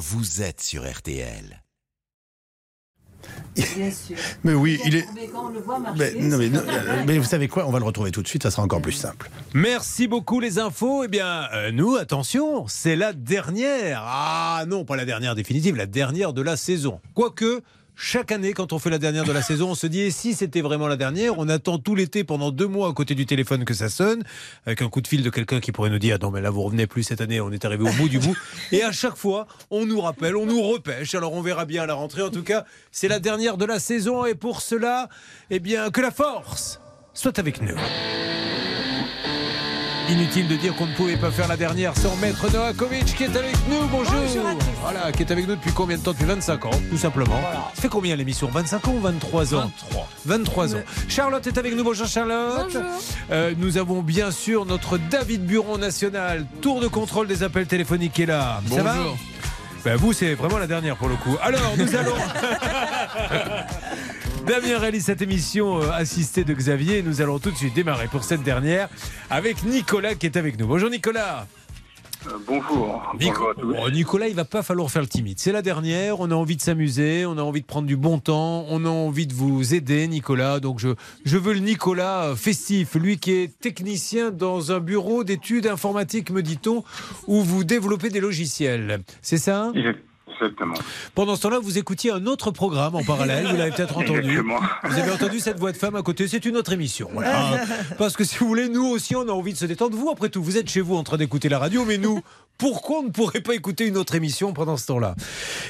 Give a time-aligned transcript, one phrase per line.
[0.00, 1.62] vous êtes sur RTL.
[3.54, 4.16] Bien sûr.
[4.44, 5.06] Mais oui, il est.
[5.14, 6.62] Mais quand on le voit marcher, Mais, non, mais, non,
[7.06, 8.92] mais vous savez quoi On va le retrouver tout de suite, ça sera encore plus
[8.92, 9.30] simple.
[9.52, 11.04] Merci beaucoup les infos.
[11.04, 14.02] Eh bien, euh, nous, attention, c'est la dernière.
[14.06, 17.00] Ah non, pas la dernière définitive, la dernière de la saison.
[17.14, 17.60] Quoique,
[18.02, 20.32] chaque année, quand on fait la dernière de la saison, on se dit, et si
[20.32, 23.66] c'était vraiment la dernière On attend tout l'été pendant deux mois à côté du téléphone
[23.66, 24.22] que ça sonne,
[24.64, 26.62] avec un coup de fil de quelqu'un qui pourrait nous dire, non mais là vous
[26.62, 28.34] revenez plus cette année, on est arrivé au bout du bout.
[28.72, 31.14] Et à chaque fois, on nous rappelle, on nous repêche.
[31.14, 32.22] Alors on verra bien à la rentrée.
[32.22, 35.10] En tout cas, c'est la dernière de la saison et pour cela,
[35.50, 36.80] eh bien, que la force
[37.12, 37.76] soit avec nous.
[40.10, 43.36] Inutile de dire qu'on ne pouvait pas faire la dernière sans Maître Novakovic qui est
[43.36, 43.86] avec nous.
[43.86, 44.12] Bonjour.
[44.12, 44.64] Bonjour à tous.
[44.82, 46.10] Voilà, qui est avec nous depuis combien de temps?
[46.10, 47.40] Depuis 25 ans, tout simplement.
[47.74, 48.48] Ça fait combien l'émission?
[48.48, 49.70] 25 ans ou 23 ans?
[49.86, 50.08] 23.
[50.26, 50.78] 23 ans.
[51.08, 51.84] Charlotte est avec nous.
[51.84, 52.64] Bonjour Charlotte.
[52.64, 52.82] Bonjour.
[53.30, 58.14] Euh, nous avons bien sûr notre David Buron national, tour de contrôle des appels téléphoniques
[58.14, 58.60] qui est là.
[58.68, 58.96] Ça va?
[59.84, 61.36] Ben vous, c'est vraiment la dernière pour le coup.
[61.40, 62.16] Alors, nous allons.
[64.46, 66.98] Damien réalise cette émission euh, assistée de Xavier.
[66.98, 68.88] et Nous allons tout de suite démarrer pour cette dernière
[69.28, 70.66] avec Nicolas qui est avec nous.
[70.66, 71.46] Bonjour Nicolas.
[72.26, 73.02] Euh, bonjour.
[73.18, 73.74] Nico- Bonjour à tous.
[73.86, 75.38] Oh, Nicolas, il va pas falloir faire le timide.
[75.38, 76.20] C'est la dernière.
[76.20, 77.24] On a envie de s'amuser.
[77.26, 78.66] On a envie de prendre du bon temps.
[78.68, 80.58] On a envie de vous aider, Nicolas.
[80.58, 80.88] Donc je,
[81.24, 86.30] je veux le Nicolas euh, festif, lui qui est technicien dans un bureau d'études informatiques,
[86.30, 86.82] me dit-on,
[87.26, 89.00] où vous développez des logiciels.
[89.22, 89.72] C'est ça
[90.40, 90.74] Exactement.
[91.14, 93.46] Pendant ce temps-là, vous écoutiez un autre programme en parallèle.
[93.46, 94.30] Vous l'avez peut-être entendu.
[94.30, 94.60] Exactement.
[94.84, 97.10] Vous avez entendu cette voix de femme à côté, c'est une autre émission.
[97.12, 97.60] Voilà.
[97.98, 99.96] Parce que si vous voulez, nous aussi, on a envie de se détendre.
[99.96, 102.20] Vous, après tout, vous êtes chez vous en train d'écouter la radio, mais nous,
[102.58, 105.14] pourquoi on ne pourrait pas écouter une autre émission pendant ce temps-là?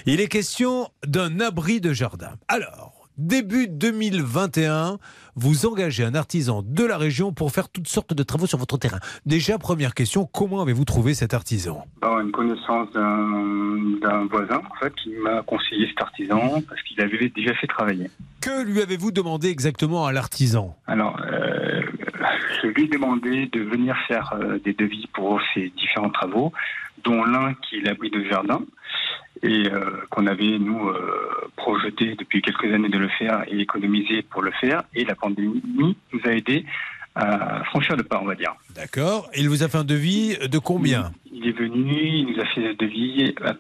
[0.07, 2.33] Il est question d'un abri de jardin.
[2.49, 4.99] Alors, début 2021,
[5.41, 8.77] vous engagez un artisan de la région pour faire toutes sortes de travaux sur votre
[8.77, 8.99] terrain.
[9.25, 11.87] Déjà, première question, comment avez-vous trouvé cet artisan?
[12.03, 13.71] Alors, une connaissance d'un
[14.03, 18.11] d'un voisin, en fait, qui m'a conseillé cet artisan parce qu'il avait déjà fait travailler.
[18.43, 20.77] Que lui avez-vous demandé exactement à l'artisan?
[20.87, 21.81] Alors, euh,
[22.63, 26.53] je lui ai demandé de venir faire euh, des devis pour ces différents travaux,
[27.05, 28.61] dont l'un qui est l'abri de jardin,
[29.43, 34.23] et euh, qu'on avait, nous, euh, projeté depuis quelques années de le faire et économisé
[34.23, 34.83] pour le faire.
[34.95, 35.63] Et la pandémie
[36.13, 36.65] nous a aidé
[37.15, 38.55] à franchir le pas, on va dire.
[38.75, 39.29] D'accord.
[39.37, 41.13] Il vous a fait un devis de combien?
[41.33, 43.59] Il est venu, il nous a fait un devis à peu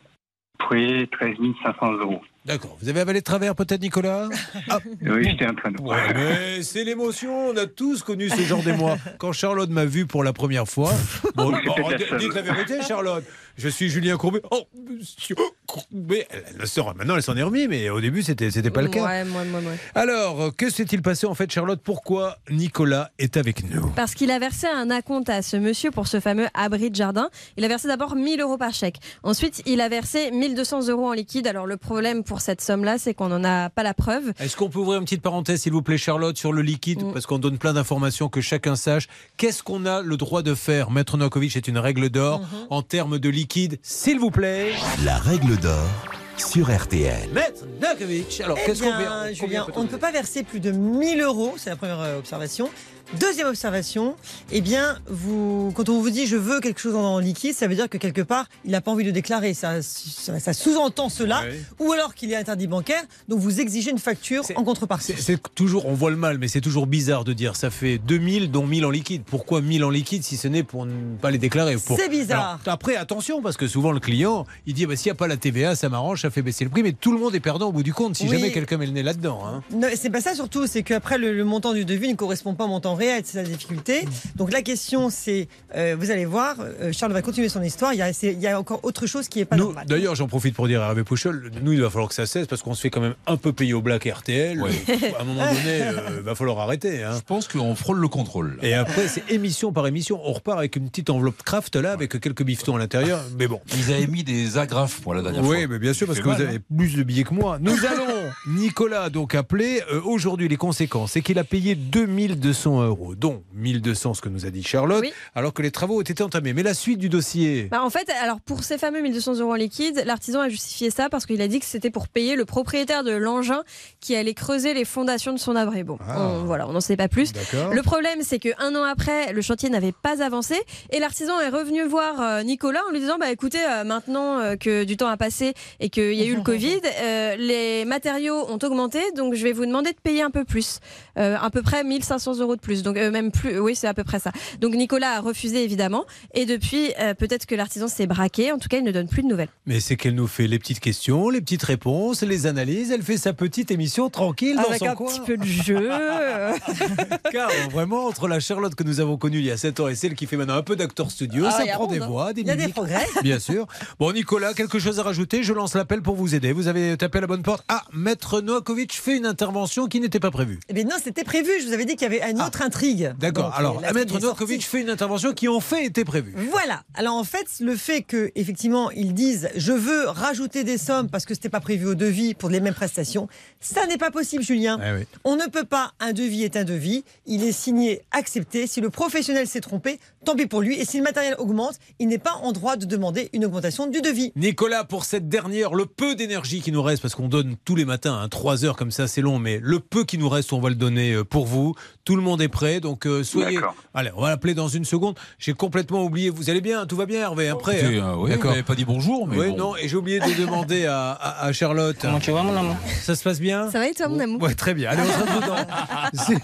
[0.58, 2.20] près 13 500 euros.
[2.46, 2.78] D'accord.
[2.80, 4.28] Vous avez avalé de travers peut-être, Nicolas?
[4.70, 7.48] Ah, Oui, j'étais en train de Ouais, mais c'est l'émotion.
[7.50, 8.96] On a tous connu ce genre d'émoi.
[9.18, 10.90] Quand Charlotte m'a vu pour la première fois,
[11.34, 12.18] bon, seule.
[12.18, 13.24] dites la vérité, Charlotte.
[13.62, 14.40] Je suis Julien Courbet.
[14.50, 14.62] Oh,
[14.98, 16.26] monsieur Courbet.
[16.30, 16.94] Elle, elle le sort.
[16.96, 19.04] Maintenant, elle s'en est remise, mais au début, c'était c'était pas le cas.
[19.04, 19.72] Ouais, moi, moi, moi.
[19.94, 21.78] Alors, que s'est-il passé en fait, Charlotte?
[21.84, 23.90] Pourquoi Nicolas est avec nous?
[23.90, 27.28] Parce qu'il a versé un acompte à ce monsieur pour ce fameux abri de jardin.
[27.58, 28.96] Il a versé d'abord 1000 euros par chèque.
[29.24, 31.46] Ensuite, il a versé 1200 euros en liquide.
[31.46, 34.32] Alors, le problème pour cette somme-là, c'est qu'on n'en a pas la preuve.
[34.40, 37.02] Est-ce qu'on peut ouvrir une petite parenthèse, s'il vous plaît, Charlotte, sur le liquide?
[37.04, 37.12] Mm.
[37.12, 39.06] Parce qu'on donne plein d'informations que chacun sache.
[39.36, 40.90] Qu'est-ce qu'on a le droit de faire?
[40.90, 42.66] Maître Novakovic, c'est une règle d'or Mm-hmm.
[42.70, 43.49] en termes de liquide,
[43.82, 44.72] s'il vous plaît.
[45.04, 45.88] La règle d'or
[46.36, 47.28] sur RTL.
[47.32, 51.20] Maître Novakovic, alors Eh qu'est-ce qu'on Julien, on ne peut pas verser plus de 1000
[51.20, 52.70] euros, c'est la première observation.
[53.18, 54.14] Deuxième observation,
[54.52, 57.74] eh bien, vous, quand on vous dit je veux quelque chose en liquide, ça veut
[57.74, 59.52] dire que quelque part, il n'a pas envie de déclarer.
[59.52, 61.42] Ça, ça, ça sous-entend cela.
[61.42, 61.60] Ouais.
[61.80, 65.14] Ou alors qu'il est interdit bancaire, donc vous exigez une facture en contrepartie.
[65.18, 68.52] C'est toujours, on voit le mal, mais c'est toujours bizarre de dire ça fait 2000
[68.52, 69.22] dont 1000 en liquide.
[69.26, 72.60] Pourquoi 1000 en liquide si ce n'est pour ne pas les déclarer Pour- C'est bizarre.
[72.64, 75.26] Alors, après, attention, parce que souvent le client, il dit bah, s'il n'y a pas
[75.26, 77.70] la TVA, ça m'arrange, ça fait baisser le prix, mais tout le monde est perdant
[77.70, 78.38] au bout du compte si Oui.
[78.38, 79.42] jamais quelqu'un met le nez là-dedans.
[79.44, 79.62] hein.
[79.96, 82.68] C'est pas ça surtout, c'est qu'après le, le montant du devis ne correspond pas au
[82.68, 84.04] montant réel, c'est la difficulté.
[84.36, 87.98] Donc la question c'est, euh, vous allez voir, euh, Charles va continuer son histoire, il
[87.98, 89.86] y a, c'est- il y a encore autre chose qui est pas Nous, normale.
[89.88, 92.46] D'ailleurs, j'en profite pour dire à Hervé Pouchol, nous, il va falloir que ça cesse
[92.46, 94.60] parce qu'on se fait quand même un peu payer au black RTL.
[95.18, 95.82] À un moment donné,
[96.16, 97.02] il va falloir arrêter.
[97.02, 97.12] hein.
[97.16, 98.58] Je pense qu'on frôle le contrôle.
[98.62, 98.68] là.
[98.68, 100.20] Et après, c'est émission par émission.
[100.24, 103.22] On repart avec une petite enveloppe craft là, avec quelques bifetons à l'intérieur.
[103.38, 103.60] Mais bon.
[103.76, 105.50] Ils avaient mis des agrafes pour la dernière fois.
[105.56, 107.58] Oui, mais bien sûr, parce que vous avez plus de billets que moi.
[107.60, 109.82] Nous allons, Nicolas, donc appeler.
[109.92, 114.46] euh, Aujourd'hui, les conséquences, c'est qu'il a payé 2200 euros, dont 1200, ce que nous
[114.46, 115.12] a dit Charlotte, Oui.
[115.34, 116.52] alors que les travaux ont été entamés.
[116.52, 117.68] Mais la suite du dossier?
[117.70, 121.08] Bah, en fait, alors pour ces fameux 1200 euros en liquide, l'artisan a justifié ça
[121.08, 123.62] parce qu'il a dit que c'était pour payer le propriétaire de l'engin
[124.00, 125.82] qui allait creuser les fondations de son abri.
[125.84, 126.20] Bon, Ah.
[126.20, 127.32] on, voilà, on n'en sait pas plus.
[127.72, 130.54] Le problème, c'est qu'un an après, le chantier n'avait pas avancé
[130.90, 134.84] et l'artisan est revenu voir euh, Nicolas en lui disant bah écoutez, euh, maintenant que
[134.84, 138.46] du temps a passé et qu'il y a eu le Covid, euh, les matériaux matériaux
[138.50, 140.80] ont augmenté, donc je vais vous demander de payer un peu plus,
[141.18, 142.82] euh, à peu près 1500 euros de plus.
[142.82, 144.30] Donc euh, même plus, oui, c'est à peu près ça.
[144.60, 148.52] Donc Nicolas a refusé évidemment, et depuis, euh, peut-être que l'artisan s'est braqué.
[148.52, 149.48] En tout cas, il ne donne plus de nouvelles.
[149.66, 152.90] Mais c'est qu'elle nous fait les petites questions, les petites réponses, les analyses.
[152.90, 155.06] Elle fait sa petite émission tranquille dans Avec son un coin.
[155.08, 155.90] petit peu de jeu.
[157.32, 159.94] Car vraiment, entre la Charlotte que nous avons connue il y a 7 ans et
[159.94, 162.06] celle qui fait maintenant un peu d'acteur studio, Ah, ça prend monde, des hein.
[162.06, 162.74] voix, des Il y a des mimiques.
[162.74, 163.06] progrès.
[163.22, 163.66] Bien sûr.
[163.98, 165.42] Bon, Nicolas, quelque chose à rajouter?
[165.42, 166.52] Je lance l'appel pour vous aider.
[166.52, 167.64] Vous avez tapé à la bonne porte.
[167.68, 170.58] Ah, Maître Noakovic fait une intervention qui n'était pas prévue.
[170.68, 171.48] Eh bien non, c'était prévu.
[171.60, 173.10] Je vous avais dit qu'il y avait une autre intrigue.
[173.12, 173.16] Ah.
[173.16, 173.54] D'accord.
[173.54, 176.34] Alors, Maître Noakovic fait une intervention qui en fait était prévue.
[176.50, 176.82] Voilà.
[176.94, 181.24] Alors en fait, le fait que effectivement ils disent je veux rajouter des sommes parce
[181.24, 183.28] que c'était pas prévu au devis pour les mêmes prestations,
[183.60, 184.80] ça n'est pas possible, Julien.
[184.82, 185.04] Ah oui.
[185.22, 185.92] On ne peut pas.
[186.00, 187.04] Un devis est un devis.
[187.26, 188.66] Il est signé, accepté.
[188.66, 190.80] Si le professionnel s'est trompé, tant pis pour lui.
[190.80, 194.00] Et si le matériel augmente, il n'est pas en droit de demander une augmentation du
[194.00, 194.32] devis.
[194.34, 197.84] Nicolas, pour cette dernière, le peu d'énergie qui nous reste, parce qu'on donne tous les
[197.84, 200.60] matins, hein, 3 heures comme ça, c'est long, mais le peu qui nous reste, on
[200.60, 201.74] va le donner euh, pour vous.
[202.04, 203.60] Tout le monde est prêt, donc euh, soyez.
[203.94, 205.16] Allez, on va l'appeler dans une seconde.
[205.38, 206.30] J'ai complètement oublié.
[206.30, 206.86] Vous allez bien?
[206.86, 207.88] Tout va bien, Hervé Après, hein?
[207.92, 208.46] euh, oui, D'accord.
[208.46, 209.56] vous n'avez pas dit bonjour, mais Oui, bon.
[209.56, 211.96] non, et j'ai oublié de demander à, à- à Charlotte.
[212.00, 213.70] Comment tu vas, mon amour Ça se passe bien?
[213.70, 214.42] Ça va et toi, mon amour?
[214.42, 214.90] Ouais, très bien.
[214.90, 216.40] Allez, on se retrouve dans- C'est-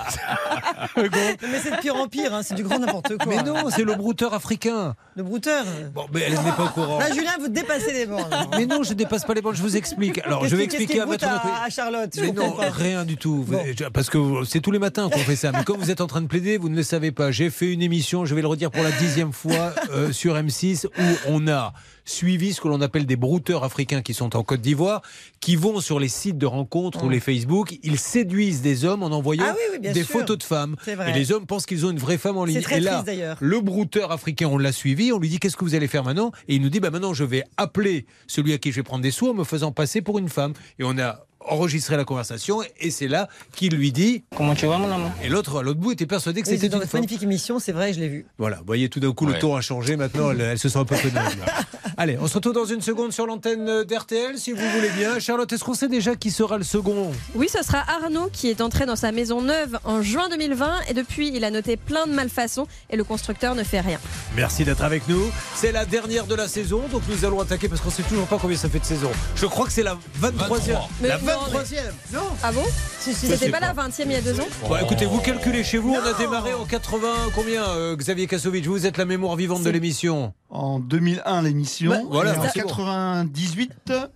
[1.51, 2.35] Mais c'est de pire en pire.
[2.35, 2.41] hein.
[2.43, 3.27] C'est du grand n'importe quoi.
[3.27, 4.95] Mais non, c'est le brouteur africain.
[5.17, 5.65] Le brouteur?
[5.95, 6.99] Bon, mais elle n'est pas au courant.
[6.99, 8.29] Là, Julien, vous dépassez les bornes.
[8.57, 10.19] Mais non, je dépasse pas les bornes, je vous explique.
[10.25, 11.27] Alors, Qu'est-ce je vais expliquer à Maître.
[11.47, 12.11] À, à Charlotte.
[12.15, 12.71] Je Mais non, pas.
[12.71, 13.45] rien du tout.
[13.47, 13.59] Bon.
[13.93, 15.53] Parce que c'est tous les matins qu'on fait ça.
[15.53, 17.31] Mais comme vous êtes en train de plaider, vous ne le savez pas.
[17.31, 20.87] J'ai fait une émission, je vais le redire pour la dixième fois, euh, sur M6,
[20.87, 20.91] où
[21.29, 21.73] on a
[22.05, 25.03] suivi ce que l'on appelle des brouteurs africains qui sont en Côte d'Ivoire,
[25.41, 27.75] qui vont sur les sites de rencontres ou les Facebook.
[27.83, 30.21] Ils séduisent des hommes en envoyant Ah oui, oui, bien des sûr.
[30.21, 30.77] photos de femmes.
[30.87, 32.61] Et les hommes pensent qu'ils ont une vraie femme en ligne.
[32.61, 35.65] Très Et là, triste, le brouteur africain, on l'a suivi, on lui dit qu'est-ce que
[35.65, 36.31] vous allez faire maintenant?
[36.47, 39.03] Et il nous dit bah maintenant je vais appeler celui à qui je vais prendre
[39.03, 40.53] des sous en me faisant passer pour une femme.
[40.79, 44.79] Et on a enregistré la conversation et c'est là qu'il lui dit Comment tu vas,
[44.79, 47.01] mon amour et l'autre à l'autre bout était persuadé que Oui, c'était une votre femme.
[47.01, 48.27] magnifique émission, c'est vrai, je l'ai vu.
[48.39, 50.79] Voilà, vous voyez tout d'un coup le ton a changé maintenant, elle, elle se sent
[50.79, 51.21] un peu pénible.
[51.99, 55.19] Allez, on se retrouve dans une seconde sur l'antenne d'RTL si vous voulez bien.
[55.19, 57.11] Charlotte, est-ce qu'on sait déjà qui sera le second?
[57.35, 60.95] Oui, ce sera Arnaud qui est entré dans sa maison neuve en juin 2020 et
[60.95, 63.99] depuis, il a noté plein de malfaçons et le constructeur ne fait rien.
[64.35, 65.23] Merci d'être avec nous.
[65.55, 68.37] C'est la dernière de la saison, donc nous allons attaquer parce qu'on sait toujours pas
[68.39, 69.11] combien ça fait de saison.
[69.37, 70.77] Je crois que c'est la 23e.
[71.01, 71.77] Mais La non, 23e
[72.13, 72.65] Non Ah bon
[72.99, 73.73] Si, si, C'était pas pas.
[73.75, 76.13] la 20e il y a deux ans Bon, écoutez, vous calculez chez vous, on a
[76.15, 80.33] démarré en 80, combien euh, Xavier Kassovitch Vous êtes la mémoire vivante de l'émission.
[80.49, 81.91] En 2001, l'émission.
[81.91, 82.69] Bah, voilà, et en bah, c'est bon.
[82.69, 83.73] 98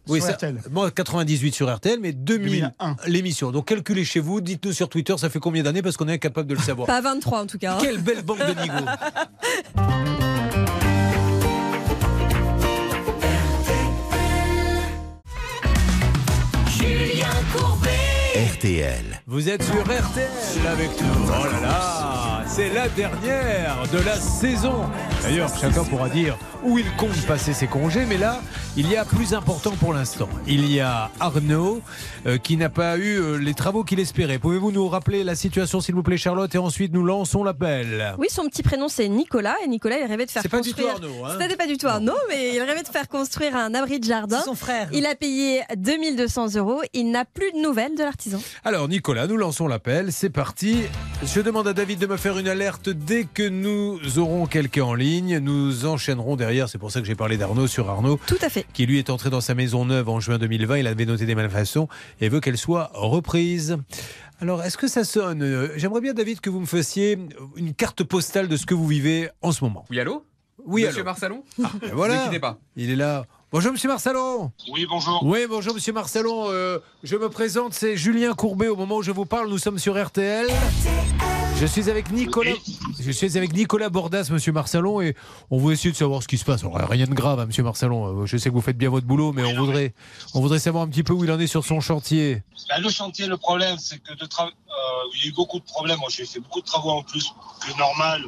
[0.09, 0.61] Oui, sur ça, RTL.
[0.71, 2.97] moi 98 sur RTL, mais 2000 2001.
[3.07, 3.51] l'émission.
[3.51, 6.49] Donc calculez chez vous, dites-nous sur Twitter, ça fait combien d'années parce qu'on est incapable
[6.49, 6.87] de le savoir.
[6.87, 7.75] Pas 23 en tout cas.
[7.75, 7.79] hein.
[7.81, 8.55] Quelle belle banque de
[17.53, 18.00] Corbin.
[18.61, 19.23] RTL.
[19.27, 21.29] Vous êtes sur RTL avec nous.
[21.29, 24.83] Oh là là, c'est la dernière de la saison.
[25.23, 28.41] D'ailleurs, chacun pourra dire où il compte passer ses congés, mais là,
[28.77, 30.29] il y a plus important pour l'instant.
[30.47, 31.81] Il y a Arnaud
[32.27, 34.39] euh, qui n'a pas eu euh, les travaux qu'il espérait.
[34.39, 38.15] Pouvez-vous nous rappeler la situation, s'il vous plaît, Charlotte, et ensuite nous lançons l'appel.
[38.19, 40.75] Oui, son petit prénom c'est Nicolas et Nicolas il rêvait de faire C'est pas du
[40.75, 41.11] tout construire.
[41.11, 41.25] Arnaud.
[41.25, 44.05] Hein C'était pas du tout Arnaud, mais il rêvait de faire construire un abri de
[44.05, 44.39] jardin.
[44.39, 44.89] C'est son frère.
[44.93, 46.83] Il a payé 2200 euros.
[46.93, 48.41] Il n'a plus de nouvelles de l'artisan.
[48.65, 50.77] Alors Nicolas, nous lançons l'appel, c'est parti.
[51.25, 54.95] Je demande à David de me faire une alerte dès que nous aurons quelqu'un en
[54.95, 55.39] ligne.
[55.39, 58.67] Nous enchaînerons derrière, c'est pour ça que j'ai parlé d'Arnaud sur Arnaud, Tout à fait.
[58.73, 60.79] qui lui est entré dans sa maison neuve en juin 2020.
[60.79, 61.89] Il avait noté des malfaçons
[62.21, 63.77] et veut qu'elle soit reprise.
[64.41, 67.19] Alors, est-ce que ça sonne Euh, J'aimerais bien, David, que vous me fassiez
[67.57, 69.85] une carte postale de ce que vous vivez en ce moment.
[69.91, 70.25] Oui, allô?
[70.65, 71.45] Oui, Monsieur allô Marsalon?
[71.83, 72.59] Et Ne voilà, quittez pas.
[72.77, 73.27] il est là.
[73.53, 74.53] Bonjour, monsieur Marsalon.
[74.71, 75.25] Oui, bonjour.
[75.25, 76.45] Oui, bonjour Monsieur Marcelon.
[76.51, 78.69] Euh, je me présente, c'est Julien Courbet.
[78.69, 80.47] Au moment où je vous parle, nous sommes sur RTL.
[81.59, 82.53] Je suis avec Nicolas.
[83.01, 85.17] Je suis avec Nicolas Bordas, Monsieur Marcelon, et
[85.51, 86.63] on veut essayer de savoir ce qui se passe.
[86.63, 88.23] Alors, rien de grave, hein, Monsieur Marcelon.
[88.23, 89.95] Euh, Je sais que vous faites bien votre boulot, mais on voudrait,
[90.35, 92.45] on voudrait savoir un petit peu où il en est sur son chantier.
[92.69, 94.51] Bah, le chantier, le problème, c'est que de tra- euh,
[95.17, 95.99] il y a eu beaucoup de problèmes.
[95.99, 97.35] Moi, j'ai fait beaucoup de travaux en plus
[97.67, 98.23] que normal.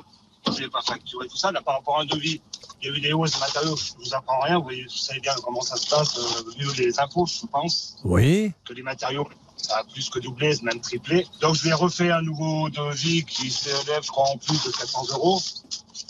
[0.52, 1.52] Je n'ai pas facturé tout ça.
[1.52, 2.40] Là, par rapport à un devis,
[2.82, 3.76] des hausses de matériaux.
[3.76, 4.56] Je ne vous apprends rien.
[4.58, 7.96] Vous, voyez, vous savez bien comment ça se passe, euh, vu les impôts, je pense,
[8.04, 8.52] Oui.
[8.64, 11.26] que les matériaux, ça a plus que doublé, même triplé.
[11.40, 15.06] Donc, je vais refaire un nouveau devis qui s'élève, je crois, en plus de 400
[15.12, 15.40] euros.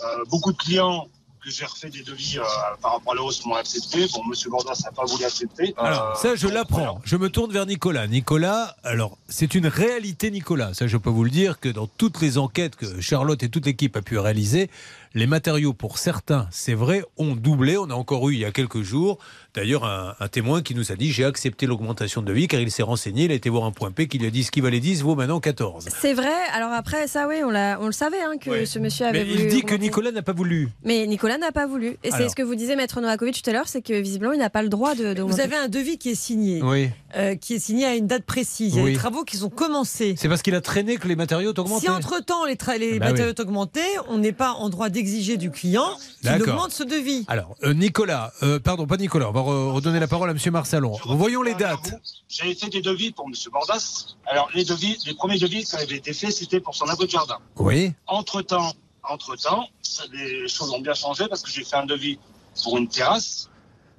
[0.02, 1.06] Euh, beaucoup de clients
[1.44, 2.42] que j'ai refait des devis euh,
[2.80, 4.06] par rapport à la hausse m'ont accepté.
[4.14, 5.74] Bon, Monsieur Bordas n'a pas voulu accepter.
[5.76, 7.00] Alors, Euh, ça, je l'apprends.
[7.04, 8.06] Je me tourne vers Nicolas.
[8.06, 10.72] Nicolas, alors, c'est une réalité, Nicolas.
[10.72, 13.66] Ça, je peux vous le dire que dans toutes les enquêtes que Charlotte et toute
[13.66, 14.70] l'équipe a pu réaliser,
[15.14, 17.76] Les matériaux, pour certains, c'est vrai, ont doublé.
[17.76, 19.18] On a encore eu il y a quelques jours,
[19.54, 22.70] d'ailleurs, un, un témoin qui nous a dit j'ai accepté l'augmentation de devis car il
[22.70, 24.60] s'est renseigné, il a été voir un point P qui lui a dit ce qui
[24.60, 25.88] valait 10 vaut maintenant 14.
[26.00, 26.28] C'est vrai.
[26.54, 27.50] Alors après, ça, oui, on,
[27.86, 28.66] le savait hein, que Ouais.
[28.66, 29.42] ce monsieur avait Mais voulu.
[29.44, 29.74] il dit que.
[29.74, 30.68] Nicolas n'a pas voulu.
[30.84, 31.96] Mais Nicolas n'a pas voulu.
[32.04, 34.38] Et c'est ce que vous disiez, Maître Novakovic, tout à l'heure, c'est que visiblement, il
[34.38, 35.20] n'a pas le droit de.
[35.22, 36.90] Vous avez un devis qui est signé, Oui.
[37.16, 38.74] euh, qui est signé à une date précise.
[38.74, 38.92] Il y a Oui.
[38.92, 40.14] des travaux qui sont commencés.
[40.18, 41.86] C'est parce qu'il a traîné que les matériaux ont augmenté.
[41.86, 43.42] Si entre-temps les, tra- les Bah matériaux oui.
[43.44, 45.88] ont augmenté, on n'est pas en droit d'exiger du client
[46.20, 46.54] qu'il D'accord.
[46.54, 47.24] augmente ce devis.
[47.28, 50.50] Alors, euh, Nicolas, euh, pardon, pas Nicolas, on va re- redonner la parole à Monsieur
[50.50, 50.96] Marsalon.
[51.06, 51.94] Voyons les dates.
[52.28, 53.32] J'avais fait des devis pour M.
[53.52, 54.14] Bordas.
[54.26, 57.10] Alors, les devis, les premiers devis qui avaient été faits, c'était pour son abri de
[57.10, 57.38] jardin.
[57.56, 57.92] Oui.
[58.06, 58.72] Entre-temps,
[59.08, 62.18] entre-temps, ça- les choses ont bien changé parce que j'ai fait un devis
[62.62, 63.48] pour une terrasse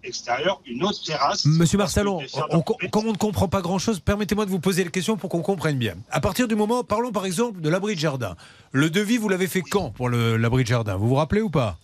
[0.04, 1.46] extérieure, une autre terrasse.
[1.46, 2.20] Monsieur Marsalon,
[2.52, 5.30] on- on- comme on ne comprend pas grand-chose, permettez-moi de vous poser la question pour
[5.30, 5.96] qu'on comprenne bien.
[6.12, 8.36] À partir du moment, parlons par exemple de l'abri de jardin.
[8.74, 10.98] Le devis, vous l'avez fait quand pour l'abri de jardin?
[10.98, 11.78] Vous vous rappelez ou pas?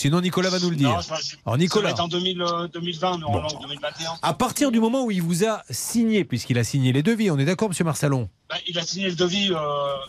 [0.00, 0.88] Sinon, Nicolas va nous le dire.
[0.88, 4.12] Non, je- Alors, Ça va Nicolas, être en 2000, euh, 2020, normalement, ou 2021.
[4.22, 7.38] à partir du moment où il vous a signé, puisqu'il a signé les devis, on
[7.38, 9.58] est d'accord, Monsieur Marsalon Ben, il a signé le devis, euh,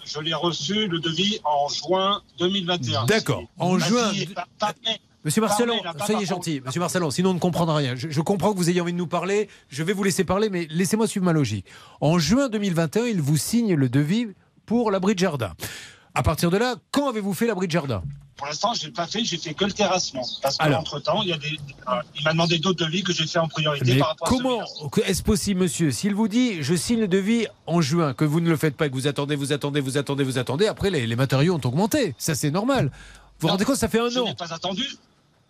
[0.06, 3.06] je l'ai reçu, le devis en juin 2021.
[3.06, 3.44] D'accord.
[3.60, 4.12] En juin.
[4.14, 5.02] signé, pas- pas fait.
[5.26, 6.62] Monsieur Marcelon, soyez gentil.
[6.66, 7.96] Monsieur Marcelon, sinon on ne comprendra rien.
[7.96, 9.50] Je, je comprends que vous ayez envie de nous parler.
[9.70, 11.66] Je vais vous laisser parler, mais laissez-moi suivre ma logique.
[12.00, 14.28] En juin 2021, il vous signe le devis
[14.66, 15.52] pour l'abri de jardin.
[16.14, 18.04] À partir de là, quand avez-vous fait l'abri de jardin?
[18.36, 20.26] Pour l'instant, je l'ai pas fait, j'ai fait que le terrassement.
[20.42, 23.38] Parce qu'entre-temps, il, y a des, euh, il m'a demandé d'autres devis que j'ai fait
[23.38, 25.08] en priorité Mais par rapport comment à celui-là.
[25.08, 25.92] est-ce possible, monsieur?
[25.92, 28.90] S'il vous dit, je signe le devis en juin, que vous ne le faites pas,
[28.90, 32.16] que vous attendez, vous attendez, vous attendez, vous attendez, après les, les matériaux ont augmenté.
[32.18, 32.86] Ça, c'est normal.
[33.40, 34.26] Vous vous rendez compte, ça fait un Je an.
[34.26, 34.86] n'ai pas attendu.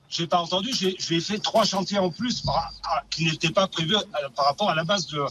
[0.09, 0.69] Je n'ai pas entendu.
[0.73, 3.95] J'ai je lui ai fait trois chantiers en plus par- à- qui n'étaient pas prévus
[3.95, 3.99] euh,
[4.35, 5.21] par rapport à la base de,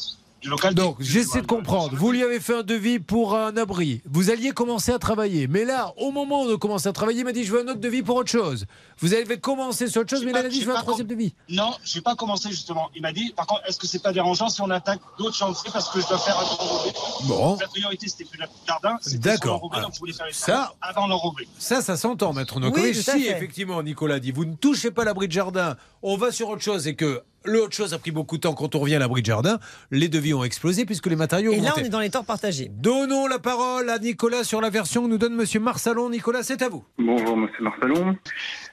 [0.41, 0.75] du local.
[0.75, 1.95] Donc, j'essaie de comprendre.
[1.97, 4.01] Vous lui avez fait un devis pour un abri.
[4.11, 5.47] Vous alliez commencer à travailler.
[5.47, 7.61] Mais là, au moment où on a commencé à travailler, il m'a dit je veux
[7.61, 8.67] un autre devis pour autre chose.
[8.99, 10.81] Vous avez commencé sur autre chose, mais pas- là, il a dit je veux un
[10.83, 11.35] troisième devis.
[11.49, 12.89] Non, je n'ai pas commencé justement.
[12.95, 15.71] Il m'a dit, par contre, est-ce que c'est pas dérangeant si on attaque d'autres chantiers
[15.73, 16.91] parce que je dois faire un enrobé
[17.25, 17.57] Bon.
[17.61, 18.97] La priorité, c'était plus le jardin.
[19.19, 19.43] D'accord.
[19.43, 21.47] sur l'enrobé, donc je voulais faire les Ça- avant l'enrobé.
[21.59, 22.95] Ça, ça s'entend, maître Nokovic.
[22.97, 26.49] Oui, si, effectivement, Nicolas dit vous ne touchez pas l'abri de jardin, on va sur
[26.49, 28.99] autre chose et que l'autre chose a pris beaucoup de temps quand on revient à
[28.99, 29.59] l'abri de jardin,
[29.91, 32.25] les devis ont explosé puisque les matériaux ont Et là, on est dans les torts
[32.25, 32.69] partagés.
[32.71, 36.11] Donnons la parole à Nicolas sur la version que nous donne Monsieur Marsalon.
[36.11, 36.85] Nicolas, c'est à vous.
[36.99, 38.17] Bonjour, monsieur Marcelon.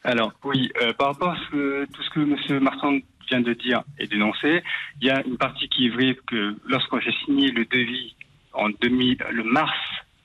[0.04, 3.84] Alors, oui, euh, par rapport à ce- tout ce que monsieur Marcelon vient de dire
[4.00, 4.64] et d'énoncer,
[5.02, 8.16] il y a une partie qui est vraie que lorsque j'ai signé le devis
[8.54, 9.72] en 2000, le mars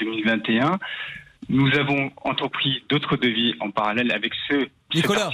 [0.00, 0.78] 2021,
[1.49, 5.30] nous avons entrepris d'autres devis en parallèle avec ceux Nicolas.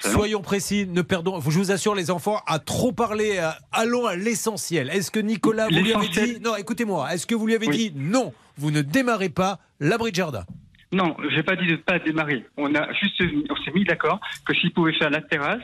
[0.00, 1.40] Soyons précis, ne perdons.
[1.40, 4.90] Je vous assure, les enfants, à trop parler, à- allons à l'essentiel.
[4.90, 6.40] Est-ce que Nicolas, vous lui avez dit.
[6.40, 7.12] Non, écoutez-moi.
[7.12, 7.76] Est-ce que vous lui avez Oui.
[7.76, 10.44] dit non, vous ne démarrez pas l'abri de jardin
[10.92, 12.44] Non, j'ai pas dit de pas démarrer.
[12.56, 15.62] On a juste, on s'est mis d'accord que s'il pouvait faire la terrasse,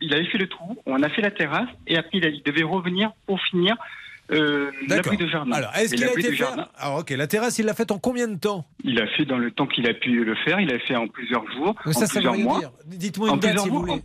[0.00, 2.42] il avait fait le trou, on a fait la terrasse et après il, a- il
[2.42, 3.74] devait revenir pour finir
[4.32, 5.52] euh, l'abri de jardin.
[5.52, 7.98] Alors, est-ce qu'il a été fait jardin, Alors, ok, la terrasse, il l'a faite en
[7.98, 8.64] combien de temps?
[8.84, 10.60] Il a fait dans le temps qu'il a pu le faire.
[10.60, 12.60] Il a fait en plusieurs jours, Mais en Ça, ça plusieurs mois.
[12.86, 14.02] Dites-moi En une date si vous voulez.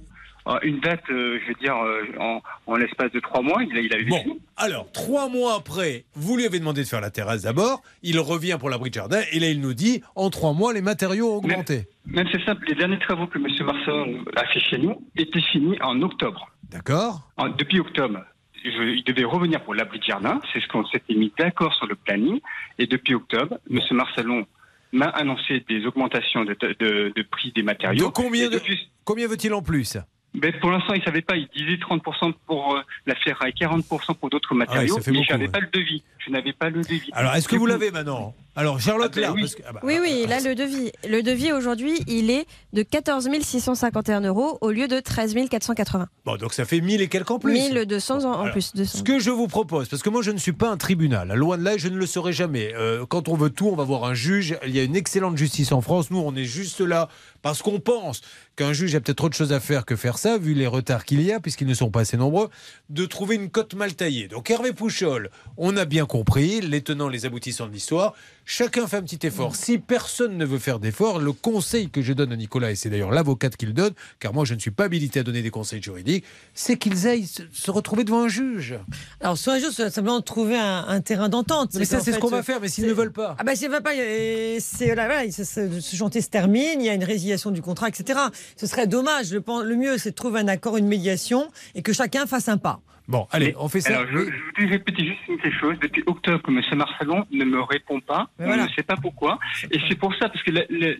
[0.63, 3.81] Une date, euh, je veux dire, euh, en, en l'espace de trois mois, il, a-
[3.81, 7.43] il avait Bon, alors, trois mois après, vous lui avez demandé de faire la terrasse
[7.43, 7.83] d'abord.
[8.01, 9.21] Il revient pour l'abri de jardin.
[9.31, 11.87] Et là, il nous dit en trois mois, les matériaux ont augmenté.
[12.07, 13.45] Même c'est simple, les derniers travaux que M.
[13.63, 16.49] Marcelon a fait chez nous étaient finis en octobre.
[16.71, 18.19] D'accord depuis octobre,
[18.63, 20.39] je- il devait revenir pour l'abri de jardin.
[20.53, 22.39] C'est ce qu'on s'était mis d'accord sur le planning.
[22.77, 23.80] Et depuis octobre, M.
[23.91, 24.46] Marcelon
[24.91, 28.08] m'a annoncé des augmentations de, de- de prix des matériaux.
[28.08, 29.98] De combien Et de- depuis- Combien veut-il en plus?
[30.34, 31.36] ben, pour l'instant, il ne savait pas.
[31.36, 34.96] Il disait 30% pour euh, la ferraille, 40% pour d'autres matériaux.
[34.98, 35.51] Ah fait mais je n'avais ouais.
[35.51, 36.03] pas le devis.
[36.25, 37.09] Je n'avais pas le devis.
[37.13, 39.41] Alors, est-ce que vous l'avez maintenant Alors, Charlotte Ah ben là, oui.
[39.41, 40.91] parce que- ah bah, Oui, oui, là, le devis.
[41.09, 46.07] Le devis aujourd'hui, il est de 14 651 euros au lieu de 13 480.
[46.25, 47.53] Bon, donc ça fait 1000 et quelques en plus.
[47.53, 48.73] 1200 en, en Alors, plus.
[48.75, 48.99] 200.
[48.99, 51.57] Ce que je vous propose, parce que moi je ne suis pas un tribunal, loin
[51.57, 52.71] de là, je ne le serai jamais.
[52.75, 54.57] Euh, quand on veut tout, on va voir un juge.
[54.67, 56.11] Il y a une excellente justice en France.
[56.11, 57.09] Nous, on est juste là
[57.41, 58.21] parce qu'on pense
[58.55, 61.21] qu'un juge a peut-être autre chose à faire que faire ça, vu les retards qu'il
[61.23, 62.49] y a, puisqu'ils ne sont pas assez nombreux,
[62.89, 64.27] de trouver une cote mal taillée.
[64.27, 68.13] Donc Hervé Pouchol, on a bien compris les tenants, les aboutissants de l'histoire.
[68.44, 69.56] Chacun fait un petit effort.
[69.56, 72.89] Si personne ne veut faire d'effort, le conseil que je donne à Nicolas, et c'est
[72.89, 75.51] d'ailleurs l'avocate qui le donne, car moi je ne suis pas habilité à donner des
[75.51, 78.77] conseils juridiques, c'est qu'ils aillent se- retrouver devant un juge.
[79.22, 81.75] Alors, soit un jour, c'est simplement trouver un, un terrain d'entente.
[81.75, 83.38] Mais ça, c'est ce qu'on va faire, mais s'ils ne veulent pas.
[83.39, 83.94] Ah bah, c'est va pas.
[83.96, 87.88] euh, C'est voilà, voilà, ce, chantier se termine, il y a une résiliation du contrat,
[87.88, 88.20] etc.
[88.58, 89.32] Ce serait dommage.
[89.32, 92.82] Le mieux, c'est de trouver un accord, une médiation, et que chacun fasse un pas.
[93.12, 93.89] Bon, allez, on fait ça.
[94.00, 95.75] Alors, je, je voudrais répéter juste une petite chose.
[95.82, 96.62] Depuis octobre, M.
[96.77, 98.30] Marcelon ne me répond pas.
[98.39, 98.63] Voilà.
[98.65, 99.38] ne sait pas pourquoi.
[99.70, 100.98] Et c'est pour ça, parce que le- le-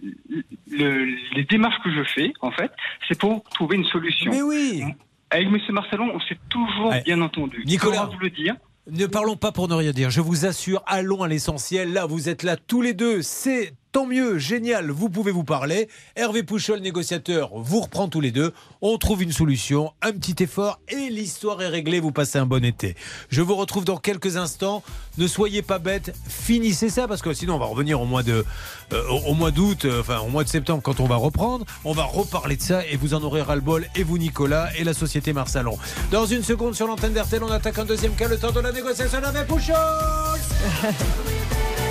[0.70, 2.72] le- les démarches que je fais, en fait,
[3.08, 4.32] c'est pour trouver une solution.
[4.32, 4.84] Mais oui
[5.30, 5.58] Avec M.
[5.70, 7.64] Marcelon, on s'est toujours bien entendu.
[7.66, 8.00] Nicolas.
[8.02, 8.56] Comment vous le dire?
[8.92, 10.10] Ne parlons pas pour ne rien dire.
[10.10, 11.94] Je vous assure, allons à l'essentiel.
[11.94, 13.22] Là, vous êtes là tous les deux.
[13.22, 14.92] C'est tant mieux, génial.
[14.92, 15.88] Vous pouvez vous parler.
[16.16, 18.54] Hervé Pouchol, négociateur, vous reprend tous les deux.
[18.82, 22.00] On trouve une solution, un petit effort et l'histoire est réglée.
[22.00, 22.96] Vous passez un bon été.
[23.30, 24.84] Je vous retrouve dans quelques instants.
[25.18, 26.14] Ne soyez pas bêtes.
[26.28, 30.30] Finissez ça parce que sinon on va revenir au mois euh, d'août, euh, enfin au
[30.30, 31.66] mois de septembre quand on va reprendre.
[31.84, 34.70] On va reparler de ça et vous en aurez ras le bol et vous Nicolas
[34.78, 35.78] et la société Marsalon.
[36.12, 38.28] Dans une seconde sur l'antenne d'RTL, on attaque un deuxième cas.
[38.28, 39.76] Le temps de la négociation avec Pouchol.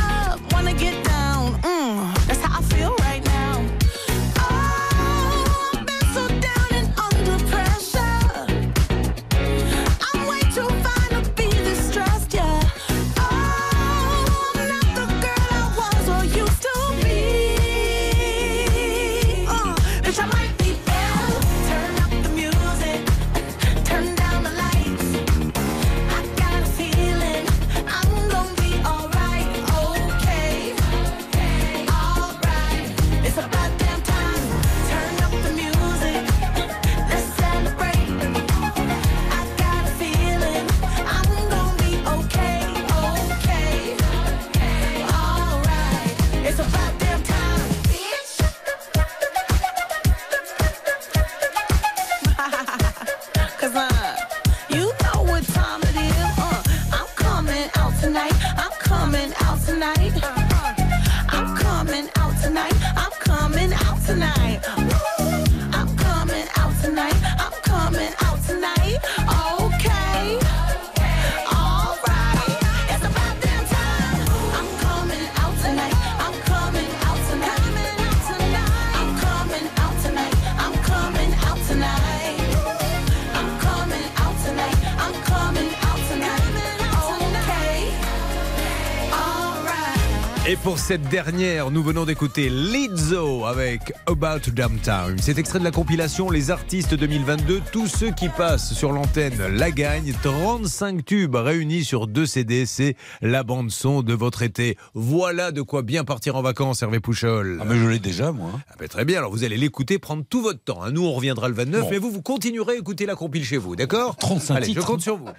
[90.91, 95.15] cette dernière, nous venons d'écouter Lizzo avec About Damn Time.
[95.21, 97.61] C'est extrait de la compilation Les Artistes 2022.
[97.71, 100.13] Tous ceux qui passent sur l'antenne la gagnent.
[100.21, 102.65] 35 tubes réunis sur deux CD.
[102.65, 104.75] C'est la bande-son de votre été.
[104.93, 107.59] Voilà de quoi bien partir en vacances, Hervé Pouchol.
[107.61, 108.51] Ah, mais je l'ai déjà, moi.
[108.69, 110.83] Ah ben, très bien, alors vous allez l'écouter, prendre tout votre temps.
[110.83, 110.91] hein.
[110.91, 111.87] Nous, on reviendra le 29, Bon.
[111.89, 114.17] mais vous, vous continuerez à écouter la compile chez vous, d'accord?
[114.17, 114.85] 35 Allez, je titres.
[114.85, 115.29] compte sur vous.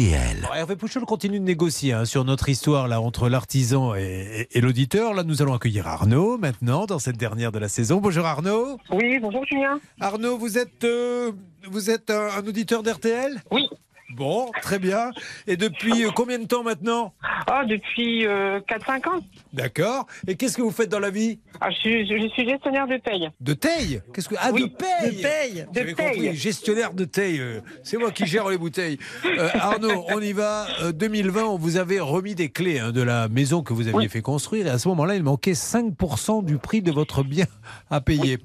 [0.00, 0.38] RTL.
[0.44, 4.58] Alors, Hervé Pouchol continue de négocier hein, sur notre histoire là entre l'artisan et, et-
[4.58, 5.12] et l'auditeur.
[5.12, 7.98] Là, nous allons accueillir Arnaud maintenant dans cette dernière de la saison.
[8.00, 8.78] Bonjour Arnaud.
[8.90, 9.78] Oui, bonjour Julien.
[10.00, 11.32] Arnaud, vous êtes, euh,
[11.68, 13.42] vous êtes un, un auditeur d'RTL?
[13.50, 13.68] Oui.
[14.16, 15.10] Bon, très bien.
[15.46, 17.12] Et depuis euh, combien de temps maintenant?
[17.46, 19.20] Ah, depuis 4-5 ans.
[19.52, 20.06] D'accord.
[20.26, 21.40] Et qu'est-ce que vous faites dans la vie?
[21.60, 23.28] Ah, je, suis, je suis gestionnaire de paye.
[23.40, 25.16] De taille Qu'est-ce que Ah, Oui, de paye?
[25.16, 25.66] De paye.
[25.72, 26.12] De paye.
[26.14, 27.40] compris, gestionnaire de taille.
[27.40, 28.98] euh, C'est moi qui gère les bouteilles.
[29.24, 30.66] Euh, Arnaud, on y va.
[30.82, 34.08] Euh, 2020, on vous avait remis des clés hein, de la maison que vous aviez
[34.08, 34.66] fait construire.
[34.66, 37.46] Et à ce moment-là, il manquait 5% du prix de votre bien
[37.90, 38.38] à payer.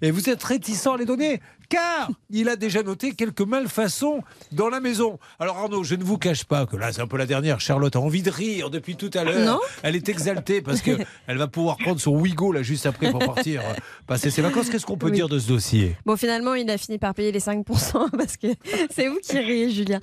[0.00, 1.40] Et vous êtes réticent à les donner
[1.72, 4.20] car il a déjà noté quelques malfaçons
[4.52, 5.18] dans la maison.
[5.40, 7.60] Alors Arnaud, je ne vous cache pas que là, c'est un peu la dernière.
[7.60, 9.46] Charlotte a envie de rire depuis tout à l'heure.
[9.46, 9.58] Non.
[9.82, 10.90] Elle est exaltée parce que
[11.26, 13.72] elle va pouvoir prendre son Wigo là juste après pour partir euh,
[14.06, 14.68] passer ses vacances.
[14.68, 15.12] Qu'est-ce qu'on peut Oui.
[15.12, 15.96] dire de ce dossier?
[16.04, 17.64] Bon, finalement, il a fini par payer les 5%
[18.18, 18.48] parce que
[18.94, 20.00] c'est vous qui riez, Julien.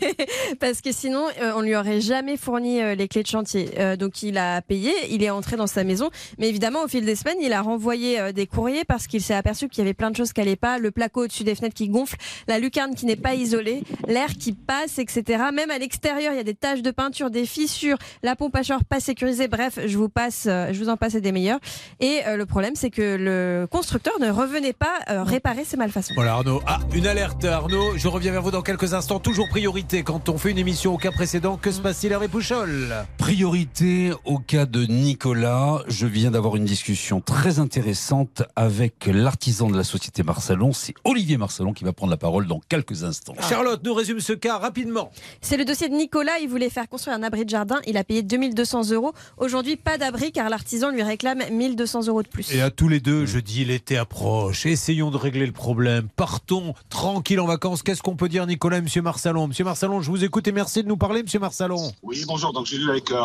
[0.60, 3.68] parce que sinon, euh, on lui aurait jamais fourni euh, les clés de chantier.
[3.98, 6.08] Donc, il a payé, il est entré dans sa maison.
[6.38, 9.68] Mais évidemment, au fil des semaines, il a renvoyé des courriers parce qu'il s'est aperçu
[9.68, 10.78] qu'il y avait plein de choses qui n'allaient pas.
[10.78, 12.14] Le placo au-dessus des fenêtres qui gonfle,
[12.46, 15.42] la lucarne qui n'est pas isolée, l'air qui passe, etc.
[15.52, 18.62] Même à l'extérieur, il y a des taches de peinture, des fissures, la pompe à
[18.62, 19.48] chaleur pas sécurisée.
[19.48, 21.58] Bref, je vous passe, euh, je vous en passe des meilleurs.
[21.98, 26.14] Et euh, le problème, c'est que le constructeur ne revenait pas euh, réparer ses malfaçons.
[26.14, 26.62] Voilà Arnaud.
[26.66, 27.96] Ah, une alerte Arnaud.
[27.96, 29.18] Je reviens vers vous dans quelques instants.
[29.18, 31.56] Toujours priorité quand on fait une émission au cas précédent.
[31.56, 35.82] Que se passe-t-il Hervé Pouchol Priorité au cas de Nicolas.
[35.88, 40.72] Je viens d'avoir une discussion très intéressante avec l'artisan de la société Marsalon.
[40.72, 43.34] C'est Olivier Marsalon qui va prendre la parole dans quelques instants.
[43.48, 45.10] Charlotte nous résume ce cas rapidement.
[45.40, 46.38] C'est le dossier de Nicolas.
[46.40, 47.80] Il voulait faire construire un abri de jardin.
[47.86, 49.12] Il a payé 2200 euros.
[49.38, 52.52] Aujourd'hui, pas d'abri car l'artisan lui réclame 1200 euros de plus.
[52.52, 54.66] Et à tous les deux, je dis l'été approche.
[54.66, 56.08] Essayons de régler le problème.
[56.16, 57.82] Partons tranquille en vacances.
[57.82, 60.82] Qu'est-ce qu'on peut dire, Nicolas et Monsieur Marsalon Monsieur Marsalon, je vous écoute et merci
[60.82, 61.92] de nous parler, Monsieur Marsalon.
[62.02, 62.52] Oui, bonjour.
[62.52, 63.20] Donc, j'ai vu avec euh,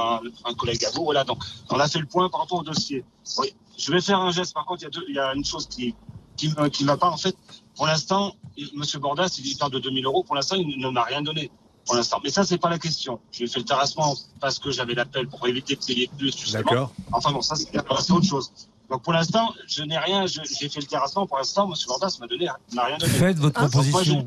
[0.46, 1.04] un collègue à vous.
[1.04, 3.04] Voilà, donc, on a fait le point par rapport au dossier.
[3.40, 4.54] Oui, je vais faire un geste.
[4.54, 5.94] Par contre, il y a, y une chose qui
[6.36, 7.10] qui me- qui ne va pas.
[7.10, 7.36] En fait,
[7.78, 8.36] pour l'instant,
[8.76, 10.24] Monsieur Bordas, il parle de 2000 euros.
[10.24, 11.50] Pour l'instant, il ne m'a rien donné.
[11.86, 12.20] Pour l'instant.
[12.22, 13.20] Mais ça, c'est pas la question.
[13.32, 16.64] J'ai fait le terrassement parce que j'avais l'appel pour éviter de payer plus, justement.
[16.64, 16.92] D'accord.
[17.14, 17.70] Enfin bon, ça, c'est
[18.12, 18.52] autre chose.
[18.90, 20.26] Donc, pour l'instant, je n'ai rien.
[20.28, 21.26] J'ai fait le terrassement.
[21.28, 23.14] Pour l'instant, Monsieur Bordas m'a donné, m'a rien donné.
[23.14, 24.26] Faites votre Donc, moi, je- proposition.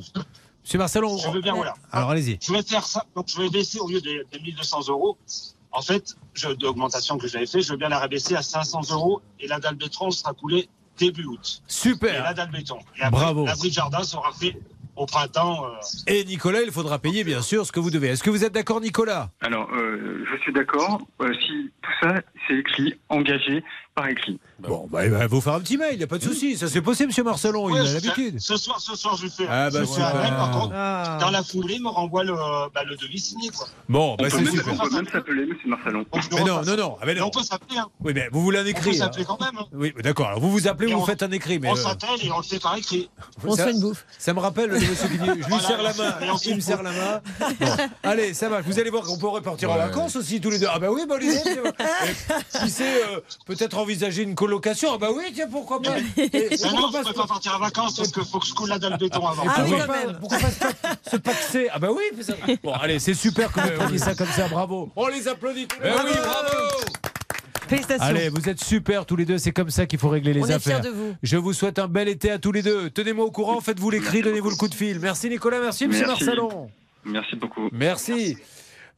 [0.65, 1.19] Monsieur Marsalon.
[1.19, 1.75] je veux bien, voilà.
[1.93, 2.39] Alors allez-y.
[2.43, 3.05] Je vais faire ça.
[3.15, 5.19] Donc, je vais baisser au lieu des, des 1200 euros.
[5.73, 6.17] En fait,
[6.59, 9.75] d'augmentation que j'avais fait, je veux bien la rabaisser à 500 euros et la dalle
[9.77, 10.69] béton sera coulée
[11.01, 11.41] début août.
[11.41, 12.35] Et la Super.
[12.35, 12.79] dalle béton.
[12.99, 13.47] Et après, Bravo.
[13.47, 14.57] l'abri de jardin sera fait
[14.97, 15.65] au printemps.
[15.65, 15.71] euh,
[16.07, 18.09] Et Nicolas, il faudra payer bien sûr ce que vous devez.
[18.09, 19.31] Est-ce que vous êtes d'accord, Nicolas?
[19.41, 21.01] Alors, euh, je suis d'accord.
[21.23, 22.15] Euh, si tout ça,
[22.47, 23.65] c'est écrit, engagé
[24.01, 24.39] par écrit.
[24.61, 26.57] Bon, bah, il va vous faire un petit mail, il n'y a pas de souci.
[26.57, 28.41] Ça c'est possible, Monsieur Marcelon, il ouais, a je l'habitude.
[28.41, 29.47] Ce soir, ce soir, je fais.
[29.49, 30.11] Ah, bah, super.
[30.13, 31.19] par contre, Ah.
[31.21, 32.33] dans la foulée, il me renvoie le,
[32.75, 33.51] bah, le devis signé.
[33.51, 33.67] Quoi.
[33.89, 34.73] Bon, On bah c'est super.
[34.73, 36.97] on peut même s'appeler Monsieur le Mais non, non, non.
[37.01, 37.27] Ah, mais non.
[37.27, 37.79] on peut s'appeler.
[37.79, 37.89] Hein.
[38.03, 38.91] Oui, mais vous voulez un On peut écrit.
[38.91, 39.05] hein.
[39.05, 39.57] s'appeler quand même.
[39.59, 39.67] hein.
[39.73, 40.29] Oui, d'accord.
[40.29, 41.59] Alors vous vous appelez, Et vous on- faites un écrit.
[41.59, 43.09] Mais On euh, s'appelle et on le fait par écrit.
[43.45, 44.05] On se fait une bouffe.
[44.19, 46.61] ça me rappelle le monsieur qui dit Je lui serre la et main, il me
[46.61, 47.21] serre la main.
[47.61, 47.67] Bon.
[48.03, 48.61] Allez, ça va.
[48.61, 50.67] Vous allez voir qu'on peut repartir en vacances aussi tous les deux.
[50.73, 51.01] Ah bah oui.
[51.21, 51.31] Et
[52.59, 55.99] Si c'est euh, peut-être envisager une colocation, ah bah oui, tiens, pourquoi pas.
[56.17, 58.69] Et- et Mais pourquoi non, pas partir en vacances parce qu'il faut que je coule
[58.69, 59.43] la dalle béton avant.
[59.47, 60.19] Ah oui, pourquoi quand pas- même.
[60.21, 60.51] Pourquoi pas
[61.05, 62.03] se- se paxer Ah bah oui.
[62.17, 64.49] mais ça- Bon, allez, c'est super que vous preniez ça comme ça.
[64.49, 64.91] Bravo.
[64.97, 65.67] On les applaudit.
[65.67, 66.09] tous les Ben deux.
[66.09, 66.49] oui, bravo
[67.69, 68.05] Félicitations.
[68.05, 69.39] Allez, vous êtes super tous les deux.
[69.39, 70.81] C'est comme ça qu'il faut régler les on est affaires.
[70.81, 71.15] fiers de vous.
[71.23, 72.91] Je vous souhaite un bel été à tous les deux.
[72.91, 74.99] Tenez-moi au courant, faites-vous l'écrit, donnez-vous le coup de fil.
[74.99, 76.25] Merci Nicolas, merci Monsieur Merci.
[76.25, 76.69] Marsalon.
[77.05, 77.69] Merci beaucoup.
[77.73, 78.37] Merci.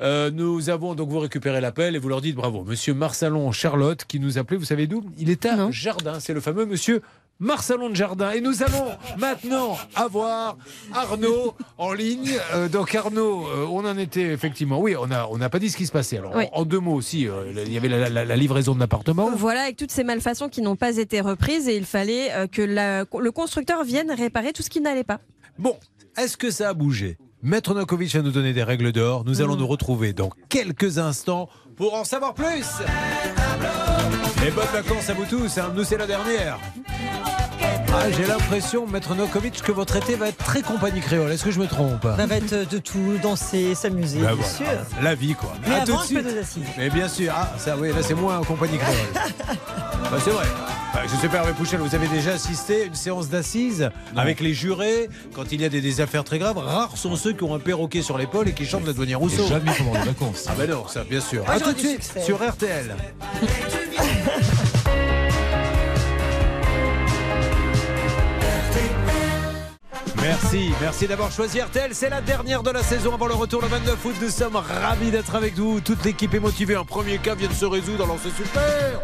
[0.00, 2.64] Euh, nous avons donc vous récupérez l'appel et vous leur dites bravo.
[2.64, 5.04] Monsieur Marsalon Charlotte qui nous appelait, vous savez d'où?
[5.18, 5.70] Il est à Non.
[5.70, 7.02] Jardin, c'est le fameux monsieur
[7.38, 8.30] Marsalon de Jardin.
[8.32, 8.86] Et nous allons
[9.18, 10.56] maintenant avoir
[10.94, 12.30] Arnaud en ligne.
[12.54, 14.80] Euh, donc Arnaud, euh, on en était effectivement.
[14.80, 16.18] Oui, on n'a on pas dit ce qui se passait.
[16.18, 16.44] Alors Oui.
[16.52, 19.30] en, en deux mots aussi, euh, il y avait la, la- la livraison de l'appartement.
[19.34, 23.00] Voilà, avec toutes ces malfaçons qui n'ont pas été reprises et il fallait que la-
[23.20, 25.20] le constructeur vienne réparer tout ce qui n'allait pas.
[25.58, 25.76] Bon,
[26.16, 27.18] est-ce que ça a bougé?
[27.42, 29.24] Maître Nokovic va nous donner des règles d'or.
[29.26, 32.64] Nous allons nous retrouver dans quelques instants pour en savoir plus.
[34.46, 35.58] Et bonnes vacances à vous tous.
[35.58, 35.72] hein.
[35.74, 36.58] Nous, c'est la dernière.
[37.94, 41.30] Ah, J'ai l'impression, Maître Nokovic, que votre été va être très compagnie créole.
[41.30, 42.02] Est-ce que je me trompe?
[42.16, 44.48] Ça va être de tout, danser, s'amuser, Ben bien voilà.
[44.48, 45.02] sûr.
[45.02, 45.52] La vie, quoi.
[45.66, 46.64] Mais À tout de avant, je fais suite.
[46.78, 48.96] Mais bien sûr, ah, ça, oui, là c'est moins en compagnie créole.
[50.10, 50.44] Bah, c'est vrai.
[50.92, 54.40] Bah, je sais pas, Hervé Pouchel, vous avez déjà assisté à une séance d'assises avec
[54.40, 56.58] les jurés quand il y a des, des affaires très graves.
[56.58, 59.46] Rares sont ceux qui ont un perroquet sur l'épaule et qui chantent la douanière Rousseau.
[59.46, 60.44] Jamais pendant les vacances.
[60.48, 61.44] Ah ben non, ça bien sûr.
[61.48, 62.20] Ah, à tout de suite succès.
[62.22, 62.94] sur RTL.
[70.22, 71.90] Merci, merci d'avoir choisi RTL.
[71.94, 74.14] C'est la dernière de la saison avant le retour le 29 août.
[74.22, 75.80] Nous sommes ravis d'être avec vous.
[75.80, 76.76] Toute l'équipe est motivée.
[76.76, 79.00] Un premier cas vient de se résoudre, alors c'est super.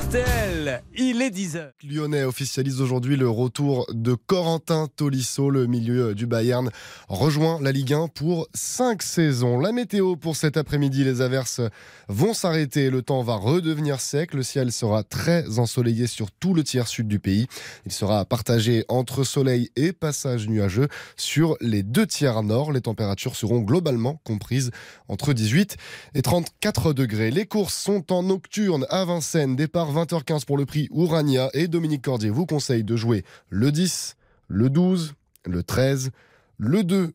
[0.00, 1.70] RTL, il est 10h.
[1.84, 6.70] Lyonnais officialise aujourd'hui le retour de Corentin Tolisso, le milieu du Bayern,
[7.08, 9.58] rejoint la Ligue 1 pour 5 saisons.
[9.58, 11.60] La météo pour cet après-midi, les averses
[12.08, 16.64] vont s'arrêter, le temps va redevenir sec, le ciel sera très ensoleillé sur tout le
[16.64, 17.46] tiers sud du pays.
[17.86, 22.72] Il sera partagé entre soleil et passage nuageux sur les deux tiers nord.
[22.72, 24.70] Les températures seront globalement comprises
[25.08, 25.76] entre 18
[26.14, 27.30] et 34 degrés.
[27.30, 32.02] Les courses sont en nocturne à Vincennes, départ 20h15 pour le prix Urania et Dominique
[32.02, 34.16] Cordier vous conseille de jouer le 10,
[34.48, 36.10] le 12, le 13,
[36.58, 37.12] le 2,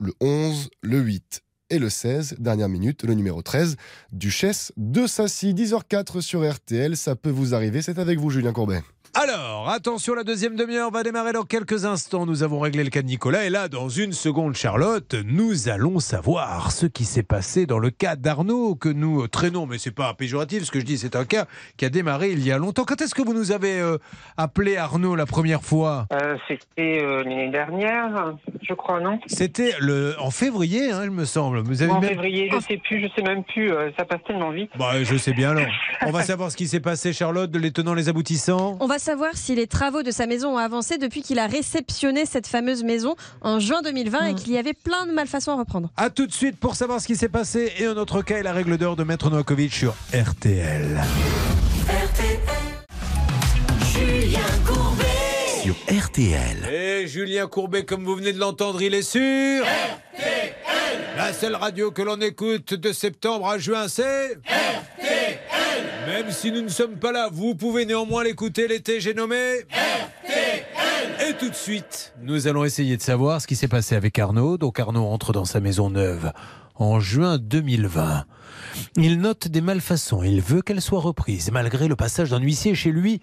[0.00, 3.76] le 11, le 8 et le 16, dernière minute, le numéro 13,
[4.12, 6.96] Duchesse de Sassy, 10h04 sur RTL.
[6.96, 8.82] Ça peut vous arriver, c'est avec vous, Julien Courbet.
[9.16, 12.26] Alors, attention, la deuxième demi-heure va démarrer dans quelques instants.
[12.26, 13.44] Nous avons réglé le cas de Nicolas.
[13.44, 17.90] Et là, dans une seconde, Charlotte, nous allons savoir ce qui s'est passé dans le
[17.90, 19.66] cas d'Arnaud que nous traînons.
[19.66, 21.46] Mais c'est pas péjoratif, ce que je dis, c'est un cas
[21.76, 22.82] qui a démarré il y a longtemps.
[22.84, 23.98] Quand est-ce que vous nous avez euh,
[24.36, 26.06] appelé Arnaud la première fois?
[26.12, 29.20] Euh, C'était euh, l'année dernière, je crois, non?
[29.28, 30.16] C'était le...
[30.18, 31.60] en février, hein, il me semble.
[31.60, 33.70] Vous avez En même- février, je sais plus, je sais même plus.
[33.72, 34.70] euh, ça passe tellement vite.
[34.76, 35.66] Bah, je sais bien alors.
[36.06, 38.76] On va savoir ce qui s'est passé, Charlotte, de les tenants, les aboutissants.
[38.80, 42.24] On va savoir si les travaux de sa maison ont avancé depuis qu'il a réceptionné
[42.24, 45.90] cette fameuse maison en juin 2020 et qu'il y avait plein de malfaçons à reprendre.
[45.98, 48.42] A tout de suite pour savoir ce qui s'est passé et un autre cas et
[48.42, 51.02] la règle d'or de Maître Novakovic sur RTL.
[53.92, 55.04] Julien Courbet.
[55.62, 56.72] Sur RTL.
[56.72, 59.66] Et Julien Courbet, comme vous venez de l'entendre, il est sûr.
[61.18, 64.38] La seule radio que l'on écoute de septembre à juin, c'est
[66.06, 69.36] Même si nous ne sommes pas là, vous pouvez néanmoins l'écouter l'été, j'ai nommé
[71.26, 74.58] Et tout de suite, nous allons essayer de savoir ce qui s'est passé avec Arnaud.
[74.58, 76.32] Donc Arnaud entre dans sa maison neuve
[76.74, 78.24] en juin 2020.
[78.96, 82.90] Il note des malfaçons, il veut qu'elles soient reprises, malgré le passage d'un huissier chez
[82.90, 83.20] lui.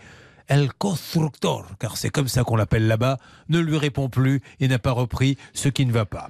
[0.52, 4.80] El Constructor, car c'est comme ça qu'on l'appelle là-bas, ne lui répond plus et n'a
[4.80, 6.28] pas repris ce qui ne va pas.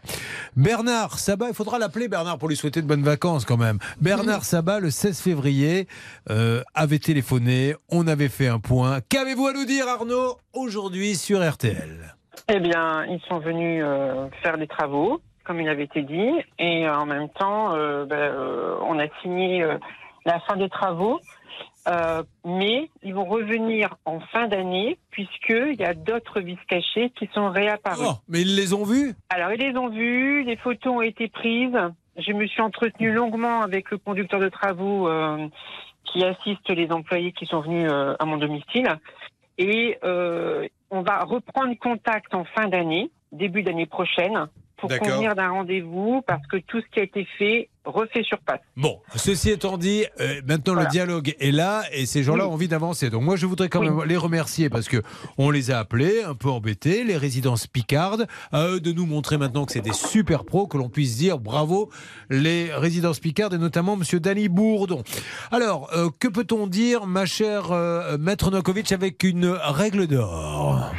[0.56, 3.80] Bernard Sabat, il faudra l'appeler Bernard pour lui souhaiter de bonnes vacances quand même.
[4.00, 5.88] Bernard Sabat, le 16 février,
[6.30, 9.00] euh, avait téléphoné, on avait fait un point.
[9.10, 12.14] Qu'avez-vous à nous dire Arnaud aujourd'hui sur RTL
[12.48, 16.88] Eh bien, ils sont venus euh, faire des travaux, comme il avait été dit, et
[16.88, 19.80] euh, en même temps, euh, ben, euh, on a signé euh,
[20.26, 21.20] la fin des travaux.
[21.88, 27.28] Euh, mais ils vont revenir en fin d'année puisqu'il y a d'autres vis cachées qui
[27.34, 28.06] sont réapparues.
[28.06, 31.28] Oh, mais ils les ont vus Alors, ils les ont vus, les photos ont été
[31.28, 31.78] prises.
[32.18, 35.48] Je me suis entretenue longuement avec le conducteur de travaux euh,
[36.04, 38.88] qui assiste les employés qui sont venus euh, à mon domicile.
[39.58, 44.48] Et on va reprendre contact en fin d'année, début d'année prochaine,
[44.82, 48.60] pour convenir d'un rendez-vous parce que tout ce qui a été fait refait surface.
[48.78, 50.88] Bon, ceci étant dit, euh, maintenant Voilà.
[50.88, 52.52] le dialogue est là et ces gens-là Oui.
[52.52, 53.10] ont envie d'avancer.
[53.10, 53.90] Donc moi, je voudrais quand Oui.
[53.90, 55.02] même les remercier parce que
[55.40, 59.38] on les a appelés, un peu embêtés, les résidences Picardes, à eux de nous montrer
[59.40, 61.90] maintenant que c'est des super pros, que l'on puisse dire bravo
[62.30, 65.04] les résidences Picardes et notamment Monsieur Danny Bourdon.
[65.52, 70.92] Alors, euh, que peut-on dire, ma chère euh, Maître Nokovic, avec une règle d'or?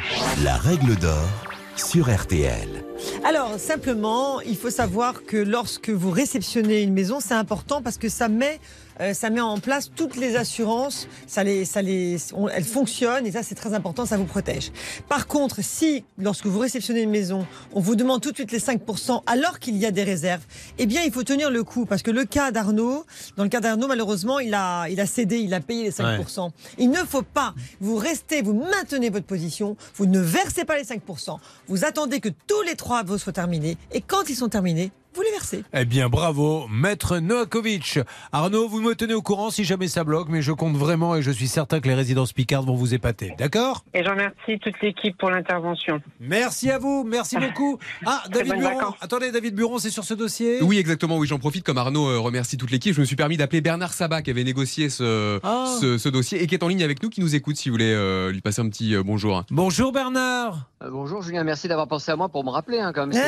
[0.43, 1.29] La règle d'or
[1.77, 2.82] sur RTL.
[3.23, 8.09] Alors, simplement, il faut savoir que lorsque vous réceptionnez une maison, c'est important parce que
[8.09, 8.59] ça met,
[9.01, 13.25] euh, ça met en place toutes les assurances, ça les, ça les, on- elles fonctionnent
[13.25, 14.71] et ça, c'est très important, ça vous protège.
[15.09, 18.59] Par contre, si, lorsque vous réceptionnez une maison, on vous demande tout de suite les
[18.59, 20.43] 5% alors qu'il y a des réserves,
[20.77, 23.05] eh bien, il faut tenir le coup parce que le cas d'Arnaud,
[23.37, 26.49] dans le cas d'Arnaud, malheureusement, il a, il a cédé, il a payé les 5%.
[26.77, 30.83] Il ne faut pas, vous restez, vous maintenez votre position, vous ne versez pas les
[30.83, 34.91] 5%, vous attendez que tous les trois travaux soient terminés et quand ils sont terminés,
[35.15, 35.31] vous les
[35.73, 37.99] Eh bien, bravo, maître Noakovic.
[38.31, 41.21] Arnaud, vous me tenez au courant si jamais ça bloque, mais je compte vraiment et
[41.21, 43.33] je suis certain que les résidences Picardes vont vous épater.
[43.37, 43.83] D'accord?
[43.93, 46.01] Et je remercie toute l'équipe pour l'intervention.
[46.19, 47.77] Merci à vous, merci beaucoup.
[48.05, 48.61] Ah, David Buron.
[48.75, 48.95] vacances.
[49.01, 50.61] Attendez, David Buron, c'est sur ce dossier?
[50.61, 51.17] Oui, exactement.
[51.17, 52.93] Oui, j'en profite comme Arnaud euh, remercie toute l'équipe.
[52.95, 55.65] Je me suis permis d'appeler Bernard Sabat qui avait négocié ce, Ah.
[55.81, 57.73] ce, ce dossier et qui est en ligne avec nous, qui nous écoute si vous
[57.73, 59.43] voulez euh, lui passer un petit euh, bonjour.
[59.51, 60.69] Bonjour Bernard.
[60.81, 63.21] Euh, bonjour Julien, merci d'avoir pensé à moi pour me rappeler hein, quand même.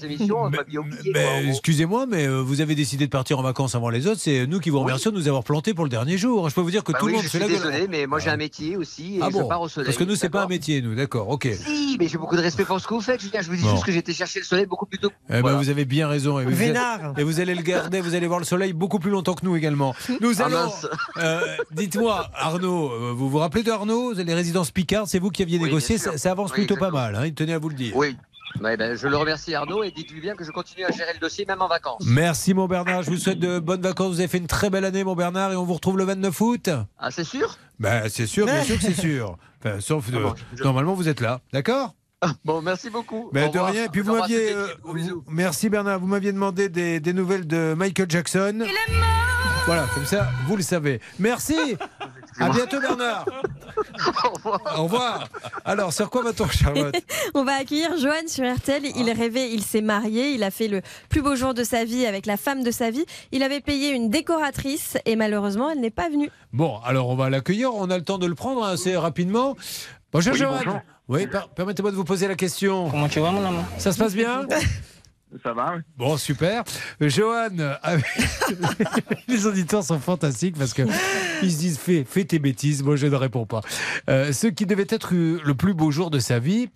[0.00, 0.50] C'est on.
[0.50, 1.41] Mais.
[1.48, 4.20] Excusez-moi, mais euh, vous avez décidé de partir en vacances avant les autres.
[4.20, 6.48] C'est nous qui vous remercions de nous avoir plantés pour le dernier jour.
[6.48, 7.70] Je peux vous dire que Bah tout oui, le monde je fait suis la gueule.
[7.72, 9.86] désolé, mais moi j'ai un métier aussi et Ah je bon pars au soleil.
[9.86, 10.94] Parce que nous, c'est pas un métier, nous.
[10.94, 11.48] D'accord, ok.
[11.54, 13.40] Si, mais j'ai beaucoup de respect pour ce que vous faites, Julien.
[13.42, 13.70] Je vous dis Bon.
[13.72, 15.10] juste que j'étais chercher le soleil beaucoup plus tôt.
[15.28, 15.58] Eh ben, Voilà.
[15.58, 16.40] vous avez bien raison.
[16.40, 17.14] Et vous, Vénard.
[17.18, 19.56] et vous allez le garder, vous allez voir le soleil beaucoup plus longtemps que nous
[19.56, 19.94] également.
[20.20, 20.70] Nous Ah, allons.
[21.18, 21.40] euh,
[21.72, 25.58] Dites-moi, Arnaud, euh, vous vous rappelez de Arnaud Les résidences Picard, c'est vous qui aviez
[25.58, 25.98] Oui, négocié.
[25.98, 27.16] Ça, ça avance Oui, plutôt pas mal.
[27.16, 27.92] Hein, il tenait à vous le dire.
[27.96, 28.16] Oui.
[28.60, 31.18] Ouais, ben, je le remercie Arnaud et dites-lui bien que je continue à gérer le
[31.18, 32.02] dossier même en vacances.
[32.06, 33.02] Merci, mon Bernard.
[33.02, 34.08] Je vous souhaite de bonnes vacances.
[34.14, 36.40] Vous avez fait une très belle année, mon Bernard, et on vous retrouve le 29
[36.40, 36.70] août.
[36.98, 37.56] Ah, c'est sûr?
[37.80, 39.36] Ben, c'est sûr, bien sûr que c'est sûr.
[39.64, 40.18] Enfin, sauf de-
[40.62, 41.94] normalement, vous êtes là, d'accord?
[42.44, 43.30] Bon, merci beaucoup.
[43.32, 43.86] Ben, de rien.
[43.86, 44.52] Et puis vous m'aviez.
[44.52, 44.68] euh,
[45.28, 45.98] merci Bernard.
[45.98, 48.64] Vous m'aviez demandé des, des nouvelles de Michael Jackson.
[49.66, 51.00] Voilà, comme ça, vous le savez.
[51.18, 51.56] Merci.
[52.38, 53.24] À bientôt, Bernard.
[54.76, 55.28] Au revoir.
[55.64, 56.94] Alors, sur quoi va-t-on, Charlotte
[57.34, 58.82] On va accueillir Johan sur RTL.
[58.96, 62.06] Il rêvait, il s'est marié, il a fait le plus beau jour de sa vie
[62.06, 63.04] avec la femme de sa vie.
[63.32, 66.30] Il avait payé une décoratrice et malheureusement, elle n'est pas venue.
[66.52, 67.74] Bon, alors on va l'accueillir.
[67.74, 69.56] On a le temps de le prendre assez rapidement.
[70.12, 70.56] Bonjour, Oui, Johan.
[70.64, 70.80] bonjour.
[71.08, 72.88] Oui, per- permettez-moi de vous poser la question.
[72.90, 74.46] Comment tu vas, mon amour Ça se passe bien?
[75.42, 75.80] Ça va, oui.
[75.96, 76.62] Bon, super.
[77.00, 77.48] Euh, Johan,
[77.82, 78.04] avec-
[79.28, 80.82] les auditeurs sont fantastiques parce que
[81.42, 82.82] ils se disent fais, fais tes bêtises.
[82.82, 83.60] Moi, je ne réponds pas.
[84.10, 86.68] Euh, ce qui devait être euh, le plus beau jour de sa vie,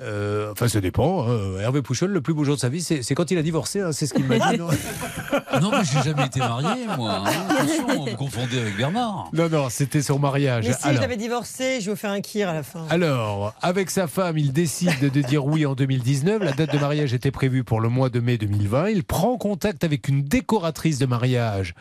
[0.00, 1.26] euh, enfin, ça dépend.
[1.28, 1.58] hein.
[1.60, 3.80] Hervé Pouchol, le plus beau jour de sa vie, c'est quand il a divorcé.
[3.80, 4.58] hein, c'est ce qu'il m'a dit.
[4.58, 4.68] Non,
[5.60, 7.22] Non, mais j'ai jamais été marié, moi.
[7.26, 7.32] hein.
[7.50, 9.30] Attention, vous confondez avec Bernard.
[9.32, 10.66] non, non, c'était son mariage.
[10.66, 12.84] Mais si Alors- je l'avais divorcé, je vais vous faire un kir à la fin.
[12.90, 16.42] Alors, avec sa femme, il décide de dire oui en 2019.
[16.42, 18.88] La date de mariage était prévue pour le mois de mai 2020.
[18.88, 21.74] Il prend contact avec une décoratrice de mariage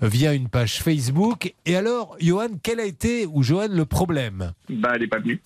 [0.00, 1.54] via une page Facebook.
[1.66, 5.40] Et alors, Johan, quel a été, ou Johan, le problème Bah, elle n'est pas venue.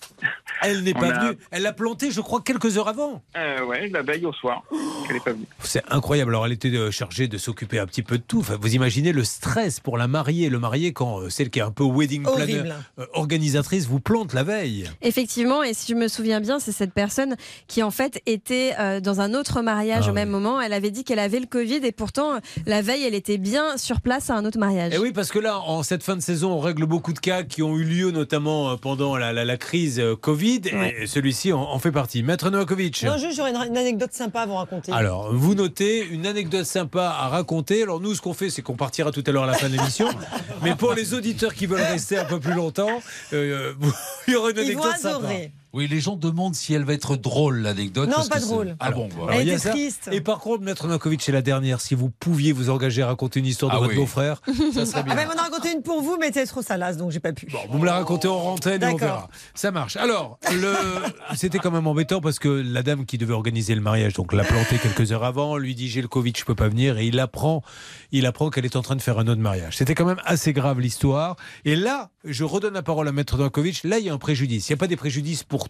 [0.61, 1.37] Elle n'est pas a- venue.
[1.51, 3.21] Elle l'a planté, je crois, quelques heures avant.
[3.35, 4.63] Euh, ouais, la veille au soir.
[5.09, 5.45] Elle n'est pas venue.
[5.59, 6.31] C'est incroyable.
[6.31, 8.39] Alors, elle était euh, chargée de s'occuper un petit peu de tout.
[8.39, 11.63] Enfin, vous imaginez le stress pour la mariée, le marié, quand euh, celle qui est
[11.63, 12.75] un peu wedding planner, Horrible.
[12.99, 14.89] euh, organisatrice, vous plante la veille.
[15.01, 17.35] Effectivement, et si je me souviens bien, c'est cette personne
[17.67, 20.61] qui en fait était dans un autre mariage Ah au même moment.
[20.61, 24.01] Elle avait dit qu'elle avait le Covid et pourtant la veille, elle était bien sur
[24.01, 24.93] place à un autre mariage.
[24.93, 27.19] Et Eh oui, parce que là, en cette fin de saison, on règle beaucoup de
[27.19, 30.61] cas qui ont eu lieu, notamment euh, pendant la, la- la crise euh, Covid.
[30.99, 32.23] Et celui-ci en, en fait partie.
[32.23, 33.03] Maître Novakovic.
[33.03, 34.91] Non, juste j'aurais une, une anecdote sympa à vous raconter.
[34.91, 37.83] Alors, vous notez une anecdote sympa à raconter.
[37.83, 39.75] Alors, nous, ce qu'on fait, c'est qu'on partira tout à l'heure à la fin de
[39.75, 40.07] l'émission.
[40.63, 43.01] Mais pour les auditeurs qui veulent rester un peu plus longtemps,
[43.33, 43.73] euh,
[44.27, 45.27] il y aura une anecdote sympa.
[45.73, 48.07] Oui, les gens demandent si elle va être drôle, l'anecdote.
[48.07, 48.75] Non, parce pas drôle.
[48.79, 49.31] Ah bon, voilà.
[49.33, 49.73] Alors, il y a ça.
[50.11, 51.81] Et par contre, Maître Novakovic, c'est la dernière.
[51.81, 53.97] Si vous pouviez vous engager à raconter une histoire de Ah votre oui.
[53.97, 54.39] beau-frère,
[54.73, 55.15] ça serait Ah bien.
[55.15, 57.33] ben, on en a raconté une pour vous, mais c'était trop salace, donc j'ai pas
[57.33, 57.47] pu.
[57.69, 58.99] Vous me la racontez en antenne et on D'accord.
[58.99, 59.27] verra.
[59.55, 59.97] Ça marche.
[59.97, 60.73] Alors, le...
[61.35, 64.43] c'était quand même embêtant parce que la dame qui devait organiser le mariage, donc l'a
[64.43, 67.19] planté quelques heures avant, lui dit j'ai le Covid, je peux pas venir, et il
[67.19, 67.63] apprend,
[68.11, 69.75] il apprend qu'elle est en train de faire un autre mariage.
[69.77, 71.35] C'était quand même assez grave l'histoire.
[71.65, 73.83] Et là, je redonne la parole à Maître Dankovic.
[73.83, 74.69] Là, il y a un préjudice.
[74.69, 75.62] Il n'y a pas des préjudices pour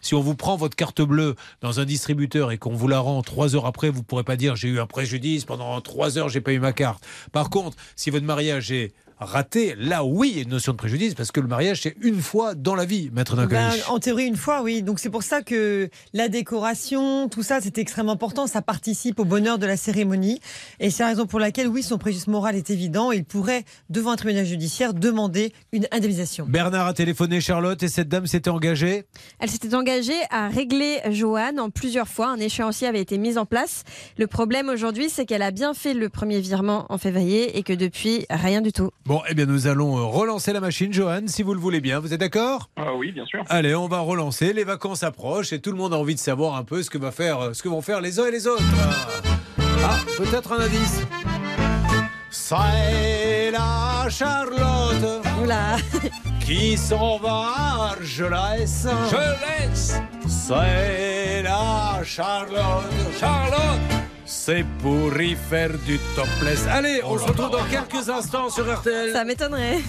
[0.00, 3.22] Si on vous prend votre carte bleue dans un distributeur et qu'on vous la rend
[3.22, 6.40] trois heures après, vous pourrez pas dire j'ai eu un préjudice pendant trois heures, j'ai
[6.40, 7.04] pas eu ma carte.
[7.32, 10.76] Par contre, si votre mariage est raté, là oui, il y a une notion de
[10.76, 14.26] préjudice parce que le mariage c'est une fois dans la vie, Maître Ben, en théorie,
[14.26, 14.82] une fois, oui.
[14.82, 18.46] Donc c'est pour ça que la décoration, tout ça, c'est extrêmement important.
[18.46, 20.40] Ça participe au bonheur de la cérémonie.
[20.80, 23.12] Et c'est la raison pour laquelle, oui, son préjudice moral est évident.
[23.12, 26.46] Il pourrait, devant un tribunal judiciaire, demander une indemnisation.
[26.48, 29.04] Bernard a téléphoné Charlotte et cette dame s'était engagée.
[29.38, 32.28] Elle s'était engagée à régler Joanne en plusieurs fois.
[32.28, 33.84] Un échéancier avait été mis en place.
[34.18, 37.72] Le problème aujourd'hui, c'est qu'elle a bien fait le premier virement en février et que
[37.72, 38.90] depuis, rien du tout.
[39.06, 42.00] Bon, eh bien nous allons euh, relancer la machine, Johan, si vous le voulez bien.
[42.00, 42.70] Vous êtes d'accord?
[42.76, 43.44] Ah oui, bien sûr.
[43.48, 44.52] Allez, on va relancer.
[44.52, 46.98] Les vacances approchent et tout le monde a envie de savoir un peu ce que,
[46.98, 48.64] va faire, euh, ce que vont faire les uns et les autres.
[49.84, 51.02] Ah, peut-être un indice.
[52.30, 55.76] C'est la Charlotte Oula.
[56.44, 58.86] qui s'en va à Argelès.
[59.10, 62.84] Je laisse C'est la Charlotte.
[63.20, 66.66] Charlotte C'est pour y faire du topless.
[66.68, 69.12] Allez, on se retrouve dans quelques instants sur RTL.
[69.12, 69.80] Ça m'étonnerait.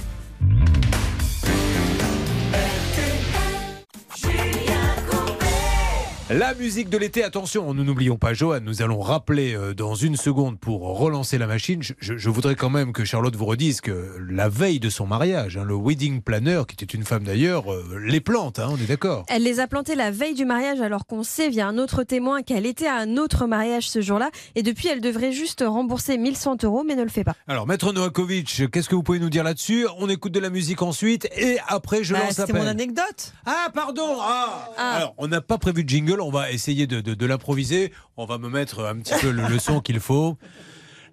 [6.29, 10.17] La musique de l'été, attention, nous n'oublions pas Johan, nous allons rappeler euh, dans une
[10.17, 11.81] seconde pour relancer la machine.
[11.81, 15.07] Je, je- je voudrais quand même que Charlotte vous redise que la veille de son
[15.07, 18.75] mariage, hein, le wedding planner, qui était une femme d'ailleurs, euh, les plantes, hein, on
[18.75, 21.77] est d'accord Elle les a plantées la veille du mariage alors qu'on sait via un
[21.77, 25.63] autre témoin qu'elle était à un autre mariage ce jour-là et depuis elle devrait juste
[25.65, 27.35] rembourser 1100 euros mais ne le fait pas.
[27.47, 29.87] Alors, Maître Novakovic, qu'est-ce que vous pouvez nous dire là-dessus?
[29.97, 33.31] On écoute de la musique ensuite et après je Bah, lance C'était mon anecdote.
[33.45, 34.73] Ah, pardon ah.
[34.77, 37.91] Alors, on n'a pas prévu de jingle, On va essayer de, de- de l'improviser.
[38.17, 40.38] On va me mettre un petit peu le, le son qu'il faut.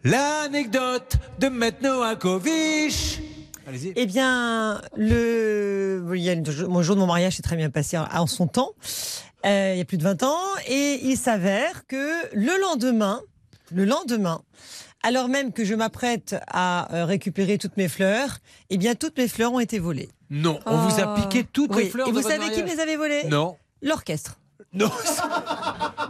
[0.05, 3.21] L'anecdote de Metnoakovic.
[3.67, 3.93] Allez-y.
[3.97, 7.71] Eh bien, le, il y a le mon jour de mon mariage s'est très bien
[7.71, 8.73] passé en, son temps,
[9.47, 10.38] euh, il y a plus de 20 ans,
[10.69, 13.23] et il s'avère que le lendemain,
[13.73, 14.43] le lendemain,
[15.03, 18.38] alors même que je m'apprête à euh, récupérer toutes mes fleurs,
[18.69, 20.11] eh bien, toutes mes fleurs ont été volées.
[20.29, 21.85] Non, on vous a piqué toutes Oui.
[21.85, 23.25] les fleurs Et de vous votre savez qui me les avait volées?
[23.31, 23.57] Non.
[23.81, 24.38] L'orchestre.
[24.75, 24.91] Non.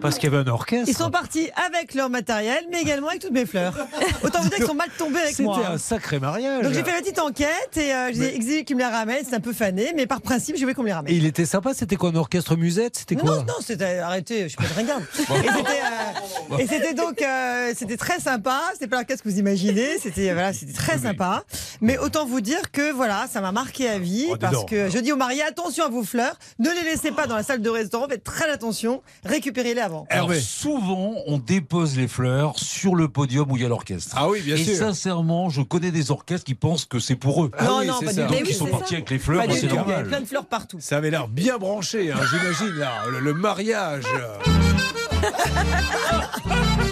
[0.00, 0.88] Parce qu'il y avait un orchestre.
[0.88, 3.74] Ils sont partis avec leur matériel, mais également avec toutes mes fleurs.
[4.22, 5.57] Autant vous dire qu'ils sont mal tombés avec moi.
[5.57, 5.74] C'était hein.
[5.74, 6.62] un sacré mariage.
[6.62, 9.24] Donc j'ai fait la petite enquête et euh, j'ai exigé qu'ils me les ramènent.
[9.29, 11.12] C'est un peu fané, mais par principe, je voulais qu'on me les ramène.
[11.12, 13.37] Et il était sympa, c'était quoi un orchestre musette C'était quoi?
[13.37, 15.04] Non, non, c'était arrêté, je suis pas de ringarde.
[15.19, 18.62] Et c'était, euh, et c'était donc, euh, c'était très sympa.
[18.73, 19.98] C'était pas l'orchestre que vous imaginez.
[19.98, 21.44] C'était, voilà, c'était très sympa.
[21.81, 24.98] Mais autant vous dire que voilà, ça m'a marqué à vie Oh, parce que je
[24.98, 27.71] dis aux mariés attention à vos fleurs, ne les laissez pas dans la salle de
[27.71, 30.07] restaurant, faites très attention, récupérez-les avant.
[30.11, 34.15] Alors souvent, on dépose les fleurs sur le podium où il y a l'orchestre.
[34.19, 34.77] Ah oui, bien Et sûr.
[34.77, 37.50] sincèrement, je connais des orchestres qui pensent que c'est pour eux.
[37.59, 38.23] Ah non, oui, non, pas ça.
[38.23, 38.35] du tout.
[38.38, 39.67] Donc ils sont partis avec les fleurs, c'est tout.
[39.67, 40.07] Il y avait normal.
[40.09, 40.79] plein de fleurs partout.
[40.81, 44.05] Ça avait l'air bien branché, hein, j'imagine, là, le, le mariage.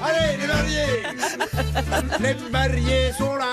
[0.03, 1.03] Allez, les mariés
[2.21, 3.47] Les mariés sont là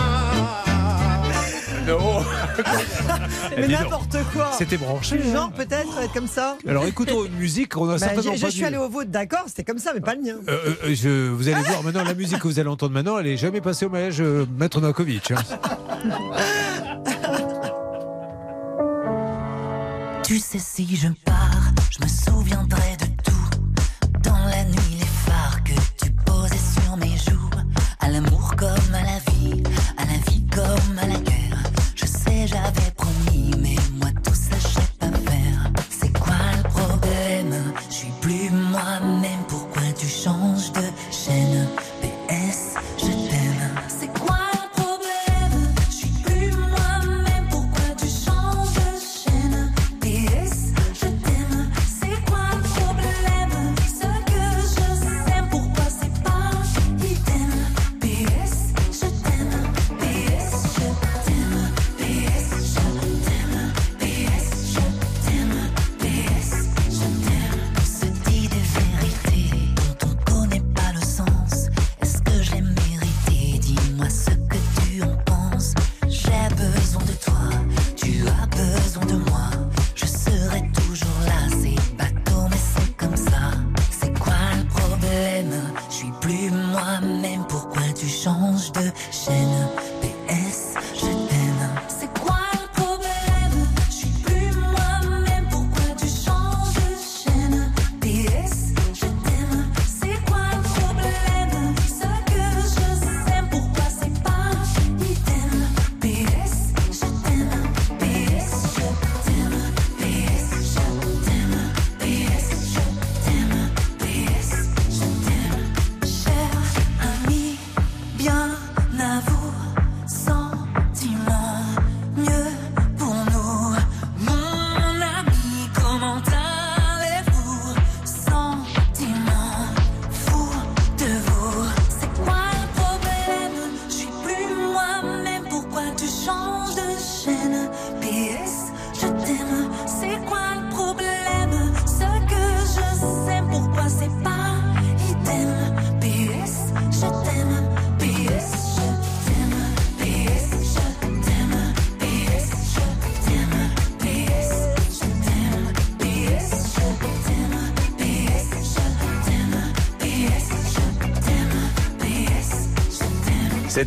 [3.57, 4.51] Mais n'importe quoi.
[4.57, 5.17] C'était branché.
[5.17, 6.57] Le genre peut-être être comme ça.
[6.67, 9.43] Alors écoutons une musique qu'on a Bah, certainement je pas suis allé au vôtre, d'accord,
[9.47, 10.35] c'était comme ça, mais pas le mien.
[10.47, 13.27] Euh, euh, je, vous allez voir maintenant la musique que vous allez entendre maintenant, elle
[13.27, 15.31] est jamais passée au mariage euh, Maître Novakovic.
[15.31, 15.35] hein.
[20.23, 24.19] Tu sais, si je pars, je me souviendrai de tout.
[24.23, 24.88] Dans la nuit,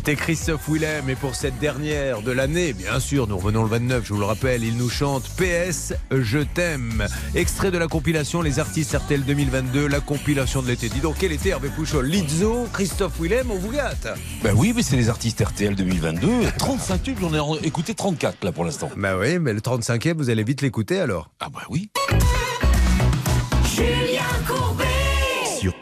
[0.05, 4.03] C'était Christophe Willem et pour cette dernière de l'année, bien sûr, nous revenons le 29,
[4.05, 7.07] je vous le rappelle, il nous chante PS, je t'aime.
[7.35, 10.89] Extrait de la compilation Les artistes RTL 2022, la compilation de l'été.
[10.89, 12.05] Dis donc, quel été Hervé Pouchol?
[12.07, 14.09] Lizzo, Christophe Willem, on vous gâte
[14.43, 16.27] Ben oui, mais c'est les artistes RTL 2022.
[16.57, 18.89] 35 tubes, j'en ai écouté 34 là pour l'instant.
[18.97, 21.29] Bah oui, mais le 35e, vous allez vite l'écouter alors.
[21.39, 21.89] Ah bah oui.
[23.73, 24.82] Julien Courbet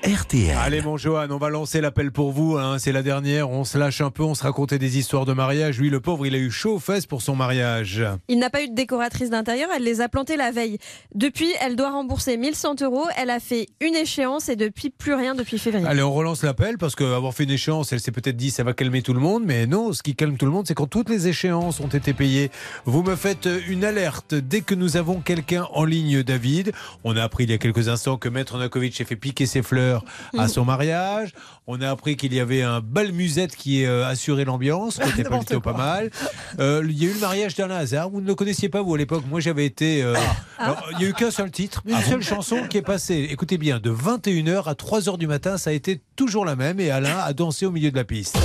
[0.04, 0.58] RTL.
[0.58, 2.58] Allez mon Johan, on va lancer l'appel pour vous.
[2.58, 2.78] hein.
[2.80, 3.52] C'est la dernière.
[3.52, 5.78] On se lâche un peu, on se racontait des histoires de mariage.
[5.80, 8.04] Lui, le pauvre, il a eu chaud aux fesses pour son mariage.
[8.28, 10.80] Il n'a pas eu de décoratrice d'intérieur, elle les a plantées la veille.
[11.14, 13.06] Depuis, elle doit rembourser 1100 euros.
[13.16, 15.86] Elle a fait une échéance et depuis, plus rien depuis février.
[15.86, 18.74] Allez, on relance l'appel parce qu'avoir fait une échéance, elle s'est peut-être dit ça va
[18.74, 21.10] calmer tout le monde, mais non, ce qui calme tout le monde, c'est quand toutes
[21.10, 22.50] les échéances ont été payées.
[22.86, 26.72] Vous me faites une alerte dès que nous avons quelqu'un en ligne, David.
[27.04, 29.62] On a appris il y a quelques instants que Maître Nakovic s'est fait piquer ses
[29.62, 29.91] fleurs
[30.38, 31.34] à son mariage.
[31.68, 35.30] On a appris qu'il y avait un bal musette qui euh, assurait l'ambiance, qui était
[35.30, 36.10] plutôt pas mal.
[36.60, 38.10] Euh, il y a eu le mariage d'Alain Hazard.
[38.10, 39.24] Vous ne le connaissiez pas, vous, à l'époque.
[39.30, 40.02] Moi, j'avais été.
[40.04, 40.16] euh,
[40.58, 43.28] alors, il n'y a eu qu'un seul titre, une seule chanson qui est passée.
[43.32, 46.80] Écoutez bien, de 21h à 3h du matin, ça a été toujours la même.
[46.80, 48.38] Et Alain a dansé au milieu de la piste.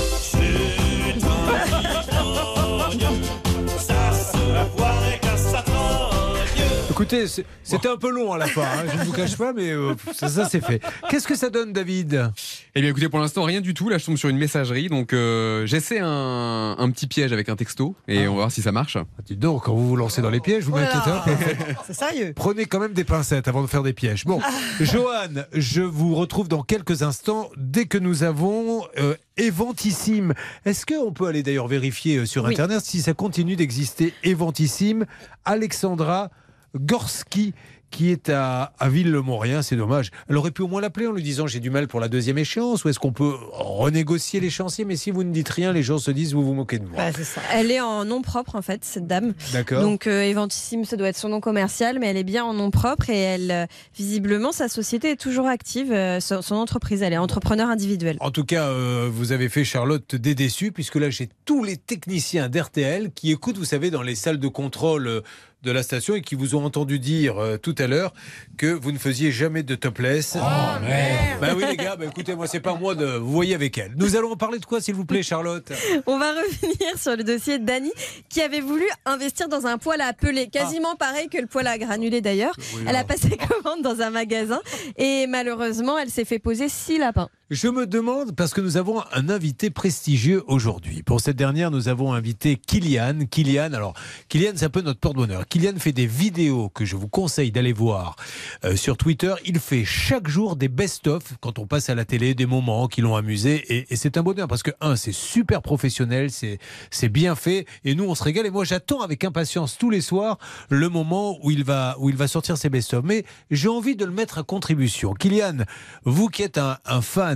[6.96, 7.26] Écoutez,
[7.62, 9.94] c'était un peu long à la fin, hein, je ne vous cache pas, mais euh,
[10.14, 10.80] ça, ça, c'est fait.
[11.10, 12.32] Qu'est-ce que ça donne, David?
[12.74, 13.90] Eh bien, écoutez, pour l'instant, rien du tout.
[13.90, 14.88] Là, je tombe sur une messagerie.
[14.88, 18.62] Donc, euh, j'essaie un, un petit piège avec un texto et on va voir si
[18.62, 18.96] ça marche.
[19.26, 21.20] Dis donc, quand vous vous lancez dans les pièges, vous mettez Voilà.
[21.22, 21.34] top.
[21.34, 21.56] en fait.
[21.86, 22.32] C'est sérieux.
[22.34, 24.24] Prenez quand même des pincettes avant de faire des pièges.
[24.24, 24.40] Bon,
[24.80, 30.32] Johan, je vous retrouve dans quelques instants dès que nous avons euh, Éventissime.
[30.64, 32.52] Est-ce qu'on peut aller d'ailleurs vérifier euh, sur Oui.
[32.52, 35.04] Internet si ça continue d'exister Éventissime
[35.44, 36.30] Alexandra
[36.78, 37.54] Gorski
[37.92, 40.10] qui est à, à Ville-le-Maurien, c'est dommage.
[40.28, 42.36] Elle aurait pu au moins l'appeler en lui disant j'ai du mal pour la deuxième
[42.36, 44.84] échéance ou est-ce qu'on peut renégocier l'échéancier?
[44.84, 46.96] Mais si vous ne dites rien, les gens se disent vous vous moquez de moi.
[46.96, 47.40] Bah, c'est ça.
[47.54, 49.34] Elle est en nom propre en fait, cette dame.
[49.52, 49.82] D'accord.
[49.82, 52.72] Donc euh, Éventissime, ça doit être son nom commercial, mais elle est bien en nom
[52.72, 53.66] propre et elle, euh,
[53.96, 55.92] visiblement, sa société est toujours active.
[55.92, 58.16] euh, son, son entreprise, elle est entrepreneur individuel.
[58.20, 61.76] En tout cas, euh, vous avez fait Charlotte des déçus, puisque là, j'ai tous les
[61.76, 65.22] techniciens d'RTL qui écoutent, vous savez, dans les salles de contrôle
[65.62, 68.12] de la station et qui vous ont entendu dire euh, tout à l'heure
[68.56, 70.36] que vous ne faisiez jamais de topless.
[70.40, 73.04] Oh merde Bah oui les gars, bah écoutez, moi c'est pas moi de...
[73.04, 73.92] Vous voyez avec elle.
[73.96, 75.72] Nous allons parler de quoi s'il vous plaît Charlotte?
[76.06, 77.92] On va revenir sur le dossier d'Annie
[78.28, 81.78] qui avait voulu investir dans un poêle à peler, quasiment pareil que le poêle à
[81.78, 82.54] granulés d'ailleurs.
[82.74, 83.06] Oui, Elle a alors.
[83.06, 83.30] passé
[83.62, 84.60] commande dans un magasin
[84.96, 87.28] et malheureusement, elle s'est fait poser six lapins.
[87.48, 91.04] Je me demande, parce que nous avons un invité prestigieux aujourd'hui.
[91.04, 93.26] Pour cette dernière, nous avons invité Kylian.
[93.30, 93.94] Kylian, alors,
[94.28, 95.46] Kylian, c'est un peu notre porte-bonheur.
[95.46, 98.16] Kylian fait des vidéos que je vous conseille d'aller voir
[98.64, 99.32] euh, sur Twitter.
[99.44, 103.00] Il fait chaque jour des best-of, quand on passe à la télé, des moments qui
[103.00, 103.62] l'ont amusé.
[103.92, 107.66] Et, c'est un bonheur, parce que, un, c'est super professionnel, c'est bien fait.
[107.84, 108.46] Et nous, on se régale.
[108.46, 110.38] Et moi, j'attends avec impatience tous les soirs
[110.68, 113.04] le moment où il va, où il va sortir ses best-of.
[113.04, 115.14] Mais j'ai envie de le mettre à contribution.
[115.14, 115.58] Kylian,
[116.02, 117.35] vous qui êtes un fan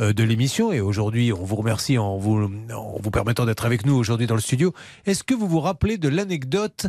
[0.00, 3.84] euh, de l'émission, et aujourd'hui, on vous remercie en vous, en vous permettant d'être avec
[3.86, 4.72] nous aujourd'hui dans le studio,
[5.06, 6.86] est-ce que vous vous rappelez de l'anecdote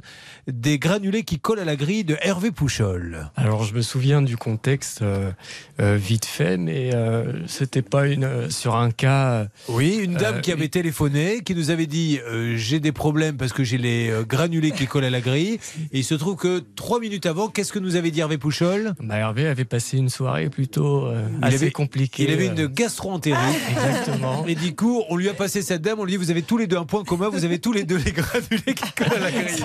[0.47, 3.29] des granulés qui collent à la grille de Hervé Pouchol?
[3.35, 5.31] Alors je me souviens du contexte euh,
[5.79, 9.47] euh, vite fait, mais euh, c'était pas une sur un cas.
[9.69, 12.19] Oui, une dame qui avait téléphoné, qui nous avait dit
[12.55, 15.59] j'ai des problèmes parce que j'ai les granulés qui collent à la grille.
[15.91, 18.93] Et il se trouve que trois minutes avant, qu'est-ce que nous avait dit Hervé Pouchol?
[18.99, 21.07] Bah, Hervé avait passé une soirée plutôt
[21.41, 22.23] assez avait- compliquée.
[22.36, 23.61] Il avait une gastro-entérite.
[23.69, 24.45] Exactement.
[24.47, 26.57] Et du coup, on lui a passé cette dame, on lui dit vous avez tous
[26.57, 29.19] les deux un point commun, vous avez tous les deux les granulés qui collent à
[29.19, 29.63] la grille.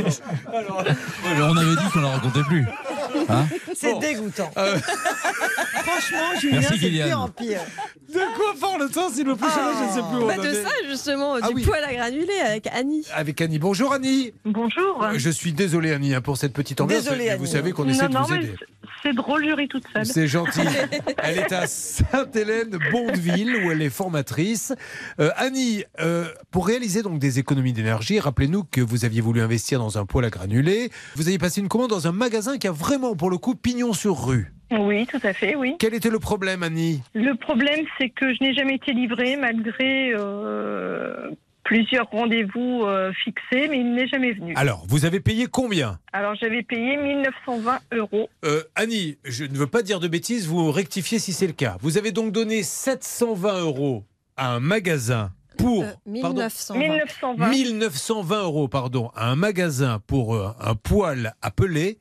[1.25, 2.67] Alors, on avait dit qu'on la racontait plus.
[3.31, 4.51] Hein C'est dégoûtant.
[4.57, 4.77] Euh,
[5.75, 7.61] Franchement, Julien, c'est de pire en pire.
[8.13, 9.49] de quoi parle-t-on, s'il vous plaît?
[9.55, 11.65] Charlotte Je ne sais plus Bah, de ça justement, Ah du oui.
[11.65, 13.05] poêle à granulés avec Annie.
[13.15, 13.59] Avec Annie.
[13.59, 14.33] Bonjour Annie.
[14.45, 15.03] Bonjour.
[15.05, 17.05] Euh, Je suis désolé Annie hein, pour cette petite ambiance.
[17.05, 17.53] Désolé, mais vous Annie.
[17.53, 18.55] savez qu'on non, essaie de non, vous mais aider.
[19.03, 20.07] c'est- drôle, je ris toute seule.
[20.07, 20.61] C'est gentil.
[21.23, 24.73] Elle est à Sainte-Hélène, Bondeville, où elle est formatrice.
[25.21, 29.79] Euh, Annie, euh, pour réaliser donc des économies d'énergie, rappelez-nous que vous aviez voulu investir
[29.79, 30.91] dans un poêle à granulés.
[31.17, 33.93] Vous avez passé une commande dans un magasin qui a vraiment, pour le coup, pignon
[33.93, 34.51] sur rue.
[34.71, 35.77] Oui, tout à fait, oui.
[35.79, 37.03] Quel était le problème, Annie?
[37.13, 41.31] Le problème, c'est que je n'ai jamais été livrée malgré euh,
[41.63, 44.55] plusieurs rendez-vous euh, fixés, mais il n'est jamais venu.
[44.57, 45.99] Alors, vous avez payé combien?
[46.15, 48.31] Alors, j'avais payé 1920 euros.
[48.47, 51.77] Euh, Annie, je ne veux pas dire de bêtises, vous rectifiez si c'est le cas.
[51.83, 54.05] Vous avez donc donné 720 euros
[54.39, 55.83] à un magasin pour...
[55.83, 55.89] Euh,
[56.23, 56.79] pardon, 1920.
[56.79, 57.51] 1920.
[57.51, 61.99] 1920 euros, pardon, à un magasin pour un poêle appelé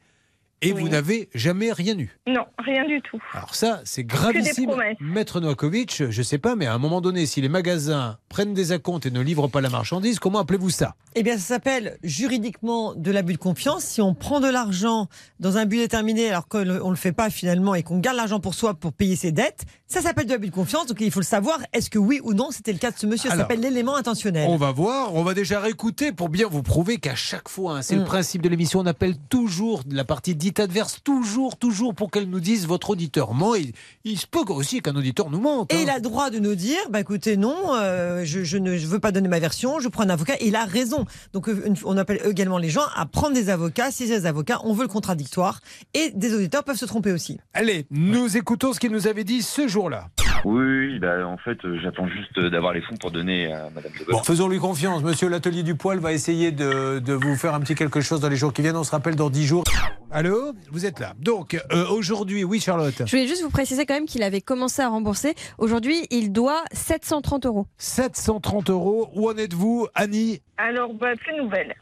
[0.62, 2.18] et vous n'avez jamais rien eu.
[2.28, 3.20] Non, rien du tout.
[3.34, 4.68] Alors ça, c'est des gravissime.
[4.70, 4.98] promesses.
[5.00, 8.72] Maître Novakovic, je sais pas, mais à un moment donné, si les magasins prennent des
[8.72, 10.96] acomptes et ne livrent pas la marchandise, comment appelez-vous ça?
[11.16, 13.84] Eh bien, ça s'appelle juridiquement de l'abus de confiance.
[13.84, 15.08] Si on prend de l'argent
[15.40, 18.40] dans un but déterminé alors qu'on ne le fait pas finalement et qu'on garde l'argent
[18.40, 20.86] pour soi pour payer ses dettes, ça s'appelle de l'abus de confiance.
[20.88, 21.60] Donc il faut le savoir.
[21.74, 23.30] Est-ce que oui ou non c'était le cas de ce monsieur?
[23.30, 24.48] Ça s'appelle l'élément intentionnel.
[24.50, 27.82] On va voir, on va déjà réécouter pour bien vous prouver qu'à chaque fois, hein,
[27.82, 28.00] c'est Mm.
[28.00, 32.40] le principe de l'émission, on appelle toujours la partie adverse toujours, toujours pour qu'elle nous
[32.40, 33.56] dise votre auditeur ment.
[33.56, 33.74] Il,
[34.04, 35.72] il se peut aussi qu'un auditeur nous mente.
[35.74, 35.80] Et hein.
[35.84, 38.88] il a le droit de nous dire, bah écoutez, non, euh, je, je ne je
[38.88, 40.36] veux pas donner ma version, je prends un avocat.
[40.40, 41.06] Et il a raison.
[41.34, 43.92] Donc euh, on appelle également les gens à prendre des avocats.
[43.92, 45.60] Si c'est des avocats, on veut le contradictoire.
[45.94, 47.40] Et des auditeurs peuvent se tromper aussi.
[47.54, 50.08] Allez, nous écoutons ce qu'il nous avait dit ce jour-là.
[50.46, 53.92] Oui, oui, bah, en fait, euh, j'attends juste d'avoir les fonds pour donner à Madame
[54.00, 55.04] de Bon, faisons-lui confiance.
[55.04, 58.30] Monsieur l'atelier du poil va essayer de, de vous faire un petit quelque chose dans
[58.30, 58.78] les jours qui viennent.
[58.78, 59.64] On se rappelle dans 10 jours.
[60.12, 61.14] Allô Vous êtes là.
[61.20, 62.96] Donc, euh, aujourd'hui, oui, Charlotte.
[63.06, 65.36] Je voulais juste vous préciser quand même qu'il avait commencé à rembourser.
[65.60, 67.68] Aujourd'hui, il doit 730 euros.
[67.78, 69.12] 730 euros.
[69.14, 70.42] Où en êtes-vous, Annie?
[70.58, 71.76] Alors, bah, plus de nouvelles.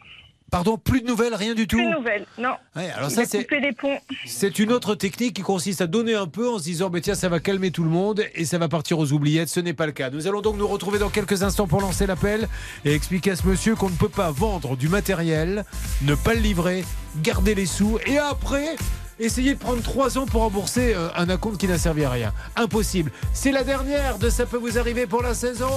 [0.50, 2.54] Pardon, plus de nouvelles, rien du tout Plus de nouvelles, non.
[2.76, 3.98] Ouais, alors Il ça, a c'est- les ponts.
[4.26, 7.16] C'est une autre technique qui consiste à donner un peu en se disant bah, tiens
[7.16, 9.50] ça va calmer tout le monde et ça va partir aux oubliettes.
[9.50, 10.10] Ce n'est pas le cas.
[10.10, 12.48] Nous allons donc nous retrouver dans quelques instants pour lancer l'appel
[12.86, 15.66] et expliquer à ce monsieur qu'on ne peut pas vendre du matériel,
[16.04, 16.86] ne pas le livrer,
[17.18, 18.78] garder les sous et après
[19.20, 22.32] essayer de prendre trois ans pour rembourser euh, un acompte qui n'a servi à rien.
[22.56, 23.12] Impossible.
[23.34, 25.72] C'est la dernière de ça peut vous arriver pour la saison.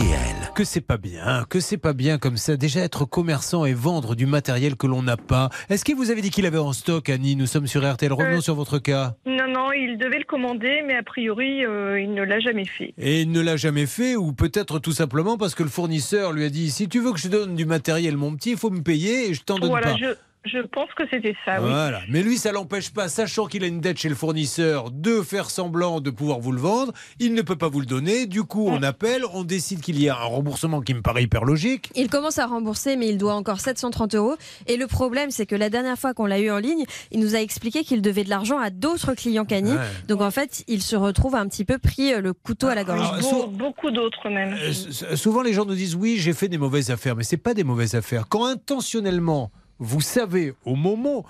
[0.00, 0.50] RTL.
[0.54, 2.56] Que c'est pas bien, que c'est pas bien comme ça.
[2.56, 5.50] Déjà être commerçant et vendre du matériel que l'on n'a pas.
[5.68, 8.10] Est-ce qu'il vous avait dit qu'il avait en stock, Annie Nous sommes sur RTL.
[8.12, 9.14] Revenons Euh, sur votre cas.
[9.26, 12.94] Non, non, il devait le commander, mais a priori, euh, il ne l'a jamais fait.
[12.96, 16.44] Et il ne l'a jamais fait, ou peut-être tout simplement parce que le fournisseur lui
[16.44, 18.70] a dit si tu veux que je te donne du matériel, mon petit, il faut
[18.70, 19.96] me payer et je t'en donne Voilà, pas.
[20.00, 20.06] je,
[20.44, 21.68] je pense que c'était ça, oui.
[21.70, 22.00] Voilà.
[22.08, 25.50] Mais lui, ça l'empêche pas, sachant qu'il a une dette chez le fournisseur, de faire
[25.50, 26.92] semblant de pouvoir vous le vendre.
[27.18, 28.26] Il ne peut pas vous le donner.
[28.26, 31.44] Du coup, on appelle, on décide qu'il y a un remboursement qui me paraît hyper
[31.44, 31.90] logique.
[31.94, 34.36] Il commence à rembourser, mais il doit encore 730 euros.
[34.66, 37.34] Et le problème, c'est que la dernière fois qu'on l'a eu en ligne, il nous
[37.34, 39.72] a expliqué qu'il devait de l'argent à d'autres clients qu'Annie.
[39.72, 39.78] Ouais.
[40.08, 42.84] Donc en fait, il se retrouve un petit peu pris euh, le couteau à la
[42.84, 43.00] gorge.
[43.00, 44.54] Alors, Beau- so- beaucoup d'autres même.
[44.62, 47.52] Euh, Souvent, les gens nous disent oui, j'ai fait des mauvaises affaires, mais c'est pas
[47.54, 48.24] des mauvaises affaires.
[48.28, 49.50] Quand intentionnellement,
[49.80, 51.24] vous savez au moment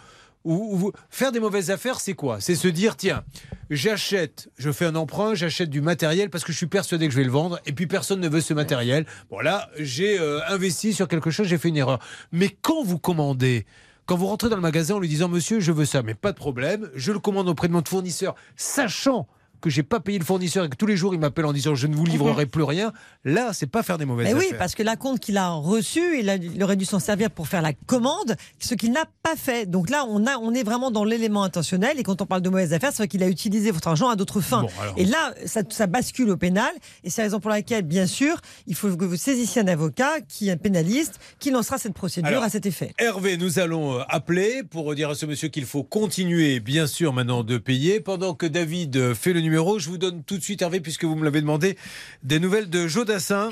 [0.45, 2.41] où vous faire des mauvaises affaires, c'est quoi?
[2.41, 3.25] C'est se dire tiens,
[3.69, 7.19] j'achète, je fais un emprunt, j'achète du matériel parce que je suis persuadé que je
[7.19, 9.07] vais le vendre, et puis personne ne veut ce matériel.
[9.31, 11.99] Bon là, j'ai euh, investi sur quelque chose, j'ai fait une erreur.
[12.33, 13.67] Mais quand vous commandez
[14.07, 16.33] quand vous rentrez dans le magasin en lui disant Monsieur, je veux ça, mais pas
[16.33, 19.29] de problème, je le commande auprès de mon fournisseur, sachant
[19.61, 21.75] que j'ai pas payé le fournisseur et que tous les jours il m'appelle en disant
[21.75, 22.93] je ne vous livrerai plus rien,
[23.25, 24.59] là c'est pas faire des mauvaises Mais oui, affaires.
[24.59, 27.73] parce que la compte qu'il a reçu, il, aurait dû s'en servir pour faire la
[27.73, 29.67] commande, ce qu'il n'a pas fait.
[29.69, 31.99] Donc là, on, a, on est vraiment dans l'élément intentionnel.
[31.99, 34.17] Et quand on parle de mauvaises affaires, c'est vrai qu'il a utilisé votre argent à
[34.17, 34.63] d'autres fins.
[34.63, 34.95] Bon, alors.
[34.97, 36.71] Et là, ça, ça bascule au pénal.
[37.05, 40.21] Et c'est la raison pour laquelle, bien sûr, il faut que vous saisissiez un avocat
[40.29, 42.95] qui est un pénaliste, qui lancera cette procédure Alors, à cet effet.
[42.99, 47.13] Hervé, nous allons euh, appeler pour dire à ce monsieur qu'il faut continuer, bien sûr,
[47.13, 48.01] maintenant de payer.
[48.01, 51.05] Pendant que David euh, fait le numéro, je vous donne tout de suite, Hervé, puisque
[51.05, 51.77] vous me l'avez demandé,
[52.23, 53.49] des nouvelles de Jodassin.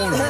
[0.00, 0.24] Oh là là.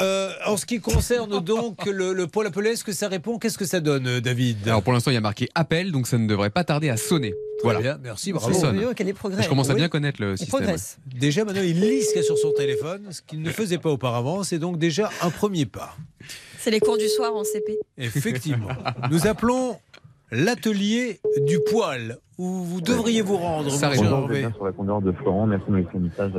[0.00, 3.38] Euh, en ce qui concerne donc le, le Paul appelé, est-ce que ça répond?
[3.38, 4.68] Qu'est-ce que ça donne, euh, David?
[4.68, 6.96] Alors pour l'instant, il y a marqué appel, donc ça ne devrait pas tarder à
[6.96, 7.34] sonner.
[7.64, 7.80] Voilà.
[7.80, 8.54] bien, merci, Ça bravo.
[8.58, 8.80] sonne.
[8.86, 9.42] Oh, est progrès?
[9.42, 9.78] Je commence à Oui.
[9.80, 10.60] bien connaître le Il système.
[10.60, 10.98] progresse.
[11.06, 13.78] Déjà, maintenant, il lit ce qu'il y a sur son téléphone, ce qu'il ne faisait
[13.78, 14.44] pas auparavant.
[14.44, 15.96] C'est donc déjà un premier pas.
[16.58, 17.78] C'est les cours du soir en CP.
[17.98, 18.68] Effectivement.
[19.10, 19.76] Nous appelons
[20.30, 23.70] l'atelier du poil, où vous devriez vous rendre.
[23.70, 25.46] Ça sur la conduire de Florent.
[25.46, 26.32] Merci de me laisser un message.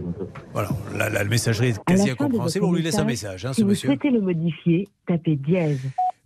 [0.52, 2.66] Voilà, la, la messagerie est quasi la incompréhensible.
[2.66, 3.90] On lui laisse un message, hein, si ce vous monsieur.
[3.90, 5.80] souhaitez le modifier, tapez dièse.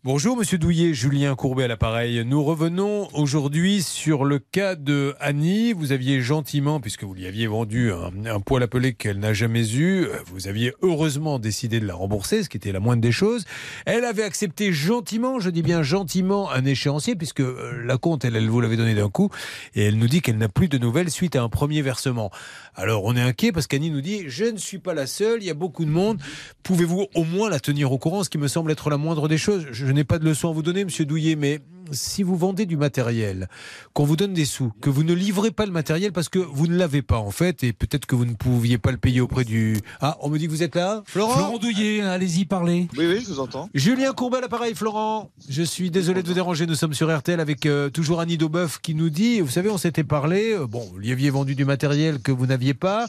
[0.05, 2.23] Bonjour Monsieur Douillet, Julien Courbet à l'appareil.
[2.23, 5.73] Nous revenons aujourd'hui sur le cas de Annie.
[5.73, 9.67] Vous aviez gentiment, puisque vous lui aviez vendu un, un poil appelé qu'elle n'a jamais
[9.73, 13.11] eu, euh, vous aviez heureusement décidé de la rembourser, ce qui était la moindre des
[13.11, 13.45] choses.
[13.87, 18.35] Elle avait accepté gentiment, je dis bien gentiment, un échéancier, puisque euh, la compte, elle,
[18.35, 19.31] elle vous l'avait donné d'un coup,
[19.73, 22.29] et elle nous dit qu'elle n'a plus de nouvelles suite à un premier versement.
[22.75, 25.47] Alors on est inquiet parce qu'Annie nous dit, je ne suis pas la seule, il
[25.47, 26.19] y a beaucoup de monde.
[26.61, 29.39] Pouvez-vous au moins la tenir au courant, ce qui me semble être la moindre des
[29.39, 29.65] choses?
[29.95, 31.59] N'ai pas de leçon à vous donner, Monsieur Douillet, mais
[31.91, 33.47] si vous vendez du matériel,
[33.93, 36.67] qu'on vous donne des sous, que vous ne livrez pas le matériel parce que vous
[36.67, 39.43] ne l'avez pas en fait, et peut-être que vous ne pouviez pas le payer auprès
[39.43, 39.77] du...
[40.01, 41.33] Ah, on me dit que vous êtes là Florent?
[41.33, 42.87] Florent Douillet, allez-y, parlez.
[42.97, 43.69] Oui, oui, je vous entends.
[43.73, 45.31] Julien Courbet l'appareil, Florent.
[45.49, 46.65] Je suis désolé de vous déranger.
[46.65, 49.77] Nous sommes sur RTL avec euh, toujours Annie Daubeuf qui nous dit, vous savez, on
[49.77, 53.07] s'était parlé, euh, bon, vous lui aviez vendu du matériel que vous n'aviez pas.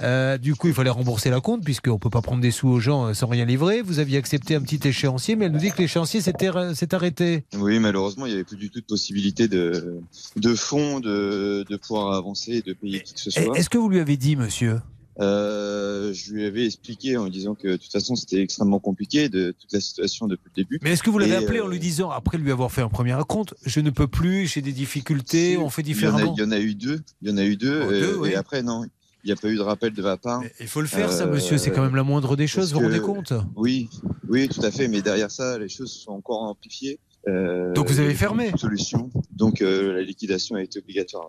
[0.00, 2.68] Euh, du coup, il fallait rembourser la compte puisqu'on ne peut pas prendre des sous
[2.68, 3.82] aux gens sans rien livrer.
[3.82, 7.44] Vous aviez accepté un petit échéancier, mais elle nous dit que l'échéancier s'était s'est arrêté.
[7.56, 10.00] Oui, malheureusement, il n'y avait plus du tout de possibilité de,
[10.36, 13.56] de fonds, de, de pouvoir avancer et de payer qui que ce soit.
[13.56, 14.80] Est-ce que vous lui avez dit, monsieur?
[15.20, 19.28] Euh, je lui avais expliqué en lui disant que de toute façon c'était extrêmement compliqué
[19.28, 20.78] de toute la situation depuis le début.
[20.82, 22.80] Mais est-ce que vous l'avez Et, appelé euh, en lui disant, après lui avoir fait
[22.80, 25.92] un premier raconte, je ne peux plus, j'ai des difficultés, on fait il y, en
[25.92, 26.34] a, différemment?
[26.36, 27.00] il y en a eu deux.
[27.20, 27.82] Il y en a eu deux.
[27.84, 28.30] Oh, deux, euh, oui.
[28.30, 28.84] Et après non,
[29.24, 30.42] il n'y a pas eu de rappel de ma part.
[30.60, 31.58] Il faut le faire, ça, Euh, monsieur.
[31.58, 32.72] C'est quand même la moindre des choses.
[32.72, 33.34] Vous vous rendez compte?
[33.54, 33.90] Oui,
[34.28, 34.88] oui, tout à fait.
[34.88, 36.98] Mais derrière ça, les choses sont encore amplifiées.
[37.28, 39.10] Euh, Donc vous avez fermé Solution.
[39.30, 41.28] Donc euh, la liquidation a été obligatoire.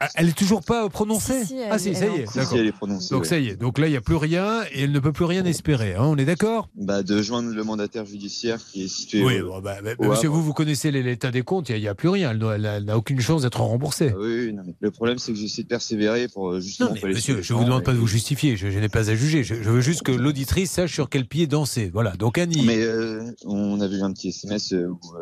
[0.00, 1.40] Ah, Elle est toujours pas prononcée?
[1.42, 2.52] Si, si, Ah elle- si, ça elle y est Si, d'accord.
[2.52, 3.28] si, elle est prononcée, Donc ouais.
[3.28, 3.56] ça y est.
[3.56, 5.94] Donc là, il n'y a plus rien et elle ne peut plus rien espérer.
[5.94, 6.68] hein, on est d'accord?
[6.74, 9.22] Bah, de joindre le mandataire judiciaire qui est situé.
[9.24, 11.88] Oui, au- bah, bah, au monsieur, vous, vous connaissez les- l'état des comptes, il n'y
[11.88, 12.30] a, plus rien.
[12.32, 14.10] Elle n'a- Elle n'a- n'a aucune chance d'être remboursée.
[14.12, 16.90] Ah oui, oui, non, mais le problème, c'est que j'essaie de persévérer pour euh, justement.
[16.90, 18.56] Non, mais monsieur, je ne vous demande pas de vous justifier.
[18.56, 19.44] Je, je n'ai pas à juger.
[19.44, 21.90] Je, je veux juste que l'auditrice sache sur quel pied danser.
[21.92, 22.12] Voilà.
[22.16, 22.64] Donc Annie.
[22.66, 25.19] Mais euh, on avait eu un petit SMS où euh,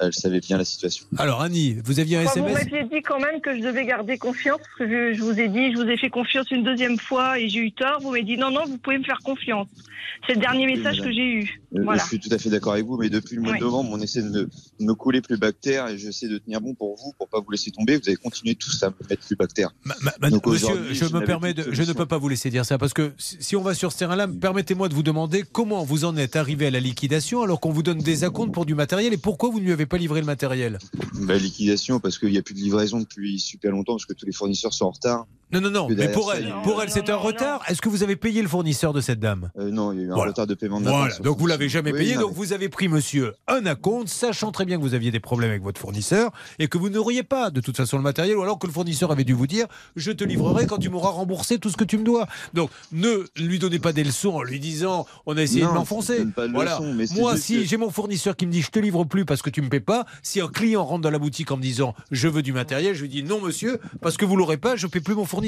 [0.00, 1.06] elle savait bien la situation.
[1.18, 3.84] Alors Annie, vous aviez un Enfin, vous SMS m'aviez dit quand même que je devais
[3.86, 6.64] garder confiance, parce que je, je vous ai dit, je vous ai fait confiance une
[6.64, 8.00] deuxième fois et j'ai eu tort.
[8.00, 9.68] Vous m'avez dit non, non, vous pouvez me faire confiance.
[10.26, 11.60] C'est le dernier message que j'ai eu.
[11.76, 12.02] Euh, Voilà.
[12.02, 13.58] Je suis tout à fait d'accord avec vous, mais depuis le mois Oui.
[13.58, 14.50] de novembre, on essaie de me, de
[14.84, 17.70] me couler plus bactère et j'essaie de tenir bon pour vous, pour pas vous laisser
[17.70, 17.96] tomber.
[17.96, 19.70] Vous avez continué tous à me mettre plus bactère.
[19.84, 22.28] Ma- Donc Monsieur, je me n'avais permets plus de, de je ne peux pas vous
[22.28, 25.02] laisser dire ça parce que si si on va sur ce terrain-là, permettez-moi de vous
[25.02, 28.52] demander comment vous en êtes arrivé à la liquidation alors qu'on vous donne des acomptes
[28.52, 30.78] pour du matériel et pourquoi vous ne lui avez pas livré le matériel?
[31.14, 34.26] Bah, liquidation, parce qu'il n'y a plus de livraison depuis super longtemps, parce que tous
[34.26, 35.26] les fournisseurs sont en retard.
[35.52, 35.88] Non, non, non.
[35.90, 37.62] Mais pour elle, pour elle, c'est un retard.
[37.68, 39.50] Est-ce que vous avez payé le fournisseur de cette dame?
[39.58, 40.30] Euh, non, il y a eu un Voilà.
[40.30, 42.52] retard de paiement de part Voilà, donc vous l'avez jamais payé, Oui, non, donc vous
[42.52, 45.80] avez pris monsieur un acompte, sachant très bien que vous aviez des problèmes avec votre
[45.80, 48.72] fournisseur et que vous n'auriez pas de toute façon le matériel, ou alors que le
[48.72, 51.84] fournisseur avait dû vous dire je te livrerai quand tu m'auras remboursé tout ce que
[51.84, 52.26] tu me dois.
[52.54, 55.74] Donc ne lui donnez pas des leçons en lui disant on a essayé Non, de
[55.74, 56.24] m'enfoncer.
[56.52, 56.78] Voilà.
[56.94, 59.42] mais Moi, si que- j'ai mon fournisseur qui me dit je te livre plus parce
[59.42, 61.94] que tu me paies pas, si un client rentre dans la boutique en me disant
[62.12, 64.86] je veux du matériel, je lui dis non monsieur, parce que vous l'aurez pas, je
[64.86, 65.39] paie plus mon fournisseur.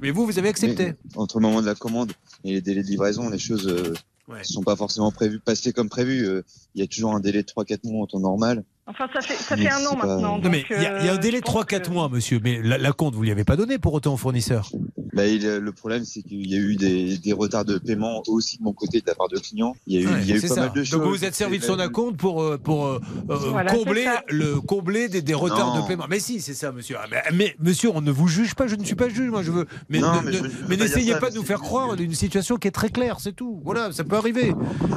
[0.00, 0.86] Mais vous, vous avez accepté.
[0.86, 2.12] Mais entre le moment de la commande
[2.44, 3.94] et les délais de livraison, les choses euh,
[4.28, 6.26] ne sont pas forcément prévues, passées comme prévu.
[6.26, 6.42] Euh,
[6.74, 8.64] Il y a toujours un délai de 3-4 mois en temps normal.
[8.88, 10.38] Enfin, ça fait, ça Mais fait un an maintenant.
[10.38, 11.82] Non, mais donc, il y, a- il y a un euh, délai de pense 3-4
[11.82, 12.40] que- mois, monsieur.
[12.42, 14.70] Mais la, la compte, vous lui avez pas donné pour autant au fournisseur
[15.12, 18.24] Bah, il, euh, le problème, c'est qu'il y a eu des, des retards de paiement
[18.26, 19.76] aussi de mon côté de la part de clients.
[19.86, 20.60] Il y a eu, Ouais, il y a eu c'est pas ça.
[20.62, 20.90] mal de choses.
[20.98, 24.60] Donc vous vous êtes servi de son acompte pour, euh, pour euh, Voilà, combler, le,
[24.60, 25.82] combler des, des retards Non.
[25.82, 26.06] de paiement.
[26.10, 26.96] Mais si, c'est ça, monsieur.
[27.00, 29.44] Ah, mais, mais, monsieur, on ne vous juge pas, je ne suis pas juge, moi
[29.44, 29.66] je veux.
[29.90, 32.88] Mais, ne- ne- pas n'essayez pas de nous faire croire une situation qui est très
[32.90, 33.60] claire, c'est tout.
[33.64, 34.52] Voilà, ça peut arriver.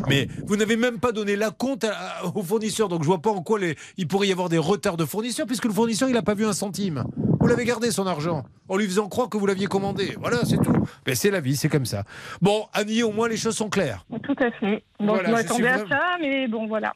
[0.10, 3.22] Mais vous n'avez même pas donné la compte à- à- au fournisseur, donc je vois
[3.22, 6.10] pas en quoi les, il pourrait y avoir des retards de fournisseur, puisque le fournisseur,
[6.10, 7.06] il n'a pas vu un centime.
[7.40, 10.16] Vous l'avez gardé son argent, en lui faisant croire que vous l'aviez commandé.
[10.20, 10.74] Voilà, c'est tout.
[11.06, 12.04] Mais c'est la vie, c'est comme ça.
[12.42, 14.06] Bon, Annie, au moins les choses sont claires.
[14.24, 14.84] Tout à fait.
[15.00, 16.94] Donc, Voilà, je m'attendais à ça, mais bon, voilà.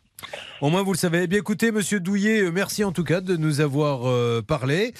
[0.61, 1.21] Au moins, vous le savez.
[1.23, 4.93] Eh bien, écoutez, monsieur Douillet, euh, merci en tout cas de nous avoir euh, parlé.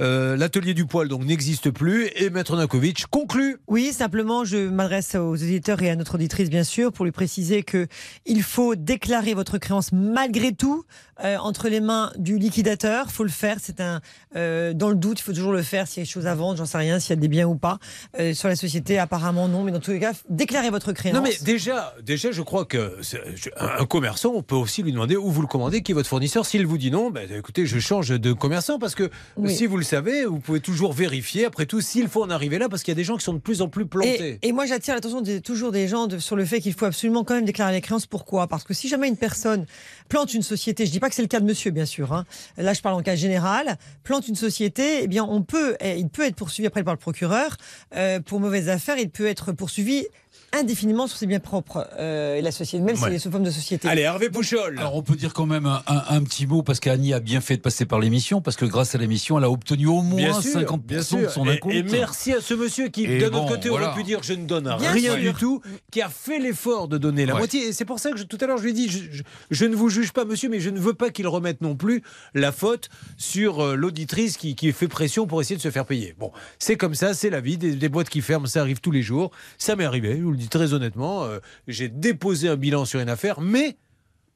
[0.00, 2.08] Euh, L'atelier du poil, donc, n'existe plus.
[2.16, 3.58] Et Maître Nakovic conclut.
[3.66, 7.62] Oui, simplement, je m'adresse aux auditeurs et à notre auditrice, bien sûr, pour lui préciser
[7.62, 7.86] que
[8.24, 10.84] il faut déclarer votre créance malgré tout
[11.22, 13.10] euh, entre les mains du liquidateur.
[13.10, 13.58] faut le faire.
[13.60, 14.00] C'est un
[14.34, 15.86] dans le doute, il faut toujours le faire.
[15.86, 17.46] S'il y a des choses à vendre, j'en sais rien, s'il y a des biens
[17.46, 17.78] ou pas
[18.32, 18.98] sur la société.
[18.98, 21.14] Apparemment non, mais dans tous les cas, déclarez votre créance.
[21.14, 25.16] Non, mais déjà, déjà, je crois que je- un commerçant, on peut aussi lui demander
[25.16, 26.46] où vous le commandez, qui est votre fournisseur.
[26.46, 29.54] S'il vous dit non, ben, écoutez, je change de commerçant parce que Oui.
[29.54, 31.44] si vous le savez, vous pouvez toujours vérifier.
[31.44, 33.34] Après tout, s'il faut en arriver là, parce qu'il y a des gens qui sont
[33.34, 34.38] de plus en plus plantés.
[34.42, 37.24] Et, et moi, j'attire l'attention toujours des gens de- sur le fait qu'il faut absolument
[37.24, 38.06] quand même déclarer les créances.
[38.06, 38.46] Pourquoi?
[38.46, 39.66] Parce que si jamais une personne
[40.08, 42.12] plante une société, je dis pas que c'est le cas de monsieur, bien sûr.
[42.12, 42.24] hein,
[42.56, 43.76] là, je parle en cas général.
[44.04, 46.98] Plante une société, eh bien, on peut, eh, il peut être poursuivi après par le
[46.98, 47.56] procureur
[47.96, 48.96] euh, pour mauvaises affaires.
[48.98, 50.06] Il peut être poursuivi
[50.52, 53.02] indéfiniment sur ses biens propres euh, et la société, même Ouais.
[53.04, 53.88] s'il est sous forme de société.
[53.88, 54.78] Allez, Hervé Pouchol.
[54.78, 57.40] Alors on peut dire quand même un, un- un petit mot parce qu'Annie a bien
[57.40, 60.16] fait de passer par l'émission parce que grâce à l'émission elle a obtenu au moins
[60.16, 61.60] Bien sûr, 50% bien de son Et-.
[61.70, 63.88] Et, merci à ce monsieur qui, bon, autre côté, voilà.
[63.88, 65.32] aurait pu dire je ne donne Bien rien sûr.
[65.32, 67.40] du tout, qui a fait l'effort de donner la Ouais.
[67.40, 67.68] moitié.
[67.68, 69.22] Et c'est pour ça que je- tout à l'heure je lui ai dit je, je-
[69.50, 72.02] je ne vous juge pas, monsieur, mais je ne veux pas qu'il remette non plus
[72.34, 76.14] la faute sur euh, l'auditrice qui, qui fait pression pour essayer de se faire payer.
[76.18, 77.56] Bon, c'est comme ça, c'est la vie.
[77.58, 79.30] Des, des boîtes qui ferment, ça arrive tous les jours.
[79.58, 81.24] Ça m'est arrivé, je vous le très honnêtement.
[81.24, 81.38] euh,
[81.68, 83.76] J'ai déposé un bilan sur une affaire, mais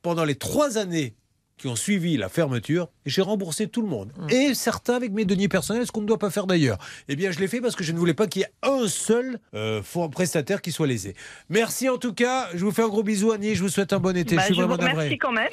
[0.02, 1.14] pendant les trois années
[1.58, 4.12] qui ont suivi la fermeture, j'ai remboursé tout le monde.
[4.28, 6.76] Et certains avec mes deniers personnels, ce qu'on ne doit pas faire d'ailleurs.
[7.08, 8.86] Eh bien, je l'ai fait parce que je ne voulais pas qu'il y ait un
[8.88, 9.80] seul euh,
[10.12, 11.14] prestataire qui soit lésé.
[11.48, 12.48] Merci en tout cas.
[12.54, 13.54] Je vous fais un gros bisou, Annie.
[13.54, 14.36] Je vous souhaite un bon été.
[14.36, 15.16] Bah, je suis je vous vraiment navré.
[15.16, 15.48] quand même.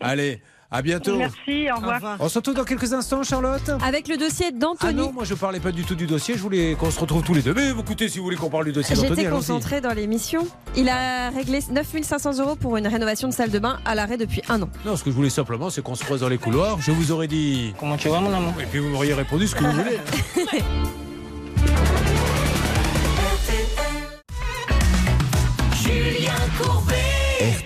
[0.00, 1.16] Allez, à bientôt.
[1.16, 2.16] Merci, au revoir.
[2.20, 3.70] On se retrouve dans quelques instants, Charlotte.
[3.84, 4.94] Avec le dossier Ah d'Anthony.
[4.94, 6.34] non, moi je parlais pas du tout du dossier.
[6.36, 7.54] Je voulais qu'on se retrouve tous les deux.
[7.54, 9.38] Mais écoutez, si vous voulez qu'on parle du dossier d'Anthony, J'étais allons-y.
[9.38, 10.46] concentrée dans l'émission.
[10.76, 14.42] Il a réglé 9500 euros pour une rénovation de salle de bain à l'arrêt depuis
[14.48, 14.68] un an.
[14.84, 16.78] Non, ce que je voulais simplement, c'est qu'on se croise dans les couloirs.
[16.80, 17.74] Je vous aurais dit.
[17.78, 18.54] Comment tu vas, mon amour?
[18.60, 19.98] Et puis vous m'auriez répondu ce que vous voulez.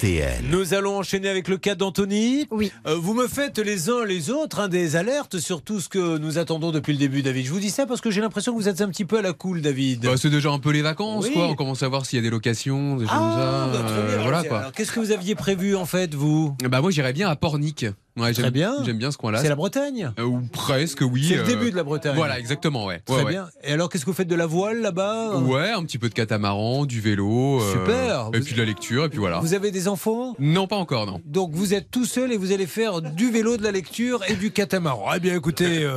[0.03, 0.44] RTL.
[0.49, 2.46] Nous allons enchaîner avec le cas d'Anthony.
[2.53, 2.70] Oui.
[2.86, 6.18] Euh, vous me faites les uns les autres hein, des alertes sur tout ce que
[6.18, 7.46] nous attendons depuis le début, David.
[7.46, 9.22] Je vous dis ça parce que j'ai l'impression que vous êtes un petit peu à
[9.22, 10.03] la cool, David.
[10.03, 11.32] Bah, c'est déjà un peu les vacances, Oui.
[11.32, 11.49] quoi.
[11.49, 13.82] On commence à voir s'il y a des locations, des choses Ah, comme ça.
[13.82, 14.70] bah, euh, voilà, Alors, quoi.
[14.76, 16.55] Qu'est-ce que vous aviez prévu en fait, vous?
[16.62, 17.86] Bah, moi, j'irais bien à Pornic.
[18.18, 18.76] Ouais, Très bien.
[18.84, 19.40] J'aime bien ce coin-là.
[19.42, 21.26] C'est la Bretagne Euh, Ou presque, oui.
[21.28, 22.16] C'est le euh, début de la Bretagne.
[22.16, 23.00] Voilà, exactement, ouais.
[23.04, 23.30] Très Ouais, ouais.
[23.30, 23.48] bien.
[23.64, 26.14] Et alors, qu'est-ce que vous faites de la voile là-bas Ouais, un petit peu de
[26.14, 27.60] catamaran, du vélo.
[27.60, 28.30] euh, Super.
[28.34, 29.38] Et puis de la lecture, et puis voilà.
[29.40, 30.34] Vous avez des enfants?
[30.38, 31.20] Non, pas encore, non.
[31.24, 34.34] Donc vous êtes tout seul et vous allez faire du vélo, de la lecture et
[34.34, 35.10] du catamaran.
[35.16, 35.88] Eh bien écoutez,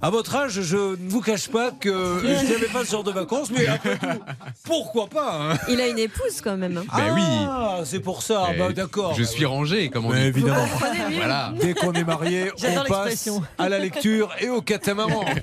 [0.00, 3.10] à votre âge, je ne vous cache pas que je n'avais pas ce genre de
[3.12, 4.20] vacances, mais après tout,
[4.64, 6.76] pourquoi pas hein Il a une épouse quand même.
[6.78, 6.84] hein.
[6.96, 7.22] Ben oui.
[7.48, 9.14] Ah, c'est pour ça, bah, d'accord.
[9.14, 10.38] Je suis rangé, comme on Mais dit.
[10.38, 10.66] évidemment.
[11.16, 11.52] Voilà.
[11.60, 13.28] Dès qu'on est marié, on passe
[13.58, 15.24] à la lecture et au catamaran.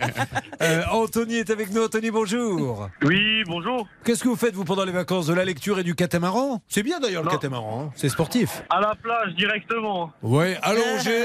[0.61, 1.83] Euh, Anthony est avec nous.
[1.83, 2.87] Anthony, bonjour.
[3.03, 3.85] Oui, bonjour.
[4.05, 6.61] Qu'est-ce que vous faites, vous, pendant les vacances De la lecture et du catamaran?
[6.69, 7.91] C'est bien d'ailleurs le catamaran, hein.
[7.95, 8.63] c'est sportif.
[8.69, 10.11] À la plage directement.
[10.21, 11.17] Ouais, allongé,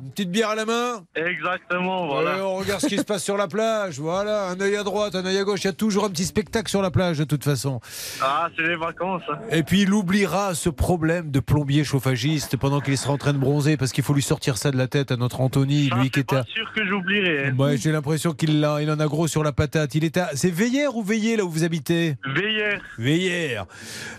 [0.00, 1.04] une petite bière à la main.
[1.14, 2.43] Exactement, voilà.
[2.44, 3.98] On regarde ce qui se passe sur la plage.
[3.98, 5.62] Voilà, un œil à droite, un œil à gauche.
[5.64, 7.80] Il y a toujours un petit spectacle sur la plage, de toute façon.
[8.22, 9.22] Ah, c'est les vacances.
[9.50, 13.38] Et puis il oubliera ce problème de plombier chauffagiste pendant qu'il sera en train de
[13.38, 16.20] bronzer, parce qu'il faut lui sortir ça de la tête à notre Anthony, lui qui
[16.20, 16.36] était.
[16.36, 17.48] Pas sûr que j'oublierai.
[17.48, 17.54] hein.
[17.58, 19.94] Ouais, j'ai l'impression qu'il l'a- il en a gros sur la patate.
[19.94, 20.30] Il est à.
[20.34, 22.16] C'est Veillère ou Veillé là où vous habitez?
[22.26, 22.80] Veillère.
[22.98, 23.66] Veillère.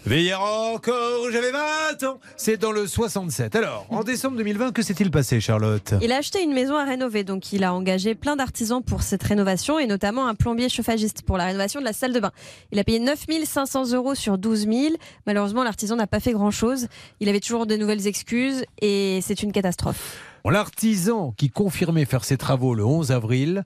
[0.06, 2.20] Veillère encore, j'avais 20 ans.
[2.38, 3.56] C'est dans le 67.
[3.56, 5.94] Alors, en décembre 2020, que s'est-il passé, Charlotte?
[6.02, 9.24] Il a acheté une maison à rénover, donc il a engagé plein d'artisans pour cette
[9.24, 12.32] rénovation et notamment un plombier chauffagiste pour la rénovation de la salle de bain.
[12.72, 14.96] Il a payé 9 500 euros sur 12 000.
[15.28, 16.88] Malheureusement, l'artisan n'a pas fait grand-chose.
[17.20, 20.20] Il avait toujours de nouvelles excuses et c'est une catastrophe.
[20.52, 23.64] L'artisan qui confirmait faire ses travaux le 11 avril,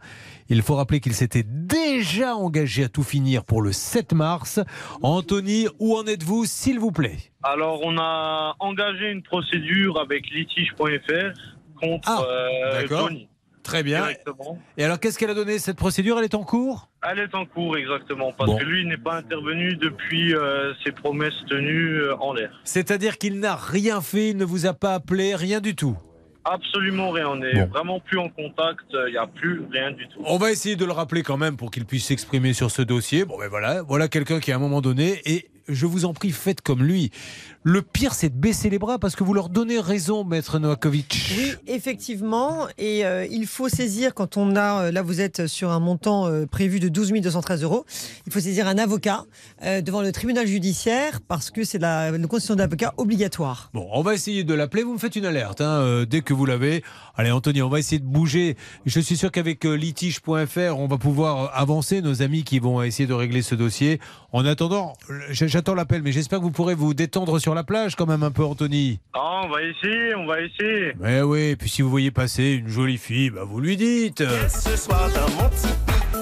[0.47, 4.61] il faut rappeler qu'il s'était déjà engagé à tout finir pour le 7 mars.
[5.01, 7.17] Anthony, où en êtes-vous, s'il vous plaît?
[7.43, 11.37] Alors, on a engagé une procédure avec litige.fr
[11.81, 12.87] contre Ah, euh.
[12.87, 13.27] Johnny.
[13.69, 13.99] Très bien.
[14.01, 14.57] Directement.
[14.77, 16.17] Et alors, qu'est-ce qu'elle a donné cette procédure?
[16.17, 16.89] Elle est en cours?
[17.09, 18.57] Elle est en cours, exactement, parce Bon.
[18.57, 22.49] que lui, il n'est pas intervenu depuis euh, ses promesses tenues euh, en l'air.
[22.63, 25.95] C'est-à-dire qu'il n'a rien fait, il ne vous a pas appelé, rien du tout?
[26.45, 27.27] Absolument rien.
[27.29, 27.67] On n'est Bon.
[27.67, 28.85] vraiment plus en contact.
[28.91, 30.19] Il n'y a plus rien du tout.
[30.25, 33.25] On va essayer de le rappeler quand même pour qu'il puisse s'exprimer sur ce dossier.
[33.25, 36.31] Bon, ben voilà, voilà quelqu'un qui à un moment donné, et je vous en prie,
[36.31, 37.11] faites comme lui.
[37.69, 41.35] Le pire, c'est de baisser les bras parce que vous leur donnez raison, maître Novakovic.
[41.37, 42.65] Oui, effectivement.
[42.79, 46.25] Et euh, il faut saisir, quand on a, euh, là vous êtes sur un montant
[46.25, 47.85] euh, prévu de 12 213 euros,
[48.25, 49.23] il faut saisir un avocat
[49.63, 53.69] euh, devant le tribunal judiciaire parce que c'est la, une constitution d'avocat obligatoire.
[53.75, 54.81] Bon, on va essayer de l'appeler.
[54.81, 56.83] Vous me faites une alerte hein, dès que vous l'avez.
[57.15, 58.57] Allez, Anthony, on va essayer de bouger.
[58.87, 62.01] Je suis sûr qu'avec litige.fr, on va pouvoir avancer.
[62.01, 63.99] Nos amis qui vont essayer de régler ce dossier.
[64.31, 64.93] En attendant,
[65.29, 68.31] j'attends l'appel, mais j'espère que vous pourrez vous détendre sur la plage quand même un
[68.31, 68.99] peu, Anthony.
[69.13, 70.93] Ah, on va essayer, on va essayer.
[70.99, 74.23] Mais oui, puis si vous voyez passer une jolie fille, bah vous lui dites.
[74.49, 75.67] Ce soir dans mon petit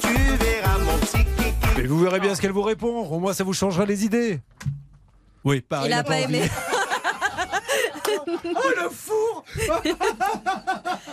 [0.02, 0.14] tu
[0.44, 1.82] verras mon petit kiki.
[1.82, 3.06] Et vous verrez bien ce qu'elle vous répond.
[3.06, 4.40] Au moins, ça vous changera les idées.
[5.44, 5.90] Oui, pareil.
[5.90, 6.50] il a pas aimé.
[8.30, 9.44] Oh le four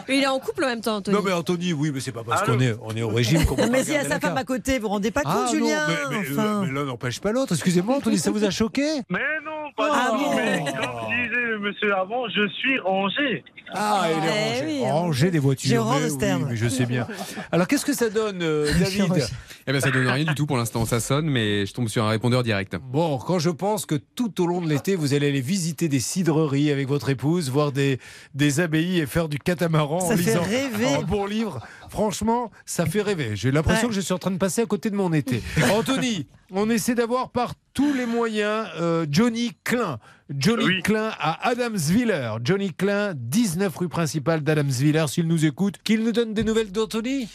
[0.09, 1.17] il est en couple en même temps, Anthony.
[1.17, 3.45] Non mais Anthony, oui, mais c'est pas parce Allô qu'on est, on est au régime
[3.45, 4.39] qu'on Non, mais s'il y a sa la femme carte.
[4.39, 6.63] à côté, vous vous rendez pas compte, Ah non, Julien mais, mais, enfin.
[6.67, 7.53] mais l'un n'empêche pas l'autre.
[7.53, 10.31] Excusez-moi, Anthony, ça vous a choqué Mais non, pas Ah du tout.
[10.31, 13.45] bon Mais comme disait le monsieur avant, je suis rangé.
[13.73, 14.67] Ah, il est Eh rangé.
[14.67, 15.69] oui, Rangé des voitures.
[15.71, 16.47] J'ai horreur mais de ce oui, terme.
[16.51, 17.07] mais je sais bien.
[17.51, 19.27] Alors, qu'est-ce que ça donne, euh, David
[19.67, 20.85] Eh ben, ça donne rien du tout pour l'instant.
[20.85, 22.77] Ça sonne, mais je tombe sur un répondeur direct.
[22.77, 25.99] Bon, quand je pense que tout au long de l'été, vous allez aller visiter des
[26.01, 27.99] cidreries avec votre épouse, voir des,
[28.35, 30.95] des abbayes et faire du catamaran Ça en fait lisant rêver.
[30.99, 31.61] un bon livre,
[31.95, 33.37] franchement, ça fait rêver.
[33.37, 33.89] J'ai l'impression Ouais.
[33.91, 35.41] que je suis en train de passer à côté de mon été.
[35.73, 39.99] Anthony, on essaie d'avoir par tous les moyens euh, Johnny Klein.
[40.29, 40.83] Johnny Oui.
[40.83, 42.33] Klein à Adamsviller.
[42.43, 47.29] Johnny Klein, 19 rue principale d'Adamsviller, s'il nous écoute, qu'il nous donne des nouvelles d'Anthony.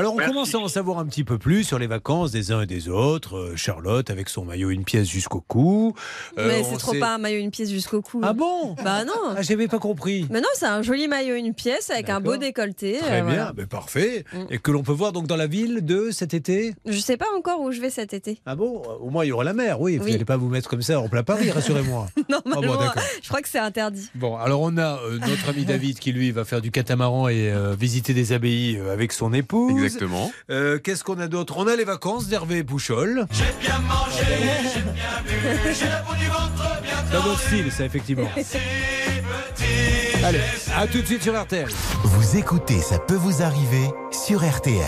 [0.00, 0.32] Alors on Merci.
[0.32, 2.88] commence à en savoir un petit peu plus sur les vacances des uns et des
[2.88, 3.36] autres.
[3.36, 5.94] Euh, Charlotte avec son maillot une pièce jusqu'au cou.
[6.38, 8.22] Euh, mais c'est trop sait- pas un maillot une pièce jusqu'au cou.
[8.24, 9.12] Ah bon Bah non.
[9.36, 10.26] Ah, j'avais pas compris.
[10.30, 12.96] Mais non, c'est un joli maillot une pièce avec un beau décolleté.
[12.96, 13.52] Très euh, bien, voilà.
[13.52, 14.24] ben parfait.
[14.32, 14.38] Mm.
[14.48, 16.72] Et que l'on peut voir donc dans la ville de cet été.
[16.86, 18.40] Je sais pas encore où je vais cet été.
[18.46, 19.98] Ah bon Au moins il y aura la mer, oui.
[19.98, 22.06] Vous n'allez pas vous mettre comme ça en plein Paris, rassurez-moi.
[22.30, 23.02] Normalement, d'accord.
[23.22, 24.08] je crois que c'est interdit.
[24.14, 27.50] Bon, alors on a euh, notre ami David qui lui va faire du catamaran et
[27.52, 29.72] euh, visiter des abbayes euh, avec son épouse.
[29.72, 29.89] Exactement.
[30.50, 31.54] Euh, Qu'est-ce qu'on a d'autre?
[31.56, 33.26] On a les vacances d'Hervé Pouchol.
[33.30, 34.24] J'ai bien mangé,
[34.74, 38.28] j'ai bien bu, j'ai le bout du ventre bien Dans votre style, ça effectivement.
[40.24, 40.40] Allez,
[40.76, 41.68] à tout de suite sur RTL.
[42.04, 43.88] Vous écoutez Ça peut vous arriver
[44.26, 44.80] sur RTL.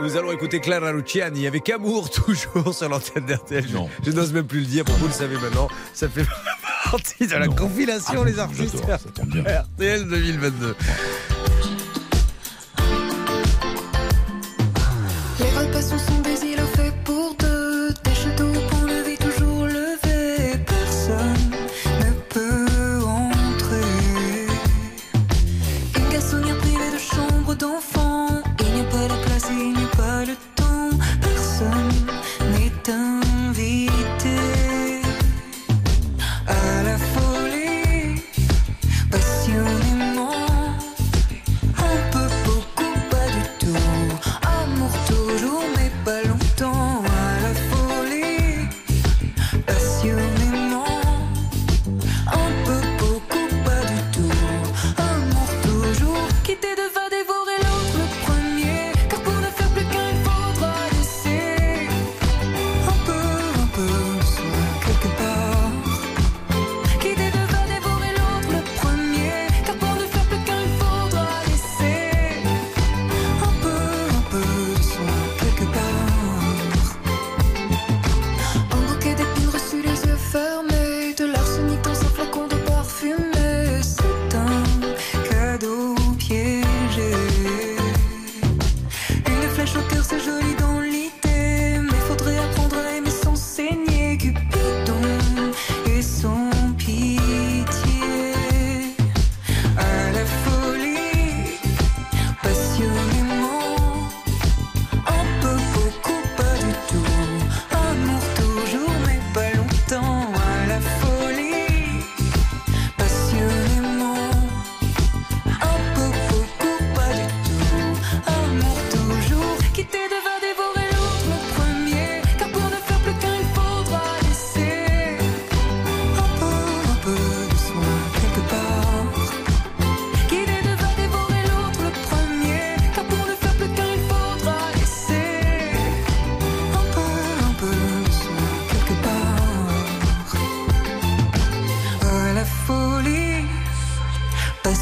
[0.00, 3.66] Nous allons écouter Clara Luciani avec amour toujours sur l'antenne d'RTL.
[3.68, 3.76] Je,
[4.10, 5.68] je n'ose même plus le dire, vous le savez maintenant.
[5.92, 6.24] Ça fait
[6.90, 8.82] partie de la compilation Ah, Les Artistes.
[8.82, 10.74] RTL 2022.
[15.80, 16.19] Les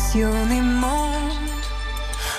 [0.09, 1.13] passionnément.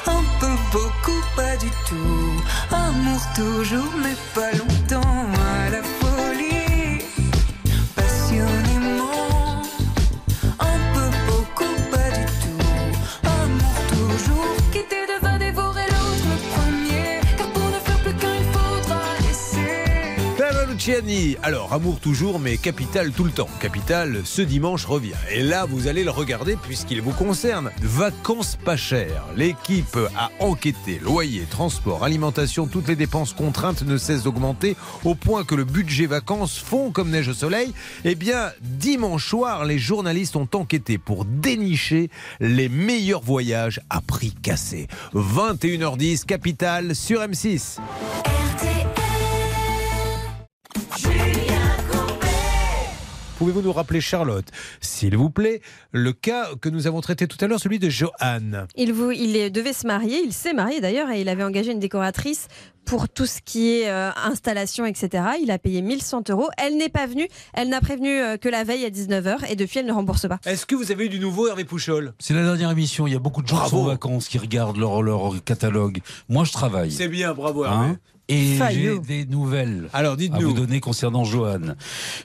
[0.07, 2.33] Un peu, beaucoup, pas du tout.
[2.71, 5.27] Amour toujours, mais pas longtemps.
[5.55, 6.08] À la folie,
[21.43, 23.49] Alors, amour toujours, mais capital tout le temps.
[23.61, 25.13] Capital, ce dimanche revient.
[25.31, 27.69] Et là, vous allez le regarder puisqu'il vous concerne.
[27.81, 29.23] Vacances pas chères.
[29.35, 30.99] L'équipe a enquêté.
[31.03, 34.75] Loyer, transport, alimentation, toutes les dépenses contraintes ne cessent d'augmenter
[35.05, 37.71] au point que le budget vacances fond comme neige au soleil.
[38.03, 42.09] Eh bien, dimanche soir, les journalistes ont enquêté pour dénicher
[42.39, 44.87] les meilleurs voyages à prix cassé.
[45.13, 47.77] 21h10, Capital sur M6.
[53.39, 54.45] Pouvez-vous nous rappeler, Charlotte,
[54.81, 55.61] s'il vous plaît,
[55.93, 58.65] le cas que nous avons traité tout à l'heure, celui de Johan?
[58.75, 58.91] Il,
[59.53, 62.49] devait se marier, il s'est marié d'ailleurs, et il avait engagé une décoratrice
[62.83, 65.23] pour tout ce qui est euh, installation, etc.
[65.41, 66.49] Il a payé 1100 euros.
[66.57, 69.79] Elle n'est pas venue, elle n'a prévenu euh, que la veille à 19h, et depuis
[69.79, 70.39] elle ne rembourse pas.
[70.45, 72.13] Est-ce que vous avez eu du nouveau, Hervé Pouchol?
[72.19, 73.07] C'est la dernière émission.
[73.07, 75.99] Il y a beaucoup de gens qui sont en vacances qui regardent leur, leur catalogue.
[76.27, 76.91] Moi, je travaille.
[76.91, 77.85] C'est bien, bravo Hervé.
[77.91, 77.99] Hein?
[78.29, 81.75] Et j'ai des nouvelles Alors, à vous donner concernant Johan.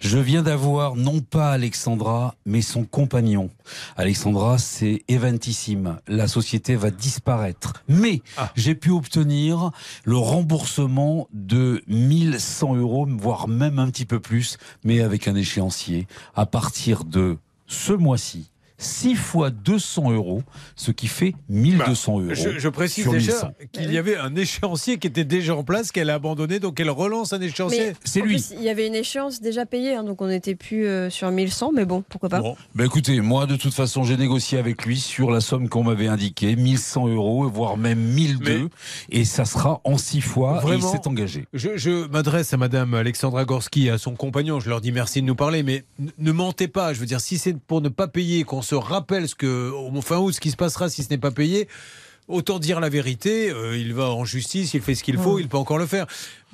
[0.01, 3.51] Je viens d'avoir non pas Alexandra, mais son compagnon.
[3.97, 5.99] Alexandra, c'est éventissime.
[6.07, 7.73] La société va disparaître.
[7.89, 8.53] Mais Ah.
[8.55, 9.71] j'ai pu obtenir
[10.05, 16.07] le remboursement de 1100 euros, voire même un petit peu plus, mais avec un échéancier
[16.35, 18.51] à partir de ce mois-ci.
[18.79, 20.43] 6 fois 200 euros,
[20.75, 22.29] ce qui fait 1200 euros.
[22.29, 23.49] Bah, Je, je précise sur déjà 1100.
[23.73, 26.91] qu'il y avait un échéancier qui était déjà en place, qu'elle a abandonné, donc elle
[26.91, 27.93] relance un échéancier.
[28.15, 30.87] Mais en plus, il y avait une échéance déjà payée, hein, donc on n'était plus
[30.87, 32.43] euh, sur 1100, mais bon, pourquoi pas.
[32.75, 36.09] Ben écoutez, moi de toute façon j'ai négocié avec lui sur la somme qu'on m'avait
[36.09, 38.69] indiquée, 1100 euros, voire même 1002,
[39.11, 41.47] et ça sera en six fois, et il Vraiment, s'est engagé.
[41.53, 44.59] Je, je m'adresse à Madame Alexandra Gorski et à son compagnon.
[44.61, 45.85] Je leur dis merci de nous parler, mais
[46.19, 46.93] ne mentez pas.
[46.93, 50.01] Je veux dire, si c'est pour ne pas payer, qu'on se rappelle ce que, au
[50.01, 51.69] fin août, ce qui se passera si ce n'est pas payé.
[52.27, 55.47] Autant dire la vérité, euh, il va en justice, il fait ce qu'il faut, il
[55.49, 56.07] peut encore le faire.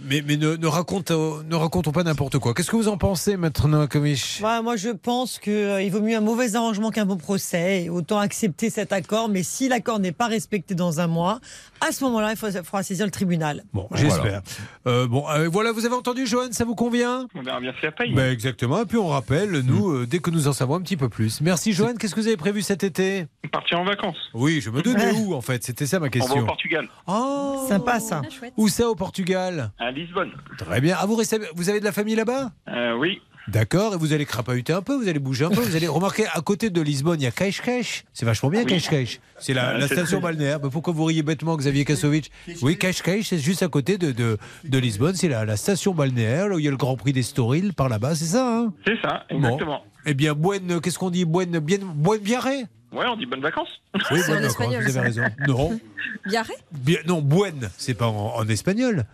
[0.05, 2.55] Mais, mais ne, ne, raconte, ne racontons pas n'importe quoi.
[2.55, 4.41] Qu'est-ce que vous en pensez, Maître Novakovic?
[4.43, 7.85] Ouais, Moi, je pense qu'il vaut mieux un mauvais arrangement qu'un bon procès.
[7.85, 9.29] Et autant accepter cet accord.
[9.29, 11.41] Mais si l'accord n'est pas respecté dans un mois,
[11.81, 13.63] à ce moment-là, il faudra, faudra saisir le tribunal.
[13.73, 14.43] Bon, j'espère.
[14.87, 17.27] Euh, bon, euh, voilà, vous avez entendu, Johan, ça vous convient?
[17.35, 18.13] On verra bien si paye.
[18.15, 18.81] Ben, exactement.
[18.83, 21.41] Et puis on rappelle, nous, euh, dès que nous en savons un petit peu plus.
[21.41, 21.95] Merci, Johan.
[21.99, 23.27] Qu'est-ce que vous avez prévu cet été?
[23.53, 24.17] Partir en vacances.
[24.35, 24.97] Oui, je me doute.
[24.97, 25.63] Mais où, en fait?
[25.65, 26.37] C'était ça ma On question.
[26.37, 26.89] va au Portugal.
[27.07, 28.23] Oh, Sympa ça.
[28.57, 29.73] Où ça au Portugal?
[29.91, 30.31] À Lisbonne.
[30.57, 30.97] Très bien.
[31.01, 31.39] Ah, vous, restez...
[31.57, 32.53] vous avez de la famille là-bas?
[32.69, 33.21] Euh, oui.
[33.49, 36.27] D'accord, et vous allez crapahuter un peu, vous allez bouger un peu, vous allez remarquer
[36.33, 38.05] à côté de Lisbonne, il y a Cache-Cache.
[38.13, 38.67] C'est vachement bien, Oui.
[38.67, 39.19] Cache-Cache.
[39.41, 40.61] C'est la, Ah, la station très- balnéaire.
[40.63, 42.31] Mais pourquoi vous riez bêtement, Xavier Kasovic
[42.63, 45.17] Oui, Cache-Cache, c'est juste à côté de, de, de Lisbonne.
[45.17, 47.89] C'est la, la station balnéaire, là où il y a le Grand Prix d'Estoril, par
[47.89, 48.73] là-bas, c'est ça hein?
[48.87, 49.83] C'est ça, exactement.
[50.07, 51.25] Eh bien, Buen, qu'est-ce qu'on dit?
[51.25, 53.69] Buen, bien, Buen Biarré Ouais, on dit bonnes vacances.
[54.11, 55.23] Oui, d'accord, espagnol, vous avez raison.
[55.49, 55.81] Non,
[56.27, 59.05] Biarré bien, non Buen, c'est pas en, en espagnol.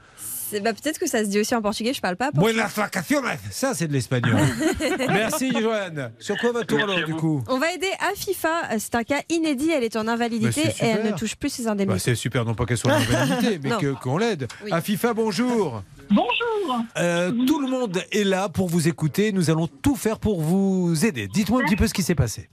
[0.48, 2.30] C'est- bah, Peut-être que ça se dit aussi en portugais, je parle pas.
[2.30, 2.52] portugais.
[2.54, 4.36] Buenas vacaciones, ça c'est de l'espagnol.
[5.08, 6.12] Merci, Joanne.
[6.18, 8.78] Sur quoi va-t-on Merci alors, du coup On va aider Afifa.
[8.78, 9.70] C'est un cas inédit.
[9.70, 11.98] Elle est en invalidité Bah, et elle ne touche plus ses Bah, indemnités.
[11.98, 13.70] c'est super, non pas qu'elle soit en invalidité, mais
[14.02, 14.46] qu'on l'aide.
[14.64, 14.70] Oui.
[14.72, 15.82] À FIFA, bonjour.
[16.10, 16.80] Bonjour.
[16.98, 19.32] Euh, tout le monde est là pour vous écouter.
[19.32, 21.26] Nous allons tout faire pour vous aider.
[21.28, 22.48] Dites-moi un petit peu ce qui s'est passé.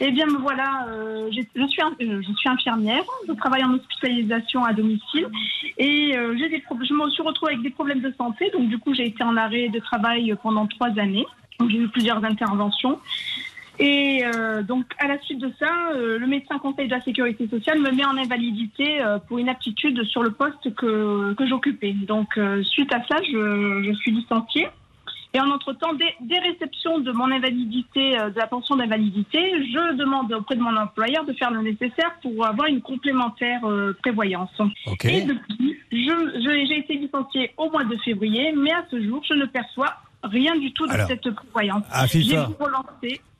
[0.00, 4.64] Eh bien, me voilà, euh, je, suis, euh, je suis infirmière, je travaille en hospitalisation
[4.64, 5.28] à domicile
[5.78, 8.50] et euh, j'ai des je me suis retrouvée avec des problèmes de santé.
[8.50, 11.26] Donc, du coup, j'ai été en arrêt de travail pendant trois années.
[11.68, 12.98] J'ai eu plusieurs interventions.
[13.78, 17.48] Et euh, donc, à la suite de ça, euh, le médecin conseil de la sécurité
[17.48, 21.92] sociale me met en invalidité euh, pour inaptitude sur le poste que, que j'occupais.
[21.92, 24.68] Donc, euh, suite à ça, je, je suis licenciée.
[25.36, 29.38] Et en entre-temps, dès, dès réception de mon invalidité, euh, de la pension d'invalidité,
[29.72, 33.96] je demande auprès de mon employeur de faire le nécessaire pour avoir une complémentaire euh,
[34.00, 34.50] prévoyance.
[35.04, 39.46] Et depuis, j'ai été licenciée au mois de février, mais à ce jour, je ne
[39.46, 41.82] perçois rien du tout de Alors, cette prévoyance.
[41.90, 42.48] à FIFA.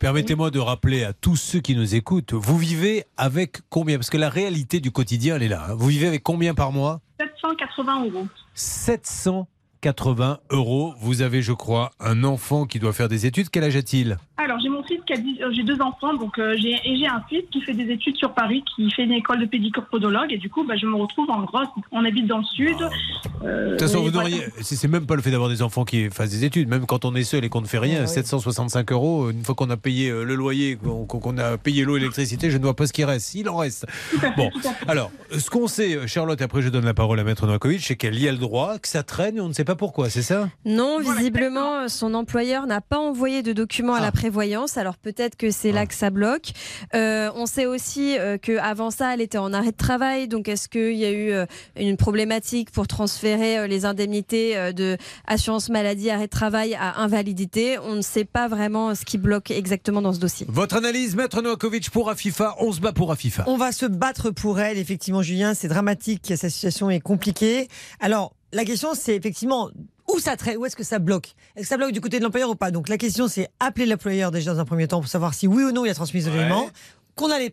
[0.00, 3.96] Permettez-moi de rappeler à tous ceux qui nous écoutent, vous vivez avec combien?
[3.96, 5.66] Parce que la réalité du quotidien, elle est là.
[5.70, 5.74] hein.
[5.78, 7.00] Vous vivez avec combien par mois?
[7.20, 8.26] 780 euros.
[9.84, 10.94] 780 euros.
[11.00, 13.50] Vous avez, je crois, un enfant qui doit faire des études.
[13.50, 14.16] Quel âge a-t-il?
[14.36, 16.96] Alors, j'ai mon fils qui a dix- euh, j'ai deux enfants, donc euh, j'ai et
[16.96, 20.32] j'ai un fils qui fait des études sur Paris, qui fait une école de pédicure-podologue,
[20.32, 21.68] et du coup, bah, je me retrouve en grosse.
[21.92, 22.76] On habite dans le sud.
[23.44, 24.42] Euh, De toute façon, vous n'auriez.
[24.62, 26.68] C'est c'est même pas le fait d'avoir des enfants qui fassent des études.
[26.68, 29.70] Même quand on est seul et qu'on ne fait rien, 765 euros, une fois qu'on
[29.70, 32.86] a payé le loyer, qu'on qu'on a payé l'eau et l'électricité, je ne vois pas
[32.86, 33.34] ce qui reste.
[33.34, 33.86] Il en reste.
[34.36, 34.50] Bon,
[34.88, 37.96] alors, ce qu'on sait, Charlotte, et après je donne la parole à Maître Novakovic, c'est
[37.96, 40.22] qu'elle y a le droit, que ça traîne et on ne sait pas pourquoi, c'est
[40.22, 40.48] ça?
[40.64, 44.02] Non, visiblement, son employeur n'a pas envoyé de documents à Ah.
[44.02, 44.76] la prévoyance.
[44.76, 46.52] Alors peut-être que c'est là que ça bloque.
[46.94, 50.28] Euh, on sait aussi euh, qu'avant ça, elle était en arrêt de travail.
[50.28, 51.46] Donc est-ce qu'il y a eu euh,
[51.76, 54.96] une problématique pour transférer euh, les indemnités euh, de
[55.26, 57.78] assurance maladie, arrêt de travail à invalidité?
[57.78, 60.46] On ne sait pas vraiment ce qui bloque exactement dans ce dossier.
[60.48, 63.44] Votre analyse, Maître Novakovic, pour Afifa, on se bat pour Afifa.
[63.46, 65.54] On va se battre pour elle, effectivement, Julien.
[65.54, 67.68] C'est dramatique, sa situation est compliquée.
[68.00, 69.70] Alors, la question, c'est effectivement
[70.12, 71.34] où ça traite, où est-ce que ça bloque?
[71.56, 72.70] Est-ce que ça bloque du côté de l'employeur ou pas?
[72.70, 75.64] Donc, la question, c'est appeler l'employeur déjà dans un premier temps pour savoir si oui
[75.64, 75.92] ou non il.
[75.94, 76.06] Qu'on a
[76.42, 76.72] les preuves-
[77.16, 77.50] qu'on a les-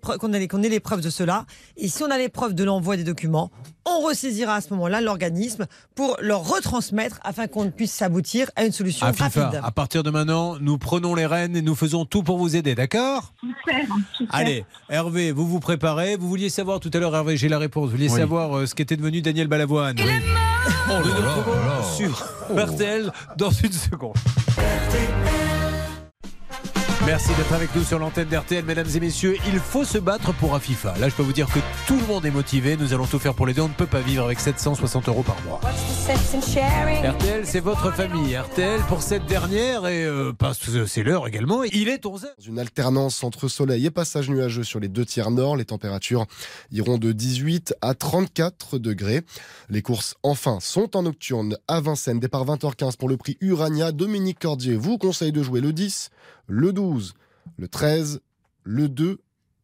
[0.48, 1.46] qu'on ait les preuves de cela.
[1.78, 3.52] Et si on a les preuves de l'envoi des documents,
[3.86, 8.72] on ressaisira à ce moment-là l'organisme pour leur retransmettre afin qu'on puisse s'aboutir à une
[8.72, 9.60] solution Afifa, rapide.
[9.64, 12.76] à partir de maintenant, nous prenons les rênes et nous faisons tout pour vous aider,
[12.76, 13.34] d'accord.
[14.30, 16.16] Allez, Hervé, vous vous préparez.
[16.16, 17.86] Vous vouliez savoir tout à l'heure, Hervé, j'ai la réponse.
[17.86, 18.20] Vous vouliez Oui.
[18.20, 19.96] savoir euh, ce qu'était devenu Daniel Balavoine.
[19.98, 20.20] Il est
[20.88, 24.16] mort Nous nous retrouvons sur RTL dans une seconde.
[27.12, 29.36] Merci d'être avec nous sur l'antenne d'RTL, mesdames et messieurs.
[29.46, 30.98] Il faut se battre pour Afifa.
[30.98, 32.78] Là, je peux vous dire que tout le monde est motivé.
[32.78, 33.60] Nous allons tout faire pour l'aider.
[33.60, 35.60] On ne peut pas vivre avec 760 euros par mois.
[35.60, 38.38] RTL, c'est votre famille.
[38.38, 40.32] RTL pour cette dernière et euh,
[40.88, 41.64] c'est l'heure également.
[41.64, 42.28] Il est 11h.
[42.48, 45.58] Une alternance entre soleil et passage nuageux sur les deux tiers nord.
[45.58, 46.28] Les températures
[46.72, 49.20] iront de 18 à 34 degrés.
[49.70, 52.22] Les courses, enfin, sont en nocturne à Vincennes.
[52.22, 53.92] Départ 20h15 pour le prix Urania.
[53.92, 56.10] Dominique Cordier vous conseille de jouer le 10,
[56.52, 57.14] le 12,
[57.58, 58.20] le 13,
[58.66, 59.20] le 2,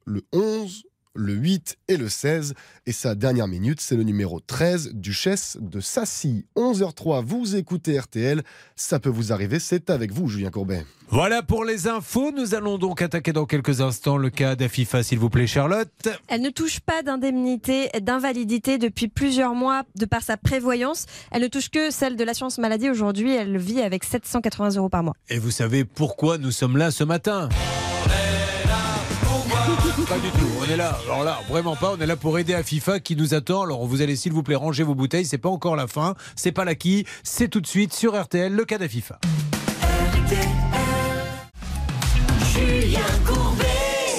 [0.05, 0.85] le 11,
[1.18, 2.53] le 8 et le 16.
[2.86, 6.45] Et sa dernière minute, c'est le numéro 13, Duchesse de Sassy.
[6.55, 8.43] 11h03, vous écoutez RTL.
[8.76, 10.86] Ça peut vous arriver, c'est avec vous, Julien Courbet.
[11.09, 12.32] Voilà pour les infos.
[12.32, 16.09] Nous allons donc attaquer dans quelques instants le cas d'Afifa, s'il vous plaît, Charlotte.
[16.28, 21.05] Elle ne touche pas d'indemnité d'invalidité depuis plusieurs mois de par sa prévoyance.
[21.32, 22.89] Elle ne touche que celle de l'assurance maladie.
[22.89, 25.13] Aujourd'hui, elle vit avec 780 euros par mois.
[25.30, 27.49] Et vous savez pourquoi nous sommes là ce matin?
[30.09, 30.47] Pas du tout.
[30.61, 30.97] On est là.
[31.05, 31.93] Alors là, vraiment pas.
[31.97, 33.63] On est là pour aider à FIFA qui nous attend.
[33.63, 35.25] Alors vous allez s'il vous plaît ranger vos bouteilles.
[35.25, 36.15] C'est pas encore la fin.
[36.37, 37.05] C'est pas l'acquis.
[37.23, 39.19] C'est tout de suite sur RTL le cas d'AFIFA.
[42.53, 43.65] Julien Courbet.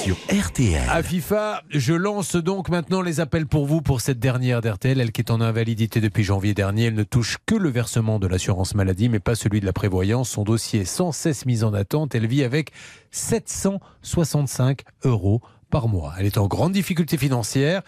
[0.04, 0.82] Sur RTL.
[0.90, 5.12] À FIFA, je lance donc maintenant les appels pour vous pour cette dernière d'RTL, elle
[5.12, 6.84] qui est en invalidité depuis janvier dernier.
[6.84, 10.28] Elle ne touche que le versement de l'assurance maladie, mais pas celui de la prévoyance.
[10.28, 12.14] Son dossier est sans cesse mis en attente.
[12.14, 12.72] Elle vit avec
[13.10, 15.40] 765 euros
[15.70, 16.14] par mois.
[16.18, 17.82] Elle est en grande difficulté financière.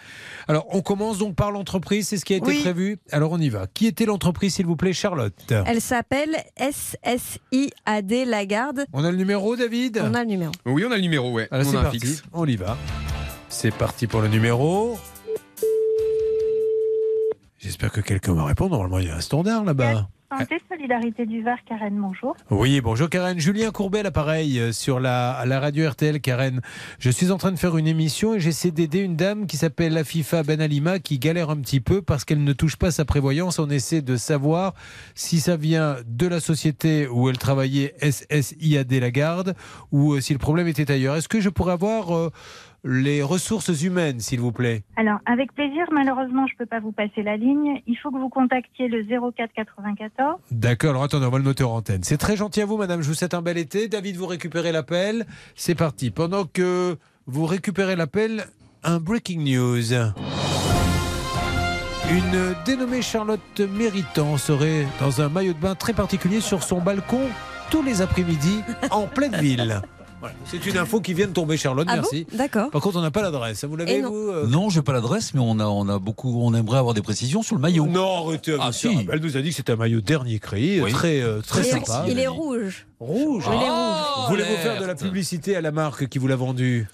[0.49, 2.61] Alors, on commence donc par l'entreprise, c'est ce qui a été Oui.
[2.61, 2.99] prévu.
[3.11, 3.67] Alors, on y va.
[3.73, 5.35] Qui était l'entreprise, s'il vous plaît, Charlotte
[5.67, 8.85] Elle s'appelle SSIAD Lagarde.
[8.93, 10.53] On a le numéro, David On a le numéro.
[10.67, 11.49] Oui, on a le numéro, ouais.
[11.51, 12.01] Alors, on c'est a parti.
[12.01, 12.23] fixe.
[12.33, 12.77] On y va.
[13.49, 14.99] C'est parti pour le numéro.
[17.59, 18.71] J'espère que quelqu'un va répondre.
[18.73, 20.09] Normalement, il y a un standard là-bas.
[20.31, 22.37] Santé, Solidarité du Var, Karen, bonjour.
[22.51, 23.41] Oui, bonjour Karen.
[23.41, 26.21] Julien Courbet, l'appareil euh, sur la, la radio RTL.
[26.21, 26.61] Karen,
[27.01, 29.99] je suis en train de faire une émission et j'essaie d'aider une dame qui s'appelle
[29.99, 33.59] Afifa Ben Alima qui galère un petit peu parce qu'elle ne touche pas sa prévoyance.
[33.59, 34.75] On essaie de savoir
[35.17, 39.57] si ça vient de la société où elle travaillait SSIAD Lagarde
[39.91, 41.17] ou euh, si le problème était ailleurs.
[41.17, 42.31] Est-ce que je pourrais avoir euh,
[42.85, 46.93] les ressources humaines, s'il vous plaît Alors, avec plaisir, malheureusement, je ne peux pas vous
[46.93, 47.81] passer la ligne.
[47.87, 50.37] Il faut que vous contactiez le 04 94.
[50.51, 52.03] D'accord, alors attendez, on va le noter en antenne.
[52.03, 53.03] C'est très gentil à vous, madame.
[53.03, 53.89] Je vous souhaite un bel été.
[53.89, 55.27] David, vous récupérez l'appel.
[55.55, 56.11] C'est parti.
[56.11, 56.97] Pendant que
[57.27, 58.45] vous récupérez l'appel,
[58.83, 59.93] un breaking news.
[62.11, 67.21] Une dénommée Charlotte Méritant serait dans un maillot de bain très particulier sur son balcon
[67.71, 69.81] tous les après-midi en pleine ville.
[70.21, 70.35] Voilà.
[70.45, 71.87] C'est une info qui vient de tomber, Charlotte.
[71.91, 72.27] Ah bon merci.
[72.35, 72.71] D'accord.
[72.71, 73.65] Par contre, on n'a pas l'adresse.
[73.65, 74.11] Vous l'avez, non.
[74.11, 76.93] vous euh Non, j'ai pas l'adresse, mais on a, on a beaucoup, on aimerait avoir
[76.95, 77.87] des précisions sur le maillot.
[77.87, 78.89] Non, arrêtez avec Ah, si.
[79.11, 80.93] Elle nous a dit que c'était un maillot dernier cri, Oui.
[80.93, 82.05] très, euh, très il, est, sympa.
[82.07, 82.87] il est rouge.
[83.01, 84.29] Rouge Il est Ah, rouge.
[84.31, 86.87] Voulez-vous faire de la publicité à la marque qui vous l'a vendu?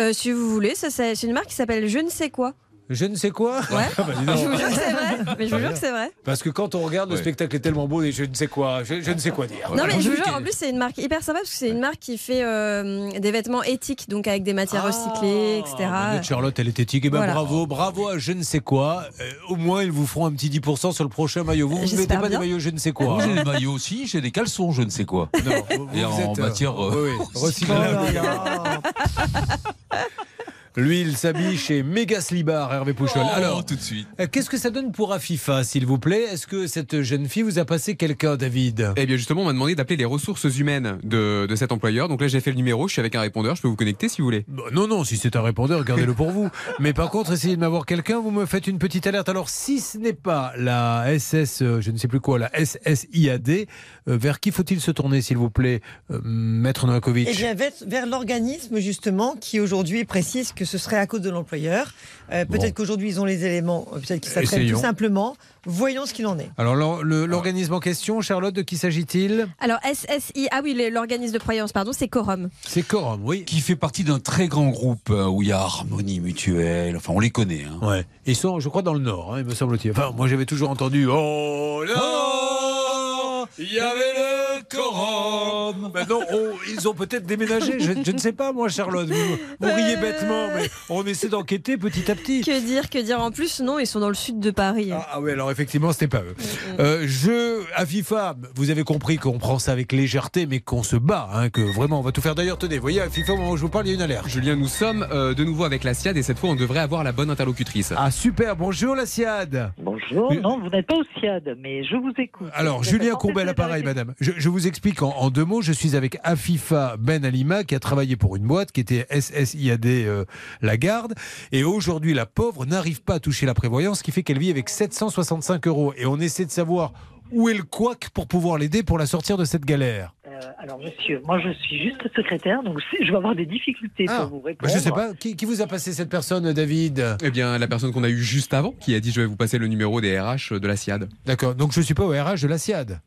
[0.00, 2.54] Euh, si vous voulez, ça, c'est c'est une marque qui s'appelle Je ne sais quoi.
[2.90, 3.86] Je ne sais quoi Ouais.
[3.96, 4.12] Ah bah.
[4.36, 5.18] Je vous jure que c'est vrai.
[5.38, 6.10] Mais je vous jure que c'est vrai.
[6.24, 7.20] Parce que quand on regarde le Ouais.
[7.22, 9.70] spectacle est tellement beau et je ne sais quoi, je, je ne sais quoi dire.
[9.74, 11.70] Non mais je vous jure, en plus c'est une marque hyper sympa parce que c'est
[11.70, 15.88] une marque qui fait euh, des vêtements éthiques, donc avec des matières recyclées, etc.
[15.92, 17.04] Ah, notre Charlotte, elle est éthique.
[17.06, 17.32] Eh ben, Voilà.
[17.34, 19.04] bravo, bravo à je ne sais quoi.
[19.20, 21.68] Euh, au moins, ils vous feront un petit 10% sur le prochain maillot.
[21.68, 22.30] Vous, vous ne mettez pas bien.
[22.30, 23.06] des maillots je ne sais quoi.
[23.06, 25.28] Moi, j'ai des maillots aussi, j'ai des caleçons, je ne sais quoi.
[25.44, 27.98] Non, vous- Et vous en êtes, euh, matière, euh, oui, oui, recyclable.
[30.76, 33.20] Lui, il s'habille chez Méga Slibar, Hervé Pouchol.
[33.26, 34.06] Oh, Alors, tout de suite.
[34.18, 37.42] euh, qu'est-ce que ça donne pour Afifa, s'il vous plaît Est-ce que cette jeune fille
[37.42, 40.98] vous a passé quelqu'un, David Eh bien justement, on m'a demandé d'appeler les ressources humaines
[41.02, 42.08] de, de cet employeur.
[42.08, 44.08] Donc là, j'ai fait le numéro, je suis avec un répondeur, je peux vous connecter
[44.08, 44.46] si vous voulez.
[44.48, 46.48] Bah, non, non, si c'est un répondeur, gardez-le pour vous.
[46.80, 49.28] Mais par contre, essayez de m'avoir quelqu'un, vous me faites une petite alerte.
[49.28, 53.50] Alors, si ce n'est pas la SS, euh, je ne sais plus quoi, la SSIAD,
[53.50, 53.66] euh,
[54.06, 58.06] vers qui faut-il se tourner, s'il vous plaît, euh, Maître Novakovic Eh bien, vers, vers
[58.06, 61.92] l'organisme, justement, qui aujourd'hui précise que ce serait à cause de l'employeur.
[62.32, 62.72] Euh, peut-être Bon.
[62.72, 65.36] qu'aujourd'hui, ils ont les éléments, euh, peut-être qu'ils s'apprennent tout simplement.
[65.64, 66.50] Voyons ce qu'il en est.
[66.58, 69.46] Alors, l'organisme en question, Charlotte, de qui s'agit-il?
[69.60, 72.48] Alors SSI, ah oui, l'organisme de croyance, pardon, c'est Quorum.
[72.66, 73.44] C'est Corum, oui.
[73.44, 76.96] Qui fait partie d'un très grand groupe euh, où il y a Harmonie Mutuelle.
[76.96, 77.64] Enfin, on les connaît.
[77.64, 77.86] hein.
[77.86, 78.04] Ouais.
[78.26, 79.92] Ils sont, je crois, dans le Nord, hein, il me semble-t-il.
[79.92, 84.31] Enfin, moi, j'avais toujours entendu Oh là Il y avait le
[84.72, 87.78] Corum Maintenant, oh, ils ont peut-être déménagé.
[87.78, 89.08] Je, je ne sais pas, moi, Charlotte.
[89.08, 92.40] Vous, vous riez bêtement, mais on essaie d'enquêter petit à petit.
[92.42, 93.60] Que dire, que dire en plus?
[93.60, 94.90] Non, ils sont dans le sud de Paris.
[94.92, 96.34] Ah, ah oui, alors effectivement, c'était pas eux.
[96.80, 100.96] Euh, je, à FIFA, vous avez compris qu'on prend ça avec légèreté, mais qu'on se
[100.96, 102.34] bat, hein, que vraiment, on va tout faire.
[102.34, 103.96] D'ailleurs, tenez, vous voyez, à FIFA, au moment où je vous parle, il y a
[103.96, 104.28] une alerte.
[104.28, 107.04] Julien, nous sommes euh, de nouveau avec la SIAD et cette fois, on devrait avoir
[107.04, 107.92] la bonne interlocutrice.
[107.96, 109.72] Ah, super, bonjour la SIAD.
[109.78, 112.48] Bonjour, non, vous n'êtes pas au SIAD, mais je vous écoute.
[112.54, 114.14] Alors, Vous Julien en Courbet, à l'appareil, madame.
[114.20, 115.62] Je, je vous explique en, en deux mots.
[115.62, 119.86] Je suis avec Afifa Ben Alima, qui a travaillé pour une boîte qui était SSIAD
[119.86, 120.24] euh,
[120.60, 121.14] Lagarde.
[121.52, 124.50] Et aujourd'hui, la pauvre n'arrive pas à toucher la prévoyance, ce qui fait qu'elle vit
[124.50, 125.92] avec 765 euros.
[125.96, 126.92] Et on essaie de savoir
[127.30, 130.14] où est le couac pour pouvoir l'aider pour la sortir de cette galère.
[130.28, 134.22] Euh, alors, monsieur, moi, je suis juste secrétaire, donc je vais avoir des difficultés Ah,
[134.22, 134.72] pour vous bah, répondre.
[134.72, 135.14] je sais pas.
[135.14, 137.16] Qui, qui vous a passé cette personne, David?
[137.22, 139.36] Eh bien, la personne qu'on a eue juste avant, qui a dit je vais vous
[139.36, 141.08] passer le numéro des RH de la SIAD.
[141.24, 141.54] D'accord.
[141.54, 143.00] Donc, je ne suis pas au RH de la SIAD.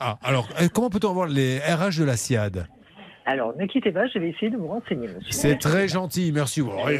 [0.00, 2.68] Ah, alors, euh, comment peut-on avoir les RH de la SIAD?
[3.30, 5.32] Alors, ne quittez pas, je vais essayer de vous renseigner, monsieur.
[5.32, 6.62] C'est très gentil, merci.
[6.62, 6.98] Bon, ouais,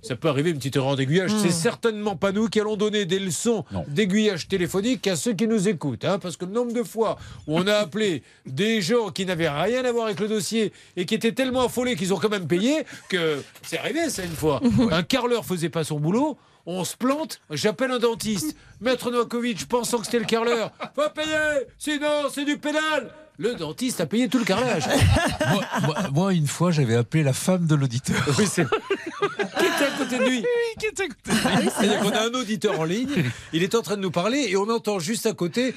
[0.00, 1.34] ça, peut arriver une petite erreur d'aiguillage.
[1.34, 1.38] Hmm.
[1.38, 5.68] C'est certainement pas nous qui allons donner des leçons d'aiguillage téléphonique à ceux qui nous
[5.68, 6.06] écoutent.
[6.06, 9.50] hein, parce que le nombre de fois où on a appelé des gens qui n'avaient
[9.50, 12.46] rien à voir avec le dossier et qui étaient tellement affolés qu'ils ont quand même
[12.46, 14.62] payé que c'est arrivé ça une fois.
[14.90, 16.38] Un carreleur faisait pas son boulot.
[16.64, 18.56] On se plante, j'appelle un dentiste.
[18.80, 20.72] Maître Novakovic, pensant que c'était le carreleur.
[20.94, 23.10] Faut payer, sinon c'est du pénal.
[23.42, 24.84] Le dentiste a payé tout le carrelage.
[25.50, 28.22] moi, moi- moi, une fois, j'avais appelé la femme de l'auditeur.
[28.38, 30.44] Oui, c'est qui était à côté de lui.
[30.78, 31.70] qui était à côté de lui.
[31.74, 33.08] C'est-à-dire qu'on a un auditeur en ligne,
[33.54, 35.74] il est en train de nous parler et on entend juste à côté.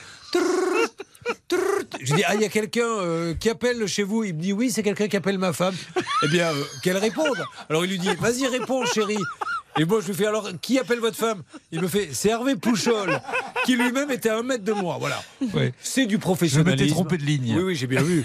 [2.01, 4.25] Je dis, ah, il y a quelqu'un euh, qui appelle chez vous.
[4.25, 5.75] Il me dit, oui, c'est quelqu'un qui appelle ma femme.
[6.23, 7.45] Eh bien, euh, qu'elle réponde.
[7.69, 9.17] Alors il lui dit, vas-y, réponds, chérie.
[9.79, 11.41] Et moi, je lui fais, alors, qui appelle votre femme?
[11.71, 13.19] Il me fait, c'est Hervé Pouchol,
[13.65, 14.97] qui lui-même était à un mètre de moi.
[14.99, 15.21] Voilà.
[15.81, 16.77] C'est du professionnalisme.
[16.77, 17.55] Je m'étais trompé de ligne.
[17.57, 18.23] Oui, oui, j'ai bien vu.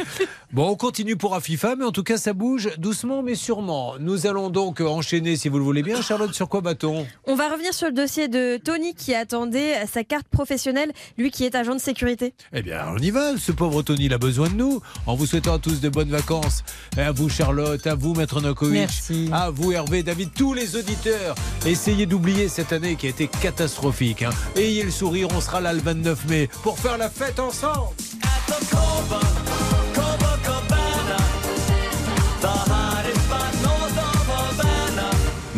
[0.52, 3.94] Bon, on continue pour Afifa, mais en tout cas, ça bouge doucement, mais sûrement.
[3.98, 6.02] Nous allons donc enchaîner, si vous le voulez bien.
[6.02, 7.06] Charlotte, sur quoi va-t-on?
[7.26, 11.44] On va revenir sur le dossier de Tony qui attendait sa carte professionnelle, lui qui
[11.44, 12.34] est agent de sécurité.
[12.52, 13.36] Eh bien, on y va.
[13.38, 14.82] Ce pauvre Tony, il a besoin de nous.
[15.06, 16.62] En vous souhaitant à tous de bonnes vacances.
[16.98, 18.74] Et à vous, Charlotte, à vous, Maître Nokovic.
[18.74, 19.30] Merci.
[19.32, 21.36] À vous, Hervé, David, tous les auditeurs.
[21.66, 24.22] Essayez d'oublier cette année qui a été catastrophique.
[24.22, 24.30] hein.
[24.56, 27.88] Ayez le sourire, on sera là le 29 mai pour faire la fête ensemble.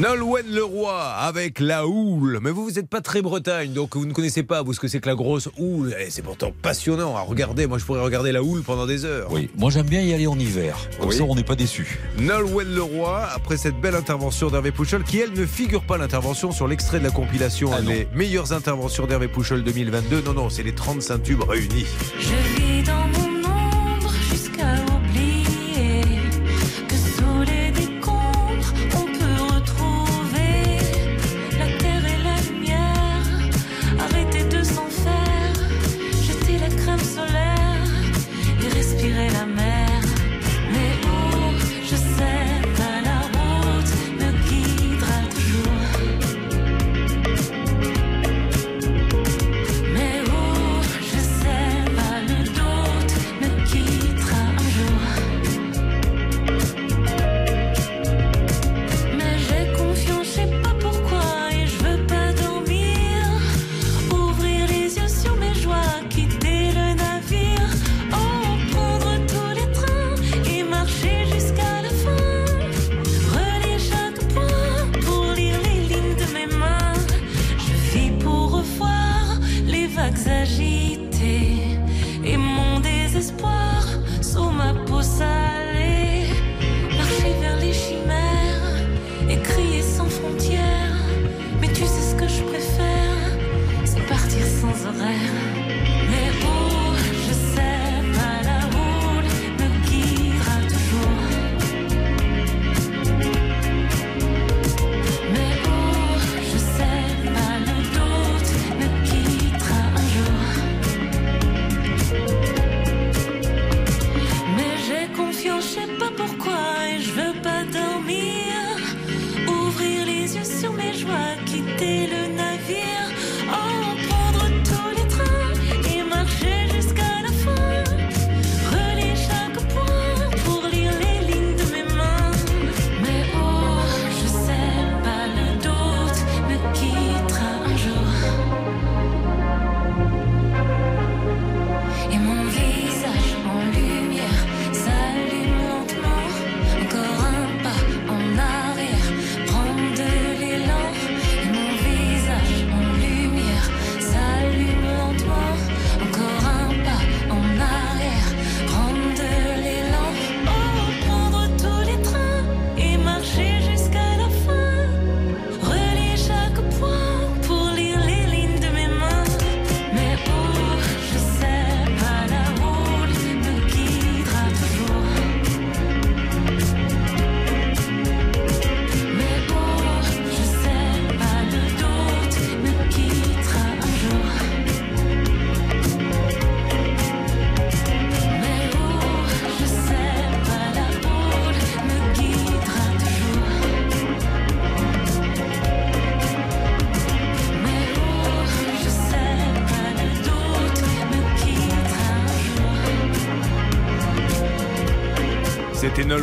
[0.00, 2.38] Nolwenn Leroy avec la houle.
[2.40, 4.88] Mais vous, vous n'êtes pas très Bretagne, donc vous ne connaissez pas, vous, ce que
[4.88, 5.94] c'est que la grosse houle.
[6.00, 7.66] Et c'est pourtant passionnant à regarder.
[7.66, 9.28] Moi, je pourrais regarder la houle pendant des heures.
[9.30, 10.78] Oui, moi j'aime bien y aller en hiver.
[10.98, 11.16] Comme Oui.
[11.16, 11.98] ça, on n'est pas déçu.
[12.18, 16.66] Nolwenn Leroy, après cette belle intervention d'Hervé Pouchol, qui elle ne figure pas l'intervention sur
[16.66, 20.22] l'extrait de la compilation Les meilleures interventions d'Hervé Pouchol 2022.
[20.22, 21.84] Non, non, c'est les 35 tubes réunis.
[22.18, 23.29] Je vis dans mon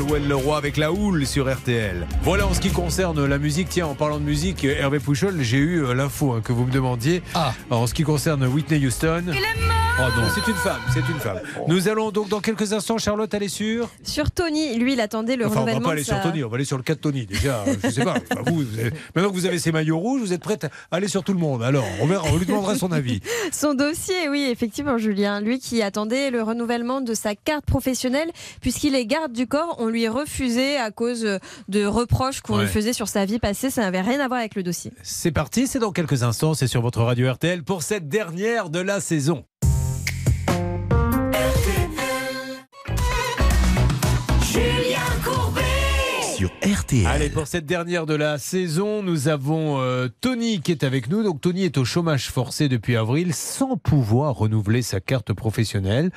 [0.07, 2.07] Nolwenn Leroy avec la houle sur RTL.
[2.23, 3.67] Voilà en ce qui concerne la musique.
[3.69, 6.71] Tiens, en parlant de musique, Hervé Pouchol, j'ai eu euh, l'info hein, que vous me
[6.71, 7.21] demandiez.
[7.34, 7.53] Ah.
[7.69, 9.23] En ce qui concerne Whitney Houston.
[9.99, 11.39] Oh non, c'est une femme, c'est une femme.
[11.67, 13.89] Nous allons donc dans quelques instants, Charlotte, aller sur.
[14.03, 16.49] Sur Tony, lui, il attendait le Enfin, on va renouvellement pas aller sur Tony, on
[16.49, 17.25] va aller sur le cas de Tony.
[17.25, 18.13] Déjà, je sais pas.
[18.31, 20.69] Enfin, vous, vous avez- Maintenant que vous avez ces maillots rouges, vous êtes prête à
[20.95, 21.63] aller sur tout le monde.
[21.63, 23.21] Alors, on, verra, on lui demandera son avis.
[23.51, 25.41] Son dossier, oui, effectivement, Julien.
[25.41, 28.29] Lui qui attendait le renouvellement de sa carte professionnelle,
[28.61, 31.25] puisqu'il est garde du corps, on lui refusait à cause
[31.69, 32.63] de reproches qu'on Ouais.
[32.65, 33.69] lui faisait sur sa vie passée.
[33.71, 34.91] Ça n'avait rien à voir avec le dossier.
[35.01, 38.79] C'est parti, c'est dans quelques instants, c'est sur votre radio RTL pour cette dernière de
[38.79, 39.43] la saison.
[47.05, 51.23] Allez, pour cette dernière de la saison, nous avons euh, Tony qui est avec nous.
[51.23, 56.11] Donc Tony est au chômage forcé depuis avril sans pouvoir renouveler sa carte professionnelle.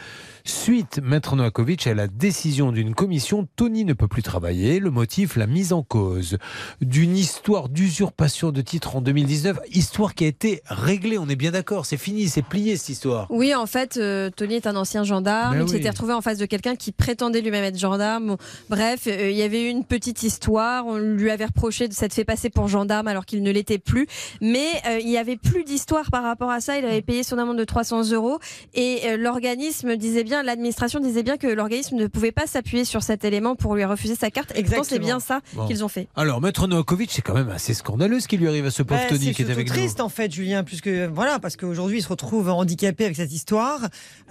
[0.45, 4.81] Suite, Maître Novakovic, à la décision d'une commission, Tony ne peut plus travailler.
[4.81, 6.39] Le motif, la mise en cause
[6.81, 9.59] d'une histoire d'usurpation de titre en 2019.
[9.73, 11.87] Histoire qui a été réglée, on est bien d'accord.
[11.87, 13.27] C'est fini, c'est plié cette histoire.
[13.31, 15.55] Oui, en fait, euh, Tony est un ancien gendarme.
[15.55, 15.71] Ben il oui.
[15.71, 18.29] s'était retrouvé en face de quelqu'un qui prétendait lui-même être gendarme.
[18.29, 18.37] Bon,
[18.69, 20.87] bref, euh, il y avait eu une petite histoire.
[20.87, 24.07] On lui avait reproché de s'être fait passer pour gendarme alors qu'il ne l'était plus.
[24.41, 26.79] Mais euh, il n'y avait plus d'histoire par rapport à ça.
[26.79, 28.39] Il avait payé son amende de 300 euros.
[28.75, 33.25] Et l'organisme disait bien, l'administration disait bien que l'organisme ne pouvait pas s'appuyer sur cet
[33.25, 34.51] élément pour lui refuser sa carte.
[34.57, 35.07] Et pourtant, c'est Exactement.
[35.07, 35.67] bien ça Bon.
[35.67, 36.09] qu'ils ont fait.
[36.17, 39.01] Alors, Maître Novakovic, c'est quand même assez scandaleux ce qui lui arrive à ce pauvre
[39.01, 39.75] Bah, Tony c'est qui est avec nous.
[39.75, 43.81] triste en fait, Julien, puisque voilà, parce qu'aujourd'hui il se retrouve handicapé avec cette histoire.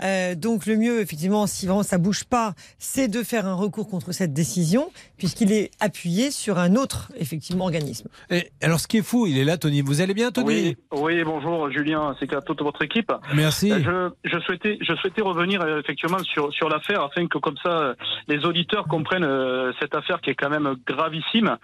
[0.04, 3.90] Euh, donc le mieux, effectivement, si vraiment ça bouge pas, c'est de faire un recours
[3.90, 8.08] contre cette décision, puisqu'il est appuyé sur un autre, effectivement, organisme.
[8.30, 9.82] Et alors, ce qui est fou, il est là, Tony.
[9.82, 10.48] Vous allez bien, Tony?
[10.48, 13.12] Oui, oui, bonjour Julien, c'est qu'à toute votre équipe.
[13.34, 13.72] Merci.
[13.72, 17.58] Euh, Je, je souhaitais, je souhaitais revenir euh, effectivement sur, sur l'affaire afin que comme
[17.64, 17.96] ça
[18.28, 21.58] les auditeurs comprennent euh, cette affaire qui est quand même gravissime.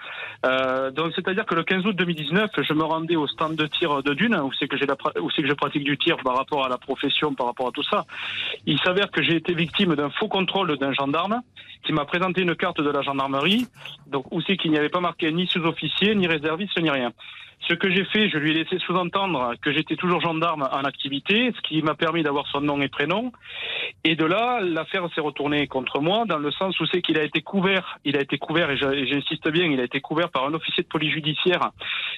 [0.45, 4.01] Euh, donc c'est-à-dire que le 15 août 2019, je me rendais au stand de tir
[4.01, 4.87] de Dune où c'est que j'ai
[5.21, 7.71] où c'est que je pratique du tir par rapport à la profession, par rapport à
[7.71, 8.05] tout ça.
[8.65, 11.41] Il s'avère que j'ai été victime d'un faux contrôle d'un gendarme
[11.85, 13.67] qui m'a présenté une carte de la gendarmerie,
[14.07, 17.11] donc où c'est qu'il n'y avait pas marqué ni sous-officier, ni réserviste, ni rien.
[17.67, 21.51] Ce que j'ai fait, je lui ai laissé sous-entendre que j'étais toujours gendarme en activité,
[21.55, 23.31] ce qui m'a permis d'avoir son nom et prénom.
[24.03, 27.23] Et de là, l'affaire s'est retournée contre moi, dans le sens où c'est qu'il a
[27.23, 30.45] été couvert, il a été couvert, et et j'insiste bien, il a été couvert par
[30.45, 31.71] un officier de police judiciaire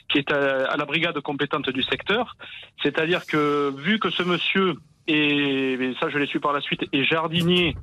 [0.10, 2.35] qui est à, la brigade compétente du secteur.
[2.84, 4.76] C'est-à-dire que, vu que ce monsieur
[5.07, 7.76] est, et ça je l'ai su par la suite, est jardinier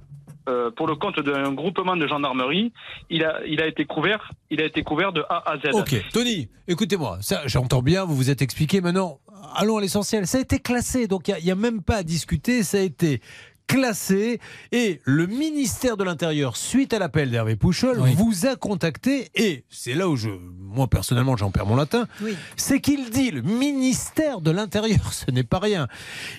[0.49, 2.73] euh, pour le compte d'un groupement de gendarmerie,
[3.11, 5.75] il a, il a été couvert, il a été couvert de A à Z.
[5.75, 8.81] Ok, Tony, écoutez-moi, j'entends bien, vous vous êtes expliqué.
[8.81, 9.21] Maintenant,
[9.55, 10.27] allons à l'essentiel.
[10.27, 12.63] Ça a été classé, donc il n'y a, même pas à discuter.
[12.63, 13.21] Ça a été
[13.67, 14.41] classé
[14.73, 19.95] et le ministère de l'Intérieur, suite à l'appel d'Hervé Pouchol, vous a contacté et c'est
[19.95, 22.07] là où je, moi personnellement, j'en perds mon latin.
[22.23, 22.37] Oui.
[22.57, 25.89] C'est qu'il dit, le ministère de l'Intérieur, ce n'est pas rien.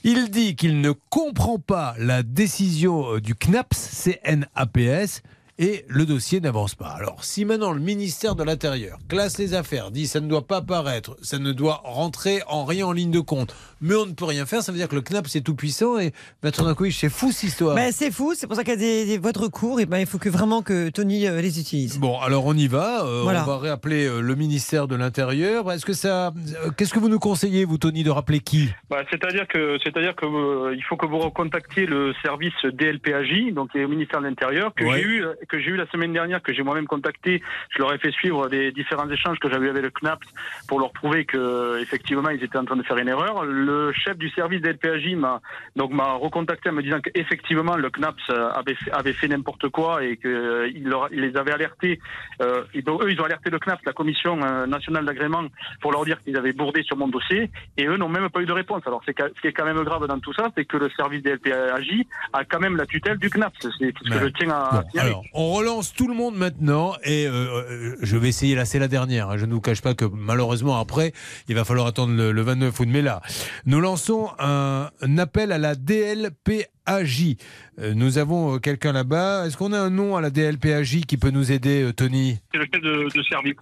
[0.03, 5.22] Il dit qu'il ne comprend pas la décision euh, du CNAPS, CNAPS,
[5.57, 6.88] et le dossier n'avance pas.
[6.90, 10.61] Alors, si maintenant le ministère de l'Intérieur classe les affaires, dit ça ne doit pas
[10.61, 14.26] paraître, ça ne doit rentrer en rien en ligne de compte, mais on ne peut
[14.26, 16.11] rien faire, ça veut dire que le CNAPS est tout puissant et
[16.44, 17.76] Maître Nankovic, c'est fou cette histoire.
[17.76, 19.86] Ben, c'est fou, c'est pour ça qu'il y a des, des voies de recours, et
[19.86, 21.99] ben, il faut que vraiment que Tony euh, les utilise.
[21.99, 23.06] Bon, alors on y va.
[23.06, 23.44] euh, Voilà.
[23.44, 25.72] On va réappeler euh, le ministère de l'Intérieur.
[25.72, 26.34] Est-ce que ça,
[26.77, 28.69] qu'est-ce que vous nous conseillez, vous, Tony, de rappeler qui?
[28.90, 33.72] Bah, c'est-à-dire que, c'est-à-dire que euh, il faut que vous recontactiez le service DLPAJ, donc
[33.72, 34.99] qui est au ministère de l'Intérieur, que Ouais.
[35.02, 37.41] j'ai eu, que j'ai eu la semaine dernière, que j'ai moi-même contacté.
[37.69, 40.27] Je leur ai fait suivre des différents échanges que j'avais avec le CNAPS
[40.67, 43.43] pour leur prouver que effectivement ils étaient en train de faire une erreur.
[43.45, 45.41] Le chef du service DLPAJ m'a
[45.76, 49.69] donc m'a recontacté en me disant qu'effectivement le CNAPS euh, avait fait, avait fait n'importe
[49.69, 51.99] quoi et que euh, il, leur- il les avait alertés.
[52.41, 55.43] Euh, et donc eux ils ont alerté le CNAPS, la commission euh, nationale d'agrément,
[55.81, 58.45] pour leur dire qu'ils avaient bourdé sur mon dossier et eux n'ont même pas eu
[58.45, 58.81] de réponse.
[58.85, 61.22] Alors c'est ce qui est quand même grave dans tout ça, c'est que le service
[61.23, 62.03] DLPAJ
[62.34, 63.55] a quand même la tutelle du CNAPS.
[63.61, 67.28] C'est ce que je tiens à Bon, alors, on relance tout le monde maintenant et
[67.28, 69.38] euh, euh, je vais essayer, là c'est la dernière, hein.
[69.38, 71.14] je ne vous cache pas que malheureusement après,
[71.48, 73.22] il va falloir attendre le, le 29 août, mais là,
[73.66, 77.36] nous lançons un, un appel à la DLPAJ.
[77.80, 81.32] Euh, nous avons quelqu'un là-bas, est-ce qu'on a un nom à la DLPAJ qui peut
[81.32, 82.40] nous aider, Tony?
[82.53, 83.56] C'est le chef de, de service.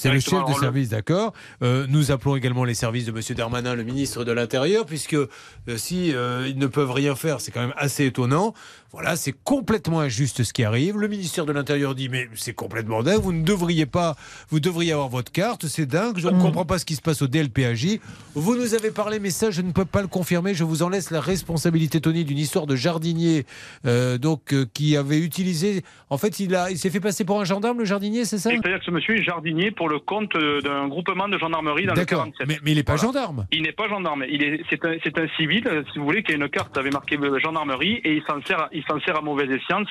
[0.00, 1.34] C'est le chef de service, d'accord.
[1.62, 5.28] Euh, nous appelons également les services de Monsieur Darmanin, le ministre de l'Intérieur, puisque euh,
[5.76, 8.54] si euh, ils ne peuvent rien faire, c'est quand même assez étonnant.
[8.92, 10.98] Voilà, c'est complètement injuste ce qui arrive.
[10.98, 13.20] Le ministère de l'Intérieur dit mais c'est complètement dingue.
[13.20, 14.16] Vous ne devriez pas,
[14.48, 15.66] vous devriez avoir votre carte.
[15.66, 16.18] C'est dingue.
[16.18, 18.00] Je ne comprends pas ce qui se passe au DLPAJ.
[18.34, 20.54] Vous nous avez parlé, mais ça je ne peux pas le confirmer.
[20.54, 23.44] Je vous en laisse la responsabilité, Tony, d'une histoire de jardinier,
[23.86, 25.82] euh, donc euh, qui avait utilisé.
[26.08, 28.50] En fait, il a, il s'est fait passer pour un gendarme, le jardinier, c'est ça?
[28.50, 31.94] C'est-à-dire que ce monsieur est jardinier pour le compte euh, d'un groupement de gendarmerie dans
[31.94, 32.24] le D'accord.
[32.24, 32.48] 47.
[32.48, 33.46] Mais, mais il n'est pas gendarme.
[33.52, 34.24] Il n'est pas gendarme.
[34.28, 35.62] Il est, c'est un, c'est un civil,
[35.92, 38.79] si vous voulez, qui a une carte avec marqué gendarmerie et il s'en sert, il
[38.82, 39.88] s'en sert à mauvaise escience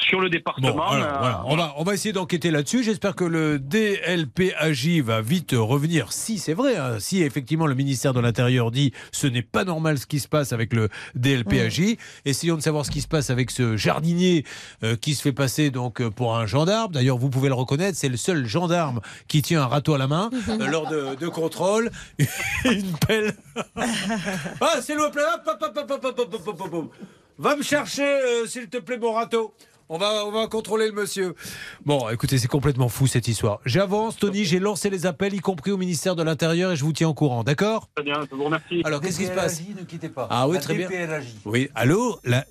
[0.00, 0.72] sur le département.
[0.72, 2.82] Bon, alors, euh, voilà, on, va, on va essayer d'enquêter là-dessus.
[2.82, 6.12] J'espère que le DLPAJ va vite revenir.
[6.12, 9.98] Si c'est vrai, hein, si effectivement le ministère de l'Intérieur dit ce n'est pas normal
[9.98, 13.50] ce qui se passe avec le DLPAJ, essayons de savoir ce qui se passe avec
[13.50, 14.44] ce jardinier
[14.82, 16.92] euh, qui se fait passer donc euh, pour un gendarme.
[16.92, 20.06] D'ailleurs, vous pouvez le reconnaître, c'est le seul gendarme qui tient un râteau à la
[20.06, 21.90] main euh, lors de, de contrôle.
[22.64, 23.34] Une pelle.
[23.76, 25.24] ah, c'est le plein.
[27.38, 29.52] Va me chercher, euh, s'il te plaît, mon râteau.
[29.90, 31.34] On va, on va contrôler le monsieur.
[31.84, 33.60] Bon, écoutez, c'est complètement fou cette histoire.
[33.66, 36.92] J'avance, Tony, j'ai lancé les appels, y compris au ministère de l'Intérieur, et je vous
[36.94, 38.80] tiens au courant, d'accord Très bien, je vous remercie.
[38.84, 40.26] Alors, qu'est-ce qui se passe ne quittez pas.
[40.30, 40.88] Ah oui, très bien.
[41.44, 42.18] Oui, allô?
[42.24, 42.44] La,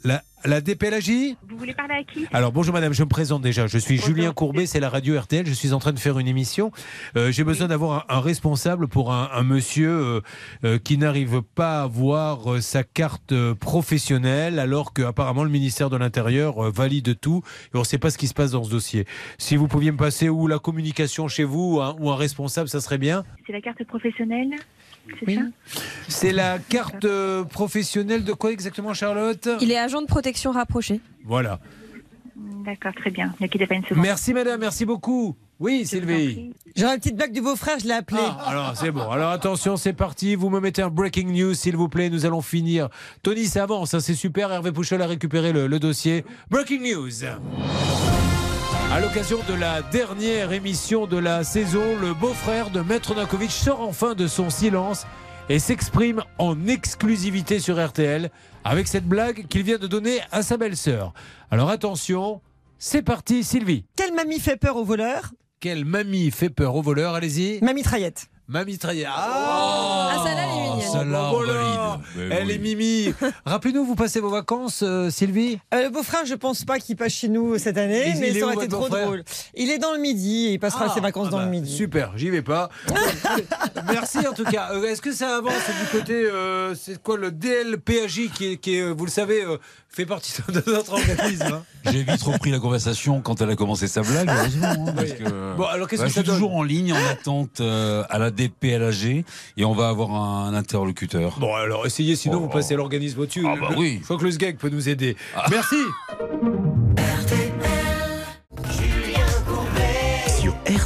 [0.45, 2.25] la DPLAJ Vous voulez parler à qui?
[2.33, 3.67] Alors bonjour madame, je me présente déjà.
[3.67, 5.45] Je suis Julien Courbet, c'est la radio RTL.
[5.45, 6.71] Je suis en train de faire une émission.
[7.15, 10.21] Euh, J'ai besoin d'avoir un, un responsable pour un, un monsieur euh,
[10.65, 15.89] euh, qui n'arrive pas à avoir euh, sa carte professionnelle alors que apparemment le ministère
[15.89, 17.41] de l'Intérieur valide tout
[17.73, 19.05] et on ne sait pas ce qui se passe dans ce dossier.
[19.37, 22.69] Si vous pouviez me passer ou la communication chez vous ou un, ou un responsable,
[22.69, 23.23] ça serait bien.
[23.45, 24.49] C'est la carte professionnelle?
[25.25, 25.41] C'est ça
[26.07, 29.47] C'est la carte euh, professionnelle de quoi exactement Charlotte?
[29.61, 31.01] Il est agent de protection rapproché.
[31.25, 31.59] Voilà.
[32.65, 33.33] D'accord, très bien.
[33.39, 34.01] Ne quittez pas une seconde.
[34.03, 35.35] Merci madame, merci beaucoup.
[35.59, 36.53] Oui Sylvie.
[36.75, 38.19] J'aurais une petite blague du beau-frère, je l'ai appelé.
[38.23, 39.09] Ah, alors c'est bon.
[39.09, 40.35] Alors attention, c'est parti.
[40.35, 42.09] Vous me mettez un breaking news, s'il vous plaît.
[42.09, 42.89] Nous allons finir.
[43.21, 44.51] Tony, ça avance, hein, c'est super.
[44.51, 46.25] Hervé Pouchol a récupéré le, le dossier.
[46.49, 47.11] Breaking news.
[48.93, 53.81] À l'occasion de la dernière émission de la saison, le beau-frère de Maître Nankovic sort
[53.81, 55.07] enfin de son silence
[55.49, 58.29] et s'exprime en exclusivité sur RTL
[58.63, 61.11] avec cette blague qu'il vient de donner à sa belle-sœur.
[61.49, 62.41] Alors attention,
[62.77, 63.83] c'est parti, Sylvie.
[63.95, 67.63] Quelle mamie fait peur aux voleurs Quelle mamie fait peur aux voleurs Allez-y.
[67.63, 68.27] Ma mitraillette.
[68.49, 69.07] Ma mitraillette.
[69.09, 70.91] Ah, Ah, celle-là, elle est mignonne.
[70.91, 71.53] Celle-là, on voilà.
[71.53, 72.05] valide.
[72.29, 72.53] Mais Elle oui.
[72.53, 73.13] est Mimi.
[73.45, 77.13] Rappelez-nous, vous passez vos vacances, euh, Sylvie Euh, le beau-frère, je pense pas qu'il passe
[77.13, 79.23] chez nous cette année, Il- mais il ça aurait été trop drôle.
[79.55, 81.51] Il est dans le midi et il passera Ah, ses vacances ah dans bah, le
[81.51, 81.73] midi.
[81.73, 82.69] Super, j'y vais pas.
[83.87, 84.69] Merci en tout cas.
[84.73, 88.75] Euh, Est-ce que ça avance du côté, euh, c'est quoi le DLPAJ qui est, qui
[88.77, 89.57] est, vous le savez, euh,
[89.95, 93.87] fait partie de notre organisme hein J'ai vite repris la conversation quand elle a commencé
[93.87, 94.87] sa blague, heureusement.
[94.87, 96.93] hein, parce que, Bon, alors qu'est-ce Bah, que je ça suis donne toujours en ligne
[96.93, 99.23] en attente euh, à la DPLAG
[99.57, 101.37] et on va avoir un interlocuteur.
[101.39, 102.39] Bon, alors essayez, sinon Oh.
[102.41, 103.45] vous passez l'organisme au-dessus.
[103.47, 103.97] Ah bah oui.
[103.99, 105.15] Je crois que le SGEG peut nous aider.
[105.51, 105.75] Merci.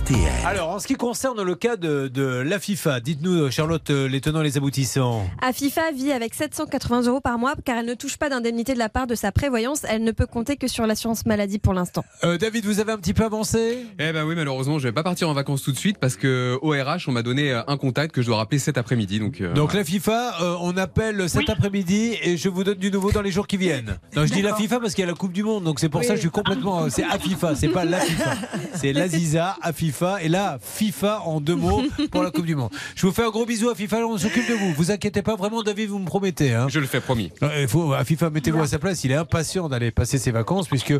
[0.07, 0.19] RTL.
[0.45, 4.21] Alors, en ce qui concerne le cas de, de la FIFA, dites-nous, Charlotte, euh, les
[4.21, 5.27] tenants et les aboutissants.
[5.41, 8.87] Afifa vit avec 780 euros par mois car elle ne touche pas d'indemnité de la
[8.87, 9.81] part de sa prévoyance.
[9.89, 12.05] Elle ne peut compter que sur l'assurance maladie pour l'instant.
[12.23, 13.85] Euh, David, vous avez un petit peu avancé?
[13.99, 16.57] Eh ben oui, malheureusement, je vais pas partir en vacances tout de suite parce que
[16.61, 19.19] au RH, on m'a donné euh, un contact que je dois rappeler cet après-midi.
[19.19, 22.91] Donc, euh, Donc la FIFA, euh, on appelle cet après-midi et je vous donne du
[22.91, 23.97] nouveau dans les jours qui viennent.
[24.15, 25.89] Non, je dis la FIFA parce qu'il y a la Coupe du Monde, donc c'est
[25.89, 26.89] pour ça que je suis complètement.
[26.89, 28.35] C'est AFIFA, c'est pas la FIFA.
[28.77, 32.69] C'est l'Aziza, AFIFA et là FIFA en deux mots pour la Coupe du Monde.
[32.95, 34.73] Je vous fais un gros bisou à FIFA, on s'occupe de vous.
[34.73, 36.53] Vous inquiétez pas, vraiment, David, vous me promettez.
[36.53, 36.67] Hein.
[36.69, 37.31] je le fais, promis.
[37.59, 39.03] Il faut, à FIFA, mettez-vous à sa place.
[39.03, 40.93] Il est impatient d'aller passer ses vacances puisque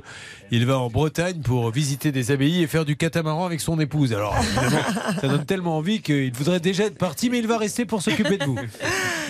[0.52, 4.14] il va en Bretagne pour visiter des abbayes et faire du catamaran avec son épouse.
[4.14, 4.84] Alors, évidemment,
[5.22, 8.38] ça donne tellement envie qu'il voudrait déjà être parti, mais il va rester pour s'occuper
[8.38, 8.58] de vous.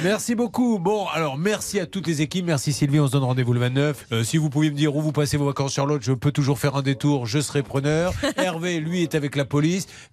[0.04, 0.80] Merci beaucoup.
[0.80, 2.46] Bon, alors merci à toutes les équipes.
[2.46, 3.00] Merci Sylvie.
[3.00, 4.08] On se donne rendez-vous le 29.
[4.12, 6.60] Euh, si vous pouviez me dire où vous passez vos vacances, Charlotte, je peux toujours
[6.60, 7.26] faire un détour.
[7.26, 8.14] Je serai preneur.
[8.38, 9.57] Hervé, lui, est avec la police.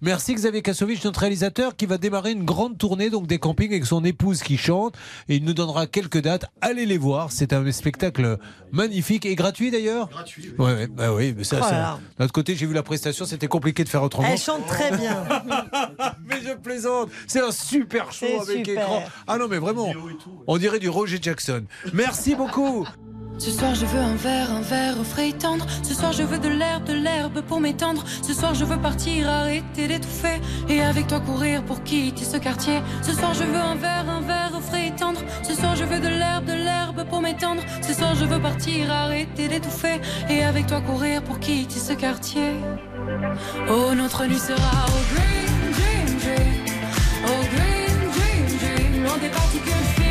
[0.01, 3.85] Merci Xavier Kasovic, notre réalisateur, qui va démarrer une grande tournée donc des campings avec
[3.85, 4.95] son épouse qui chante.
[5.29, 6.45] Et il nous donnera quelques dates.
[6.61, 7.31] Allez les voir.
[7.31, 8.37] C'est un spectacle
[8.71, 10.09] magnifique et gratuit d'ailleurs.
[10.09, 10.53] Gratuit.
[10.57, 11.99] Ouais, ouais, bah oui, mais ça, Oh là c'est- là.
[12.17, 13.25] D'un autre côté, j'ai vu la prestation.
[13.25, 14.27] C'était compliqué de faire autrement.
[14.31, 15.23] Elle chante très bien.
[16.27, 17.09] mais je plaisante.
[17.27, 18.83] C'est un super show avec super.
[18.83, 19.03] écran.
[19.27, 19.93] Ah non, mais vraiment,
[20.47, 21.65] on dirait du Roger Jackson.
[21.93, 22.87] Merci beaucoup.
[23.37, 25.65] Ce soir je veux un verre, un verre frais et tendre.
[25.83, 28.03] Ce soir je veux de l'herbe, de l'herbe pour m'étendre.
[28.21, 30.39] Ce soir je veux partir, arrêter d'étouffer.
[30.69, 32.81] Et avec toi courir pour quitter ce quartier.
[33.01, 35.19] Ce soir je veux un verre, un verre frais et tendre.
[35.43, 37.61] Ce soir je veux de l'herbe, de l'herbe pour m'étendre.
[37.81, 39.99] Ce soir je veux partir, arrêter d'étouffer.
[40.29, 42.53] Et avec toi courir pour quitter ce quartier.
[43.69, 46.65] Oh notre nuit sera au green, dream, dream.
[47.25, 49.03] Au green, dream, dream.
[49.03, 50.04] Loin des particules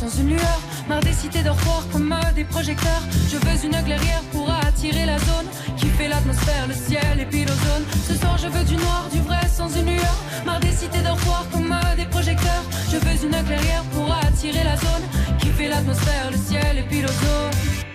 [0.00, 0.60] sans une lueur.
[0.88, 3.02] Marre des cités dortoirs comme des projecteurs.
[3.30, 7.42] Je veux une clairière pour attirer la zone qui fait l'atmosphère, le ciel et puis
[7.44, 7.84] l'ozone.
[8.08, 10.16] Ce soir, je veux du noir, du vrai, sans une lueur.
[10.46, 12.64] Marre des cités dortoirs comme des projecteurs.
[12.90, 15.04] Je veux une clairière pour attirer la zone
[15.38, 17.89] qui fait l'atmosphère, le ciel et puis l'ozone.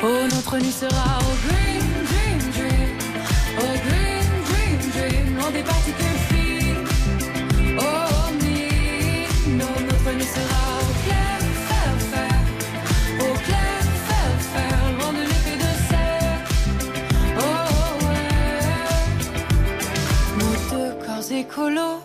[0.00, 2.90] Oh, notre nuit sera au green, dream, dream.
[3.58, 5.26] Au green, dream, dream.
[5.36, 6.86] Loin des particules fines.
[7.80, 11.38] Oh, mine, oh, notre nuit sera au clair,
[11.68, 12.36] fer, fer.
[13.18, 14.76] Au clair, fer, fer.
[14.98, 16.40] Loin de l'effet de serre.
[17.38, 17.68] Oh,
[18.04, 18.38] ouais.
[20.38, 21.98] Nos deux corps écolos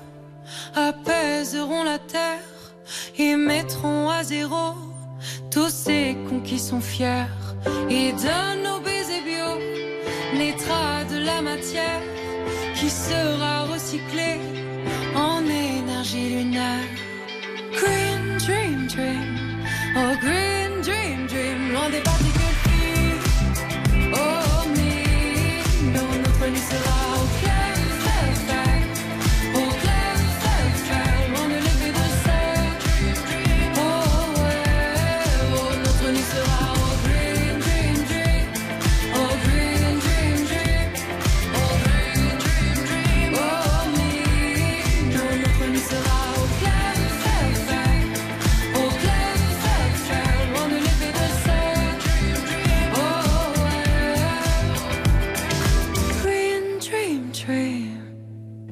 [0.75, 2.39] apaiseront la terre
[3.19, 4.73] et mettront à zéro
[5.51, 7.27] tous ces cons qui sont fiers
[7.89, 9.49] et donnent nos baisers bio
[10.37, 12.01] naîtra de la matière
[12.75, 14.39] qui sera recyclée
[15.15, 16.89] en énergie lunaire.
[17.79, 19.63] Green dream dream,
[19.95, 23.21] oh green dream dream, loin des particules fines.
[24.13, 27.12] Oh mine, non, notre nuit sera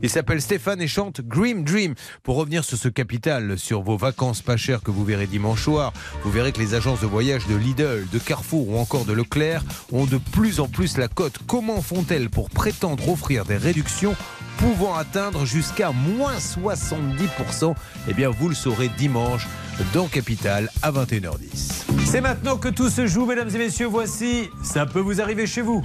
[0.03, 1.93] Il s'appelle Stéphane et chante Dream Dream.
[2.23, 5.93] Pour revenir sur ce capital, sur vos vacances pas chères que vous verrez dimanche soir,
[6.23, 9.63] vous verrez que les agences de voyage de Lidl, de Carrefour ou encore de Leclerc
[9.91, 11.37] ont de plus en plus la cote.
[11.47, 14.15] Comment font-elles pour prétendre offrir des réductions
[14.57, 17.73] pouvant atteindre jusqu'à moins 70%
[18.09, 19.47] Eh bien, vous le saurez dimanche
[19.93, 21.85] dans Capital à 21h10.
[22.05, 23.87] C'est maintenant que tout se joue, mesdames et messieurs.
[23.87, 25.83] Voici, ça peut vous arriver chez vous.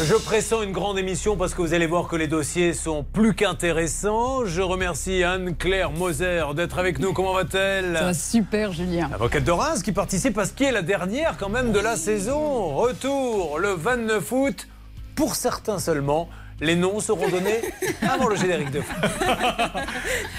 [0.00, 3.34] Je pressens une grande émission parce que vous allez voir que les dossiers sont plus
[3.34, 4.44] qu'intéressants.
[4.46, 7.12] Je remercie Anne-Claire Moser d'être avec nous.
[7.12, 9.10] Comment va-t-elle Ça va super, Julien.
[9.12, 12.76] Avocate de Reims qui participe parce qu'il est la dernière quand même de la saison.
[12.76, 14.68] Retour le 29 août,
[15.16, 16.28] pour certains seulement.
[16.60, 17.60] Les noms seront donnés
[18.02, 18.94] avant le générique de fin.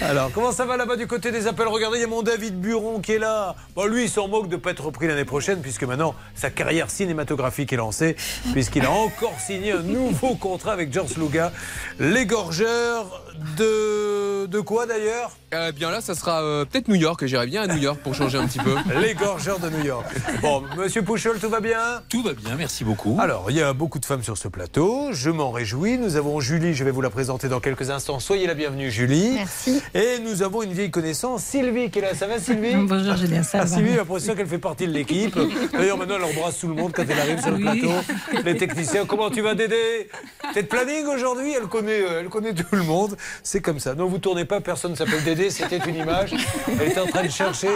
[0.02, 1.66] Alors, comment ça va là-bas du côté des appels?
[1.66, 3.56] Regardez, il y a mon David Buron qui est là.
[3.74, 6.50] Bon, lui, il s'en moque de ne pas être repris l'année prochaine, puisque maintenant, sa
[6.50, 8.16] carrière cinématographique est lancée,
[8.52, 11.52] puisqu'il a encore signé un nouveau contrat avec George Luga.
[11.98, 13.24] L'égorgeur
[13.56, 14.46] de...
[14.46, 17.24] de quoi d'ailleurs Eh bien là, ça sera euh, peut-être New York.
[17.26, 18.74] J'irai bien à New York pour changer un petit peu.
[19.00, 20.06] L'égorgeur de New York.
[20.42, 23.16] Bon, monsieur Pouchol, tout va bien Tout va bien, merci beaucoup.
[23.20, 25.08] Alors, il y a beaucoup de femmes sur ce plateau.
[25.12, 25.98] Je m'en réjouis.
[25.98, 28.20] Nous avons Julie, je vais vous la présenter dans quelques instants.
[28.20, 29.32] Soyez la bienvenue, Julie.
[29.34, 29.82] Merci.
[29.94, 32.14] Et nous avons une vieille connaissance, Sylvie, qui est là.
[32.14, 33.66] Ça va, Sylvie Bonjour, Julien, ça Ah, va.
[33.76, 35.38] Sylvie, j'ai l'impression qu'elle fait partie de l'équipe.
[35.72, 37.80] D'ailleurs, maintenant, elle embrasse tout le monde quand elle arrive sur le Oui.
[37.80, 38.42] plateau.
[38.44, 40.08] Les techniciens, comment tu vas, Dédé?
[40.54, 41.52] T'es de planning aujourd'hui?
[41.56, 43.16] Elle connaît, euh, elle connaît tout le monde.
[43.42, 43.94] C'est comme ça.
[43.94, 45.50] Non, vous tournez pas, personne ne s'appelle Dédé.
[45.50, 46.34] C'était une image.
[46.80, 47.68] Elle était en train de chercher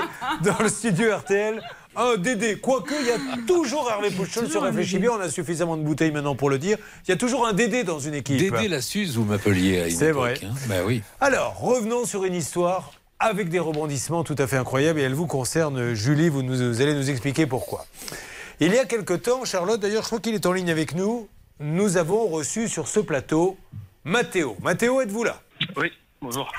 [0.43, 1.63] dans le studio RTL
[1.97, 2.57] un Dédé.
[2.59, 5.13] Quoique, il y a toujours Hervé Pouchol sur Réfléchis bien.
[5.13, 6.77] On a suffisamment de bouteilles maintenant pour le dire.
[7.07, 8.39] Il y a toujours un Dédé dans une équipe.
[8.39, 10.35] Dédé la Suze, vous m'appeliez à une C'est vrai.
[10.43, 10.55] hein.
[10.69, 11.03] Ben oui.
[11.21, 15.27] Alors, revenons sur une histoire avec des rebondissements tout à fait incroyables et elle vous
[15.29, 17.87] concerne, Julie, vous, nous, vous allez nous expliquer pourquoi.
[18.61, 21.29] Il y a quelque temps, Charlotte, d'ailleurs, je crois qu'il est en ligne avec nous,
[21.61, 23.57] nous avons reçu sur ce plateau
[24.07, 24.55] Mathéo.
[24.63, 25.41] Mathéo, êtes-vous là?
[25.79, 25.91] Oui,
[26.21, 26.53] bonjour.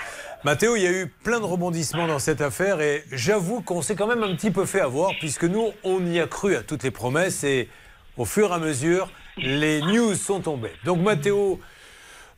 [0.44, 3.96] Mathéo, il y a eu plein de rebondissements dans cette affaire et j'avoue qu'on s'est
[3.96, 6.82] quand même un petit peu fait avoir puisque nous, on y a cru à toutes
[6.82, 7.70] les promesses et
[8.18, 10.74] au fur et à mesure, les news sont tombées.
[10.86, 11.60] Donc Mathéo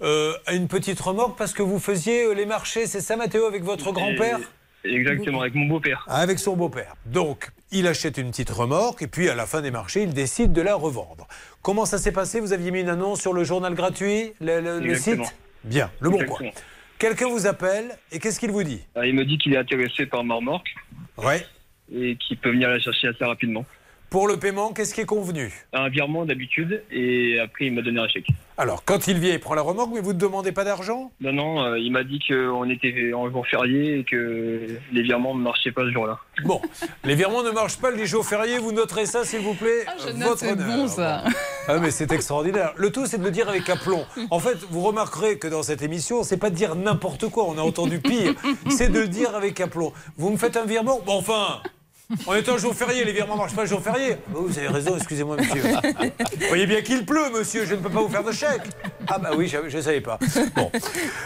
[0.02, 3.46] euh, a une petite remorque parce que vous faisiez euh, les marchés, c'est ça Mathéo,
[3.46, 4.40] avec votre grand-père?
[4.84, 6.06] Exactement, avec mon beau-père.
[6.08, 6.96] avec son beau-père.
[7.06, 10.54] Donc, il achète une petite remorque et puis à la fin des marchés, il décide
[10.54, 11.28] de la revendre.
[11.68, 14.80] Comment ça s'est passé Vous aviez mis une annonce sur le journal gratuit, le, le-
[14.80, 15.26] le Exactement.
[15.26, 15.36] site
[15.66, 16.40] Bien, le bon coin.
[16.40, 16.52] Exactement.
[16.98, 20.06] Quelqu'un vous appelle et qu'est-ce qu'il vous dit Euh, Il me dit qu'il est intéressé
[20.06, 20.74] par ma remorque.
[21.18, 21.46] Ouais.
[21.94, 23.66] Et qu'il peut venir la chercher assez rapidement.
[24.10, 28.00] Pour le paiement, qu'est-ce qui est convenu Un virement d'habitude et après il m'a donné
[28.00, 28.30] un chèque.
[28.58, 31.12] Alors, quand il vient, il prend la remorque, mais vous ne demandez pas d'argent?
[31.20, 35.36] Non, non, euh, il m'a dit qu'on était en jour férié et que les virements
[35.36, 36.18] ne marchaient pas ce jour-là.
[36.46, 36.62] Bon,
[37.04, 39.94] les virements ne marchent pas les jours fériés, vous noterez ça s'il vous plaît Ah,
[40.08, 40.68] je note, c'est honneur.
[40.78, 41.24] bon, ça.
[41.68, 42.72] Ah mais c'est extraordinaire.
[42.78, 44.06] Le tout c'est de le dire avec aplomb.
[44.32, 47.58] En fait, vous remarquerez que dans cette émission, c'est pas de dire n'importe quoi, on
[47.58, 48.34] a entendu pire.
[48.70, 49.92] C'est de le dire avec aplomb.
[50.16, 51.02] Vous me faites un virement?
[51.06, 51.62] Bon enfin
[52.26, 54.18] on est un jour férié, les virements ne marchent pas le jour férié.
[54.34, 55.62] Oh, vous avez raison, excusez-moi, monsieur.
[55.64, 58.62] Vous voyez bien qu'il pleut, monsieur, je ne peux pas vous faire de chèque.
[59.08, 60.20] Ah, bah oui, je ne savais pas.
[60.56, 60.72] Bon.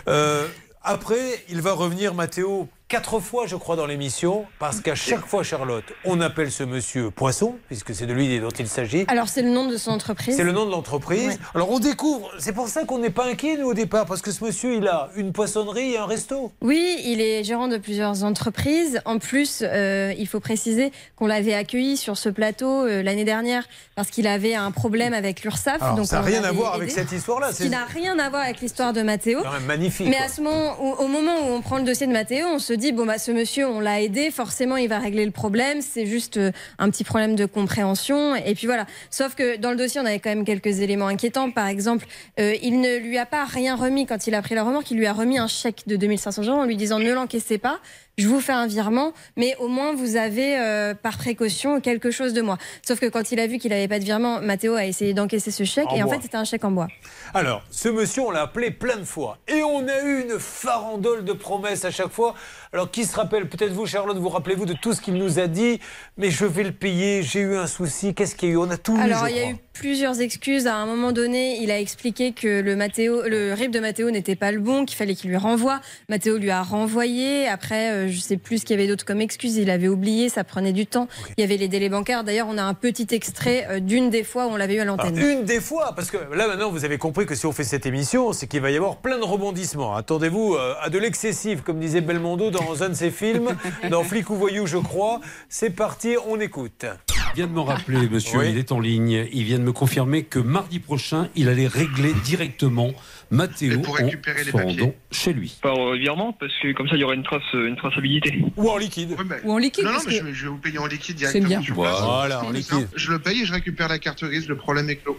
[0.07, 0.47] Euh,
[0.83, 5.43] après, il va revenir, Mathéo, quatre fois, je crois, dans l'émission, parce qu'à chaque fois,
[5.43, 9.05] Charlotte, on appelle ce monsieur Poisson, puisque c'est de lui dont il s'agit.
[9.07, 10.35] Alors, c'est le nom de son entreprise.
[10.35, 11.39] C'est le nom de l'entreprise.
[11.55, 14.31] Alors, on découvre, c'est pour ça qu'on n'est pas inquiet, nous, au départ, parce que
[14.31, 16.51] ce monsieur, il a une poissonnerie et un resto.
[16.59, 18.99] Oui, il est gérant de plusieurs entreprises.
[19.05, 23.63] En plus, euh, il faut préciser qu'on l'avait accueilli sur ce plateau euh, l'année dernière
[23.95, 25.95] parce qu'il avait un problème avec l'URSSAF.
[25.95, 26.83] Donc ça n'a rien à voir aidé.
[26.83, 27.53] avec cette histoire-là.
[27.53, 29.39] Ce qui n'a rien à voir avec l'histoire de Mathéo.
[29.65, 30.07] magnifique.
[30.09, 32.59] Mais à ce moment, où- au moment où on prend le dossier de Mathéo, on
[32.59, 35.81] se dit bon bah ce monsieur, on l'a aidé, forcément il va régler le problème.
[35.81, 38.35] C'est juste euh, un petit problème de compréhension.
[38.35, 38.87] Et puis voilà.
[39.11, 41.51] Sauf que dans le dossier, on avait quand même quelques éléments inquiétants.
[41.51, 42.07] Par exemple,
[42.39, 44.89] euh, il ne lui a pas rien remis quand il a pris la remorque.
[44.89, 47.79] Il lui a remis un chèque de 2500 euros en lui disant ne l'encaissez pas.
[48.17, 52.33] Je vous fais un virement, mais au moins vous avez euh, par précaution quelque chose
[52.33, 52.57] de moi.
[52.85, 55.49] Sauf que quand il a vu qu'il n'avait pas de virement, Mathéo a essayé d'encaisser
[55.49, 56.87] ce chèque En et en fait c'était un chèque en bois.
[57.33, 59.37] Alors, ce monsieur, on l'a appelé plein de fois.
[59.47, 62.35] Et on a eu une farandole de promesses à chaque fois.
[62.73, 63.47] Alors, qui se rappelle?
[63.47, 65.79] Peut-être vous, Charlotte, vous rappelez-vous de tout ce qu'il nous a dit
[66.17, 68.13] Mais je vais le payer, j'ai eu un souci.
[68.13, 68.57] Qu'est-ce qu'il y a eu?
[68.57, 70.67] On a tout eu, Alors, je il y a eu plusieurs excuses.
[70.67, 74.35] À un moment donné, il a expliqué que le, Mathéo, le RIB de Mathéo n'était
[74.35, 75.79] pas le bon, qu'il fallait qu'il lui renvoie.
[76.09, 77.47] Mathéo lui a renvoyé.
[77.47, 79.57] Après, euh, je sais plus ce qu'il y avait d'autre comme excuse.
[79.57, 81.07] Il avait oublié, ça prenait du temps.
[81.37, 82.23] Il y avait les délais bancaires.
[82.23, 84.85] D'ailleurs, on a un petit extrait euh, d'une des fois où on l'avait eu à
[84.85, 85.17] l'antenne.
[85.17, 87.63] Alors, une des fois, parce que là maintenant vous avez compris que si on fait
[87.63, 89.95] cette émission, c'est qu'il va y avoir plein de rebondissements.
[89.95, 93.55] Attendez-vous euh, à de l'excessif, comme disait Belmondo dans un de ses films,
[93.89, 95.19] dans Flic ou Voyou, je crois.
[95.49, 96.85] C'est parti, on écoute.
[97.33, 98.49] Il vient de me rappeler, monsieur, Oui.
[98.51, 99.25] il est en ligne.
[99.31, 102.91] Il vient de me confirmer que mardi prochain, il allait régler directement
[103.29, 104.93] Mathéo pour récupérer en les papiers.
[105.11, 105.57] chez lui.
[105.61, 108.43] Par virement, parce que comme ça, il y aura une, trace, une traçabilité.
[108.57, 109.15] Ou en liquide.
[109.45, 111.17] Ou en liquide, Non, non, mais que- je, vais- je vais vous payer en liquide
[111.19, 111.61] C'est directement.
[111.61, 111.73] bien.
[111.73, 112.89] Voilà, en liquide.
[112.95, 115.17] Je le paye et je récupère la carte grise, le problème est clos.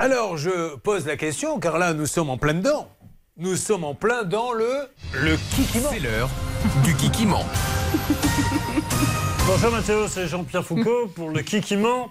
[0.00, 2.88] Alors je pose la question, car là nous sommes en plein dedans.
[3.38, 4.68] Nous sommes en plein dans le
[5.22, 5.88] le kikiment.
[5.92, 6.28] C'est l'heure
[6.84, 7.46] du kikiment.
[9.46, 12.10] Bonjour Mathéo, c'est Jean-Pierre Foucault pour le Kikiment.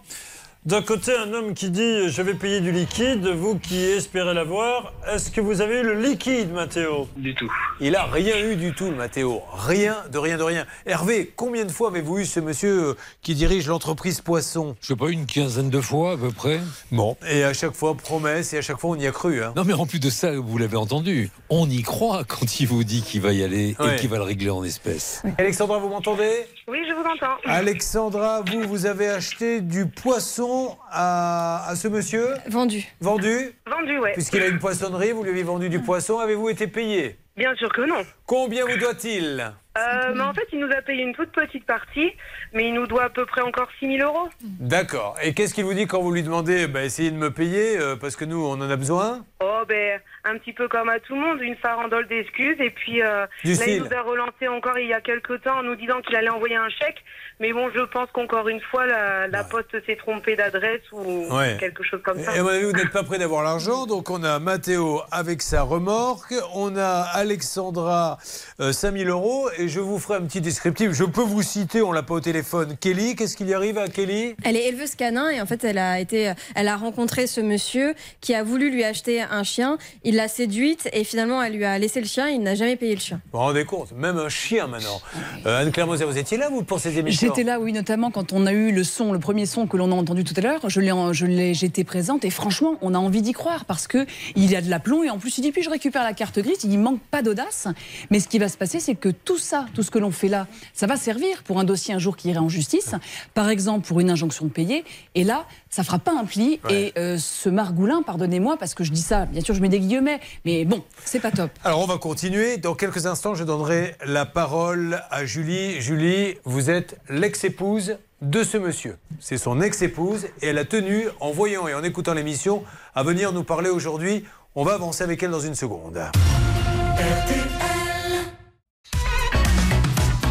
[0.64, 4.94] D'un côté, un homme qui dit je vais payer du liquide, vous qui espérez l'avoir.
[5.12, 7.08] Est-ce que vous avez eu le liquide, Mathéo?
[7.18, 7.52] Du tout.
[7.80, 9.42] Il a rien eu du tout, Mathéo.
[9.54, 10.68] Rien, de rien, de rien.
[10.86, 14.76] Hervé, combien de fois avez-vous eu ce monsieur euh, qui dirige l'entreprise Poisson?
[14.82, 16.60] Je sais pas, une quinzaine de fois à peu près.
[16.92, 19.44] Bon, et à chaque fois, promesse, et à chaque fois, on y a cru.
[19.44, 19.54] Hein.
[19.56, 22.84] Non, mais en plus de ça, vous l'avez entendu, on y croit quand il vous
[22.84, 23.96] dit qu'il va y aller Ouais.
[23.96, 25.24] et qu'il va le régler en espèces.
[25.40, 26.46] Alexandra, vous m'entendez?
[26.68, 27.38] Oui, je vous entends.
[27.46, 32.84] Alexandra, vous, vous avez acheté du poisson à, à ce monsieur Vendu.
[33.00, 34.14] Vendu Vendu, ouais.
[34.14, 36.20] Puisqu'il a une poissonnerie, vous lui avez vendu du poisson.
[36.20, 38.04] Avez-vous été payé Bien sûr que non.
[38.26, 42.12] Combien vous doit-il Euh, mais en fait, il nous a payé une toute petite partie,
[42.54, 44.30] mais il nous doit à peu près encore 6 000 euros.
[44.44, 45.16] D'accord.
[45.24, 47.96] Et qu'est-ce qu'il vous dit quand vous lui demandez bah, essayez de me payer euh,
[47.96, 49.26] parce que nous, on en a besoin?
[49.42, 52.58] Oh, ben, un petit peu comme à tout le monde, une farandole d'excuses.
[52.60, 55.64] Et puis, euh, là, il nous a relancé encore il y a quelques temps en
[55.64, 57.04] nous disant qu'il allait envoyer un chèque.
[57.40, 61.58] Mais bon, je pense qu'encore une fois, la, la poste s'est trompée d'adresse ou Ouais.
[61.60, 62.36] quelque chose comme ça.
[62.36, 63.88] Et à mon avis, vous n'êtes pas prêt d'avoir l'argent.
[63.88, 66.36] Donc, on a Mathéo avec sa remorque.
[66.54, 68.18] On a Alexandra,
[68.60, 69.50] euh, 5000 euros.
[69.58, 70.92] Et je vous ferai un petit descriptif.
[70.92, 72.78] Je peux vous citer, on l'a pas au téléphone.
[72.80, 74.36] Kelly, qu'est-ce qu'il y arrive à Kelly?
[74.44, 77.96] Elle est éleveuse canin et en fait elle a été, elle a rencontré ce monsieur
[78.20, 79.78] qui a voulu lui acheter un chien.
[80.04, 82.30] Il l'a séduite et finalement elle lui a laissé le chien.
[82.30, 83.22] Il n'a jamais payé le chien.
[83.32, 85.02] Vous vous rendez compte Même un chien maintenant.
[85.46, 88.34] Euh, Anne-Claire Moser, vous étiez là, vous, pour ces émissions J'étais là, oui, notamment quand
[88.34, 90.70] on a eu le son, le premier son que l'on a entendu tout à l'heure.
[90.70, 93.88] Je l'ai, en- je l'ai, j'étais présente et franchement, on a envie d'y croire parce
[93.88, 94.06] que
[94.36, 96.40] il y a de l'aplomb et en plus il dit puis je récupère la carte
[96.40, 96.64] grise.
[96.64, 97.68] Il manque pas d'audace,
[98.10, 100.28] mais ce qui va se passer, c'est que tout ça, tout ce que l'on fait
[100.30, 102.96] là, ça va servir pour un dossier un jour qui irait en justice,
[103.34, 104.84] par exemple pour une injonction de payer.
[105.16, 106.60] Et là, ça fera pas un pli.
[106.70, 109.80] Et euh, ce margoulin, pardonnez-moi parce que je dis ça, bien sûr, je mets des
[109.80, 111.52] guillemets, mais bon, c'est pas top.
[111.64, 112.58] Alors on va continuer.
[112.58, 115.82] Dans quelques instants, je donnerai la parole à Julie.
[115.82, 118.98] Julie, vous êtes l'ex-épouse de ce monsieur.
[119.20, 122.64] C'est son ex-épouse et elle a tenu, en voyant et en écoutant l'émission,
[122.96, 124.26] à venir nous parler aujourd'hui.
[124.56, 126.00] On va avancer avec elle dans une seconde.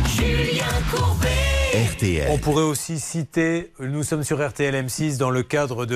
[0.06, 1.29] Julien Courbet.
[2.28, 5.86] On pourrait aussi citer, nous sommes sur RTL M6 dans le cadre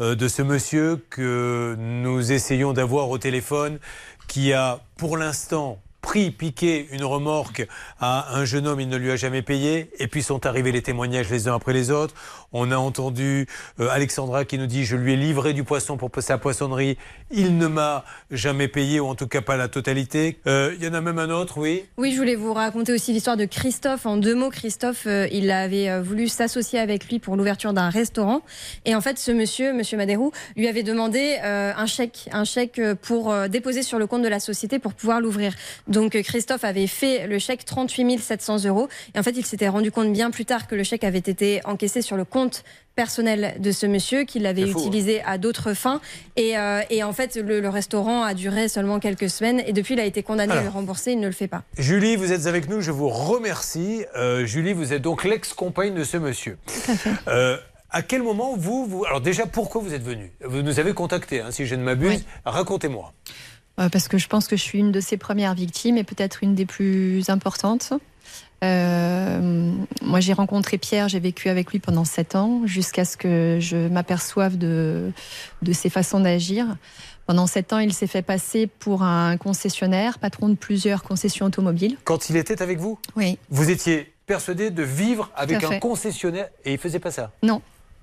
[0.00, 3.78] euh, de ce monsieur que nous essayons d'avoir au téléphone,
[4.26, 5.80] qui a pour l'instant
[6.16, 7.66] pris piqué une remorque
[8.00, 9.90] à un jeune homme, il ne lui a jamais payé.
[9.98, 12.14] Et puis sont arrivés les témoignages les uns après les autres.
[12.54, 13.46] On a entendu
[13.80, 16.96] euh, Alexandra qui nous dit je lui ai livré du poisson pour sa poissonnerie,
[17.30, 20.38] il ne m'a jamais payé ou en tout cas pas la totalité.
[20.46, 21.84] Euh, Il y en a même un autre, oui.
[21.98, 24.06] Oui, je voulais vous raconter aussi l'histoire de Christophe.
[24.06, 28.40] En deux mots, Christophe, euh, il avait voulu s'associer avec lui pour l'ouverture d'un restaurant.
[28.86, 33.34] Et en fait, ce monsieur, monsieur Madérou, lui avait demandé un chèque, un chèque pour
[33.48, 35.52] déposer sur le compte de la société pour pouvoir l'ouvrir.
[35.88, 38.88] Donc euh, Christophe avait fait le chèque 38 700 euros.
[39.14, 41.60] Et en fait, il s'était rendu compte bien plus tard que le chèque avait été
[41.64, 42.64] encaissé sur le compte
[42.94, 46.00] personnel de ce monsieur, qu'il l'avait fou, utilisé à d'autres fins.
[46.36, 49.62] Et, euh, et en fait, le, le restaurant a duré seulement quelques semaines.
[49.66, 51.12] Et depuis, il a été condamné à le rembourser.
[51.12, 51.62] Il ne le fait pas.
[51.76, 54.04] Julie, vous êtes avec nous, je vous remercie.
[54.16, 56.56] Euh, Julie, vous êtes donc l'ex-compagne de ce monsieur.
[57.28, 57.58] Euh,
[57.90, 59.04] à quel moment vous, vous...
[59.04, 62.24] Alors déjà, pourquoi vous êtes venu Vous nous avez contacté, hein, si je ne m'abuse.
[62.44, 63.12] Racontez-moi.
[63.78, 66.42] Euh, parce que je pense que je suis une de ses premières victimes et peut-être
[66.42, 67.92] une des plus importantes.
[68.64, 69.72] Euh,
[70.02, 73.88] moi, j'ai rencontré Pierre, j'ai vécu avec lui pendant sept ans, jusqu'à ce que je
[73.88, 75.12] m'aperçoive de,
[75.62, 76.76] de ses façons d'agir.
[77.26, 81.98] Pendant sept ans, il s'est fait passer pour un concessionnaire, patron de plusieurs concessions automobiles.
[82.04, 83.38] Quand il était avec vous Oui.
[83.50, 87.32] Vous étiez persuadé de vivre avec un concessionnaire et il faisait pas ça.
[87.42, 87.62] Non,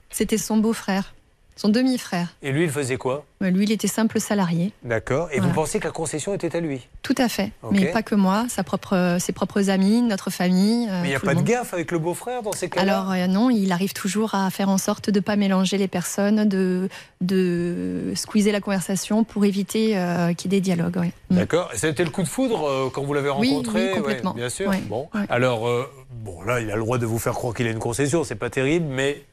[0.09, 1.15] c'était son beau-frère,
[1.55, 2.27] son demi-frère.
[2.41, 3.25] Et lui, il faisait quoi?
[3.43, 4.71] Euh, Lui, il était simple salarié.
[4.83, 5.29] D'accord.
[5.31, 5.47] Et Voilà.
[5.49, 6.87] vous pensez que la concession était à lui?
[7.03, 7.51] Tout à fait.
[7.71, 10.87] Mais pas que moi, sa propre, ses propres amis, notre famille.
[10.89, 12.99] euh, Mais il n'y a pas de gaffe avec le beau-frère dans ces cas-là?
[12.99, 15.87] Alors euh, non, il arrive toujours à faire en sorte de ne pas mélanger les
[15.87, 16.89] personnes, de,
[17.21, 20.97] de squeezer la conversation pour éviter euh, qu'il y ait des dialogues.
[20.97, 21.11] ouais.
[21.29, 21.35] Mm.
[21.35, 21.69] D'accord.
[21.73, 23.89] Et ça a été le coup de foudre euh, quand vous l'avez rencontré?
[23.89, 24.31] oui, complètement.
[24.31, 24.69] Ouais, Bien sûr.
[24.69, 25.09] Ouais, Bon.
[25.29, 25.67] Alors,
[26.11, 28.23] bon, là, il a le droit de vous faire croire qu'il a une concession.
[28.23, 29.23] C'est pas terrible, mais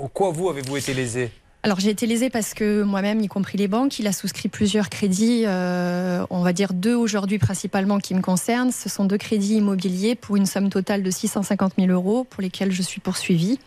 [0.00, 1.30] en quoi vous avez-vous été lésé?
[1.64, 4.88] Alors j'ai été lésée parce que moi-même, y compris les banques, il a souscrit plusieurs
[4.88, 8.72] crédits, euh, on va dire deux aujourd'hui principalement qui me concernent.
[8.72, 12.72] Ce sont deux crédits immobiliers pour une somme totale de 650 000 euros pour lesquels
[12.72, 13.60] je suis poursuivie.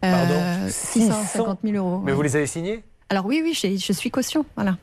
[0.00, 2.00] Pardon Euh, 650 000 euros.
[2.04, 2.16] Mais ouais.
[2.16, 2.84] vous les avez signés?
[3.08, 4.76] Alors oui, oui, je suis caution, voilà.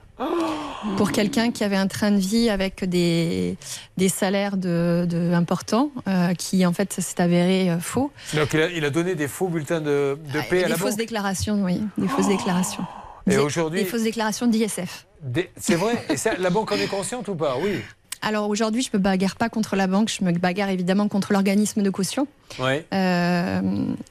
[0.97, 3.57] Pour quelqu'un qui avait un train de vie avec des,
[3.97, 8.11] des salaires de, de importants, euh, qui en fait s'est avéré euh, faux.
[8.33, 10.75] Donc, il a, il a donné des faux bulletins de, de paix à des la
[10.77, 10.97] fausses banque.
[10.99, 12.83] déclarations, oui, des fausses déclarations.
[13.27, 15.05] Et Des- aujourd'hui- Des fausses déclarations d'ISF.
[15.21, 17.55] Des- C'est vrai Et ça, la banque en est consciente ou pas?
[17.61, 17.79] Oui.
[18.21, 21.81] Alors aujourd'hui, je me bagarre pas contre la banque, je me bagarre évidemment contre l'organisme
[21.81, 22.27] de caution.
[22.59, 22.85] Ouais.
[22.93, 23.61] Euh,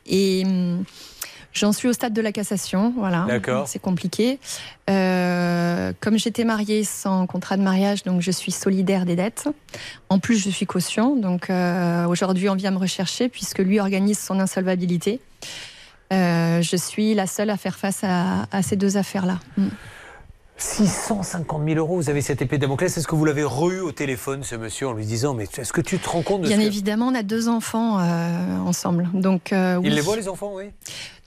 [0.06, 0.84] et hum,
[1.58, 3.26] j'en suis au stade de la cassation, voilà.
[3.28, 3.66] D'accord.
[3.68, 4.38] C'est compliqué.
[4.88, 9.48] Euh, comme j'étais mariée sans contrat de mariage, donc je suis solidaire des dettes.
[10.08, 14.18] En plus, je suis caution, donc euh, aujourd'hui, on vient me rechercher puisque lui organise
[14.18, 15.20] son insolvabilité.
[16.12, 19.40] Euh, je suis la seule à faire face à, à ces deux affaires-là.
[19.56, 19.68] Mm.
[20.58, 22.96] 650 000 euros, vous avez cette épée de Damoclès.
[22.96, 25.80] Est-ce que vous l'avez re au téléphone, ce monsieur, en lui disant Mais est-ce que
[25.80, 26.66] tu te rends compte de Bien ce que...
[26.66, 29.94] évidemment, on a deux enfants euh, ensemble, donc euh, Il oui.
[29.94, 30.64] les voit, les enfants, oui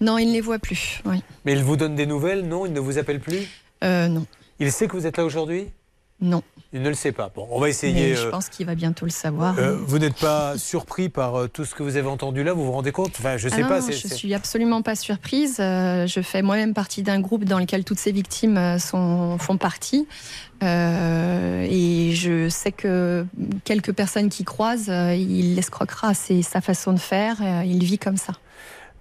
[0.01, 1.01] Non, il ne les voit plus.
[1.05, 1.23] Oui.
[1.45, 2.47] Mais il vous donne des nouvelles?
[2.47, 3.47] Non Il ne vous appelle plus?
[3.83, 4.25] Euh, non,
[4.59, 5.67] Il sait que vous êtes là aujourd'hui?
[6.19, 6.43] Non.
[6.73, 7.29] Il ne le sait pas.
[7.35, 8.11] Bon, on va essayer.
[8.11, 9.59] Mais je euh, pense qu'il va bientôt le savoir.
[9.59, 12.63] euh, vous n'êtes pas surpris par euh, tout ce que vous avez entendu là Vous
[12.65, 13.11] vous rendez compte?
[13.19, 13.81] Enfin, je Ah sais non, pas.
[13.81, 15.55] non, je suis absolument pas surprise.
[15.59, 20.07] Je fais moi-même partie d'un groupe dans lequel toutes ces victimes sont, font partie.
[20.63, 23.25] Euh, et je sais que
[23.65, 26.13] quelques personnes qui croisent, il l'escroquera.
[26.13, 27.37] C'est sa façon de faire.
[27.65, 28.33] il vit comme ça.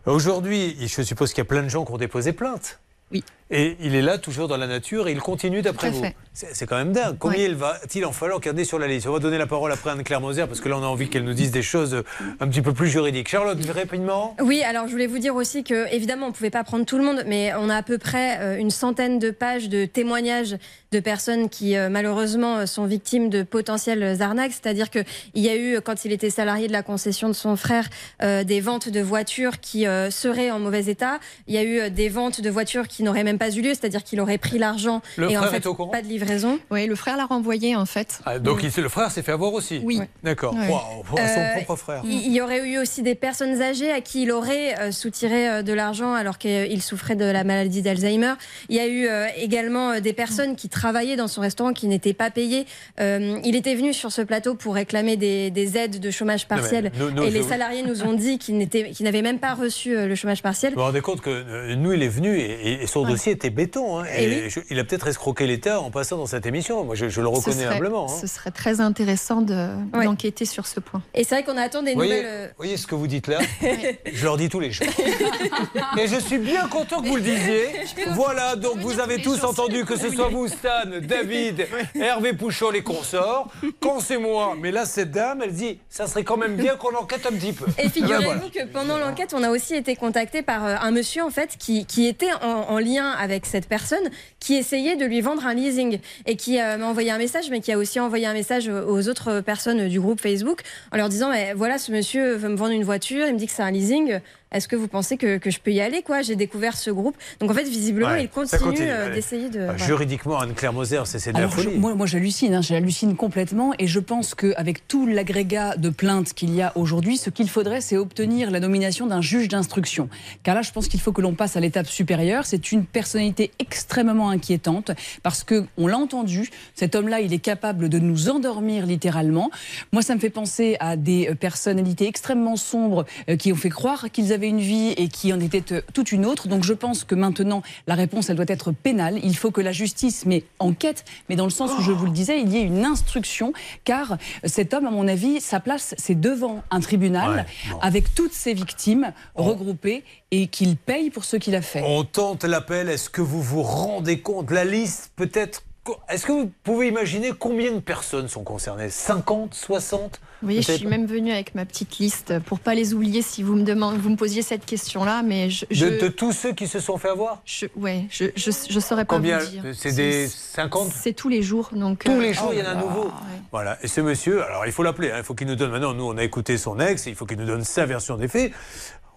[0.07, 2.81] Aujourd'hui, je suppose qu'il y a plein de gens qui ont déposé plainte.
[3.13, 3.23] Oui.
[3.51, 6.05] Et il est là, toujours dans la nature, et il continue d'après vous.
[6.33, 7.17] C'est quand même dingue.
[7.19, 7.45] Combien Ouais.
[7.47, 9.09] il va-t-il en falloir ait sur la liste?
[9.09, 11.09] On va donner la parole après à Anne-Claire Moser, parce que là, on a envie
[11.09, 12.03] qu'elle nous dise des choses euh,
[12.39, 13.29] un petit peu plus juridiques.
[13.29, 16.63] Charlotte, rapidement Oui, alors je voulais vous dire aussi que, évidemment, on ne pouvait pas
[16.63, 19.69] prendre tout le monde, mais on a à peu près euh, une centaine de pages
[19.69, 20.57] de témoignages
[20.93, 24.53] de personnes qui, euh, malheureusement, sont victimes de potentielles arnaques.
[24.53, 25.05] C'est-à-dire qu'il
[25.35, 27.89] y a eu, quand il était salarié de la concession de son frère,
[28.21, 31.19] des ventes de voitures qui seraient en mauvais état.
[31.49, 34.05] Il y a eu des ventes de voitures qui n'auraient même pas eu lieu, c'est-à-dire
[34.05, 36.59] qu'il aurait pris l'argent Le et en frère fait est au courant pas de livraison.
[36.71, 38.21] Oui, le frère l'a renvoyé en fait.
[38.27, 40.01] Ah, Donc il- le frère s'est fait avoir aussi Oui.
[40.23, 40.55] D'accord.
[40.55, 40.69] Ouais.
[40.69, 42.03] Waouh, son Euh, propre frère.
[42.05, 45.49] Il il y aurait eu aussi des personnes âgées à qui il aurait euh, soutiré
[45.49, 48.35] euh, de l'argent alors qu'il souffrait de la maladie d'Alzheimer.
[48.69, 51.87] Il y a eu euh, également euh, des personnes qui travaillaient dans son restaurant qui
[51.89, 52.67] n'étaient pas payées.
[53.01, 56.93] Euh, il était venu sur ce plateau pour réclamer des, des aides de chômage partiel.
[56.99, 58.59] nous- nous, et les vous- salariés nous ont dit qu'ils
[59.01, 60.73] n'avaient même pas reçu euh, le chômage partiel.
[60.75, 62.45] Vous vous rendez compte que euh, nous, il est venu et,
[62.75, 63.11] et- et son Ouais.
[63.11, 64.01] dossier dossier était béton.
[64.01, 64.51] hein, Eh et oui.
[64.51, 66.85] je- il a peut-être escroqué l'État en passant dans cette émission.
[66.85, 68.07] Moi, je, je le Ce reconnais serait- humblement.
[68.11, 68.17] hein.
[68.21, 71.03] Ce serait très intéressant de- d'enquêter sur ce point.
[71.15, 72.27] Et c'est vrai qu'on attend des Vous voyez, nouvelles.
[72.27, 73.39] euh, voyez ce que vous dites là
[74.13, 74.87] Je leur dis tous les jours.
[75.99, 77.69] Et je suis bien content que vous le disiez.
[78.15, 82.83] Voilà, donc vous avez tous entendu que ce soit vous, Stan, David, Hervé Pouchol et
[82.83, 83.49] consorts.
[83.81, 84.55] Quand c'est moi.
[84.61, 87.53] Mais là, cette dame, elle dit ça serait quand même bien qu'on enquête un petit
[87.53, 87.67] peu.
[87.79, 88.41] Et ben figurez-vous voilà.
[88.53, 91.87] que pendant l'enquête, on a aussi été contacté par euh, un monsieur en fait qui,
[91.87, 94.09] qui était en, en lien avec cette personne,
[94.41, 97.61] qui essayait de lui vendre un leasing et qui euh, m'a envoyé un message, mais
[97.61, 101.31] qui a aussi envoyé un message aux autres personnes du groupe Facebook en leur disant
[101.31, 103.71] mais voilà, ce monsieur veut me vendre une voiture, il me dit que c'est un
[103.71, 104.21] leasing.
[104.53, 106.23] Est-ce que vous pensez que, que je peux y aller quoi?
[106.23, 107.17] J'ai découvert ce groupe.
[107.39, 109.59] Donc en fait, visiblement, Ouais, il continue, continue, euh, d'essayer de.
[109.61, 109.85] Bah, voilà.
[109.87, 111.79] Juridiquement, Anne-Claire Moser, c'est c'est de la je- folie.
[111.79, 116.53] moi, moi, j'hallucine, hein, j'hallucine complètement, et je pense qu'avec tout l'agrégat de plaintes qu'il
[116.53, 120.09] y a aujourd'hui, ce qu'il faudrait, c'est obtenir la nomination d'un juge d'instruction.
[120.43, 122.45] Car là, je pense qu'il faut que l'on passe à l'étape supérieure.
[122.45, 124.91] C'est une personnalité extrêmement inquiétante,
[125.23, 129.51] parce que on l'a entendu, cet homme-là, il est capable de nous endormir littéralement.
[129.93, 134.07] Moi, ça me fait penser à des personnalités extrêmement sombres euh, qui ont fait croire
[134.11, 136.49] qu'ils avaient une vie et qui en étaient euh, toute une autre.
[136.49, 139.19] Donc, je pense que maintenant, la réponse, elle doit être pénale.
[139.23, 142.13] Il faut que la justice mais enquête, mais dans le sens où je vous le
[142.13, 143.53] disais, il y ait une instruction,
[143.85, 147.45] car cet homme, à mon avis, sa place, c'est devant un tribunal Ouais,
[147.81, 151.83] avec toutes ses victimes regroupées et qu'il paye pour ce qu'il a fait.
[151.85, 152.89] On tente l'appel.
[152.89, 154.51] Est-ce que vous vous rendez compte?
[154.51, 155.63] La liste, peut-être.
[156.09, 158.91] Est-ce que vous pouvez imaginer combien de personnes sont concernées?
[158.91, 162.95] 50, 60 Vous voyez, je suis même venue avec ma petite liste pour pas les
[162.95, 166.09] oublier si vous me demandez, vous me posiez cette question-là, mais je, je, de, de
[166.09, 169.39] tous ceux qui se sont fait avoir je- ouais, je, je, je saurais pas Combien
[169.39, 169.63] vous dire.
[169.75, 172.05] C'est des 50 C'est tous les jours, donc.
[172.05, 173.05] Tous euh, les jours, oh il y en a un là, nouveau.
[173.05, 173.11] ouais.
[173.53, 173.79] Voilà.
[173.83, 175.93] Et ce monsieur, alors il faut l'appeler, hein, il faut qu'il nous donne maintenant.
[175.93, 178.53] Nous, on a écouté son ex, il faut qu'il nous donne sa version des faits.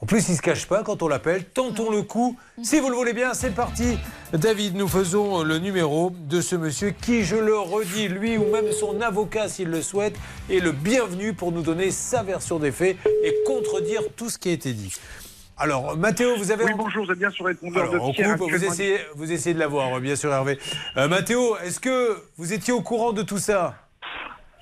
[0.04, 1.46] En plus, il se cache pas quand on l'appelle.
[1.46, 2.38] Tentons le coup.
[2.62, 3.98] Si vous le voulez bien, c'est parti.
[4.34, 8.70] David, nous faisons le numéro de ce monsieur qui, je le redis, lui ou même
[8.74, 10.18] son avocat, s'il le souhaite,
[10.50, 14.50] est le bienvenu pour nous donner sa version des faits et contredire tout ce qui
[14.50, 14.94] a été dit.
[15.56, 16.66] Alors, Mathéo, vous avez.
[16.66, 18.38] Oui, bonjour, vous êtes bien sur répondeur Alors, on de Pierre.
[18.38, 20.60] coupe, vous essayez, vous essayez de l'avoir, bien sûr, Hervé.
[20.98, 23.76] Euh, Mathéo, est-ce que vous étiez au courant de tout ça?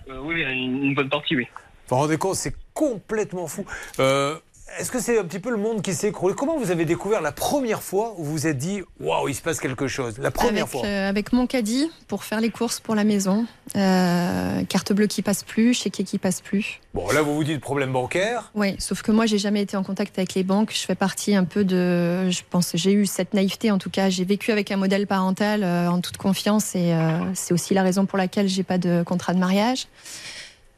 [0.07, 1.47] Euh, oui, une, une bonne partie, oui.
[1.87, 3.65] Vous vous rendez compte, c'est complètement fou.
[3.99, 4.35] Euh,
[4.79, 6.33] Est-ce que c'est un petit peu le monde qui s'est écroulé?
[6.35, 9.41] Comment vous avez découvert la première fois où vous vous êtes dit waouh, il se
[9.41, 10.17] passe quelque chose?
[10.17, 13.45] La première avec, fois euh, avec mon caddie pour faire les courses pour la maison.
[13.75, 16.79] Euh, carte bleue qui passe plus, chéquier qui passe plus.
[16.93, 18.51] Bon, là, vous vous dites problème bancaire.
[18.55, 20.71] Oui, sauf que moi, j'ai jamais été en contact avec les banques.
[20.73, 22.29] Je fais partie un peu de.
[22.29, 24.09] Je pense, j'ai eu cette naïveté en tout cas.
[24.09, 26.93] J'ai vécu avec un modèle parental euh, en toute confiance et
[27.33, 29.87] c'est aussi la raison pour laquelle j'ai pas de contrat de mariage.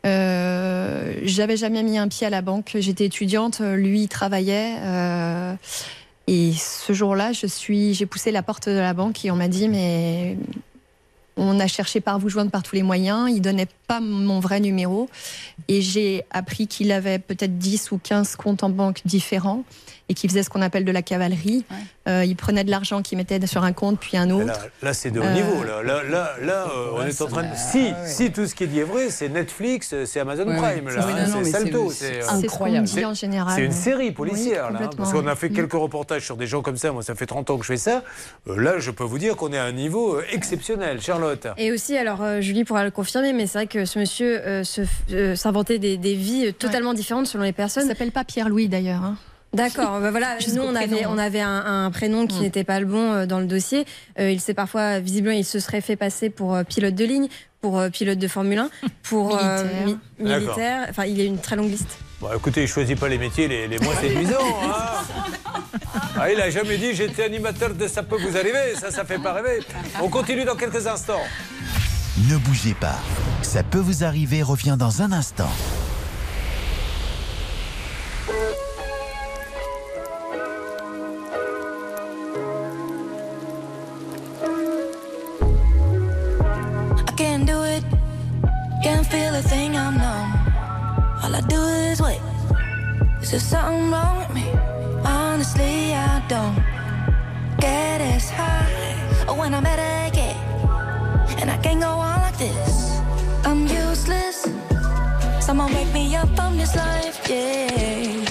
[0.05, 2.75] Euh, J'avais jamais mis un pied à la banque.
[2.79, 4.75] J'étais étudiante, lui il travaillait.
[4.81, 5.53] euh,
[6.27, 9.49] et ce jour-là, je suis, j'ai poussé la porte de la banque et on m'a
[9.49, 10.37] dit mais
[11.35, 13.29] on a cherché par vous joindre par tous les moyens.
[13.29, 15.09] Il donnait pas mon vrai numéro.
[15.67, 19.63] Et j'ai appris qu'il avait peut-être 10 ou 15 comptes en banque différents
[20.13, 21.65] et qu'il faisait ce qu'on appelle de la cavalerie.
[22.07, 24.45] Euh, il prenait de l'argent qu'il mettait sur un compte puis un autre.
[24.45, 25.63] Là, là, c'est de haut Euh, niveau.
[25.63, 27.55] Là, là, là, là, euh, on est en train de.
[27.55, 30.85] Si, si tout ce qui est dit est vrai, c'est Netflix, c'est Amazon Ouais, Prime.
[30.85, 30.93] ouais.
[30.97, 31.89] Hein, c'est Salto.
[31.89, 32.47] c'est euh, C'est
[33.15, 33.53] ce général.
[33.55, 35.53] C'est une série policière, Oui, là, hein, parce qu'on a fait oui.
[35.55, 36.91] quelques reportages sur des gens comme ça.
[36.91, 38.03] Moi, ça fait 30 ans que je fais ça.
[38.45, 41.01] Là, je peux vous dire qu'on est à un niveau exceptionnel.
[41.01, 41.47] Charlotte.
[41.57, 44.63] Et aussi, alors Julie pourra le confirmer, mais c'est vrai que ce monsieur euh,
[45.11, 47.85] euh, s'inventait des, des vies totalement différentes selon les personnes.
[47.85, 49.03] Il s'appelle pas Pierre-Louis d'ailleurs.
[49.03, 49.17] hein.
[49.53, 52.41] D'accord, bah voilà, Juste nous on avait, on avait un, un prénom qui Mm.
[52.41, 53.85] n'était pas le bon euh, dans le dossier.
[54.19, 57.27] Euh, il s'est parfois, visiblement, il se serait fait passer pour euh, pilote de ligne,
[57.61, 58.69] pour euh, pilote de Formule 1,
[59.03, 59.85] pour euh, Militaire.
[59.85, 59.97] mi-
[60.39, 60.87] militaire.
[60.89, 61.97] Enfin, il y a une très longue liste.
[62.19, 64.33] Bon, écoutez, il choisit pas les métiers les, les moins séduisants.
[64.63, 65.03] hein.
[66.19, 68.75] Ah, il a jamais dit j'étais animateur de ça peut vous arriver.
[68.79, 69.59] Ça, ça fait pas rêver.
[70.01, 71.21] On continue dans quelques instants.
[72.29, 72.99] Ne bougez pas.
[73.41, 75.49] Ça peut vous arriver revient dans un instant.
[93.33, 94.47] Is there something wrong with me?
[95.03, 96.55] Honestly, I don't
[97.57, 101.41] get as high or when I'm at a gate.
[101.41, 102.99] And I can't go on like this.
[103.43, 104.47] I'm useless.
[105.39, 108.21] Someone wake me up from this life, yeah.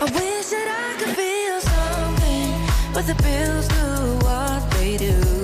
[0.00, 5.37] I wish that I could feel something, but the pills do what they do.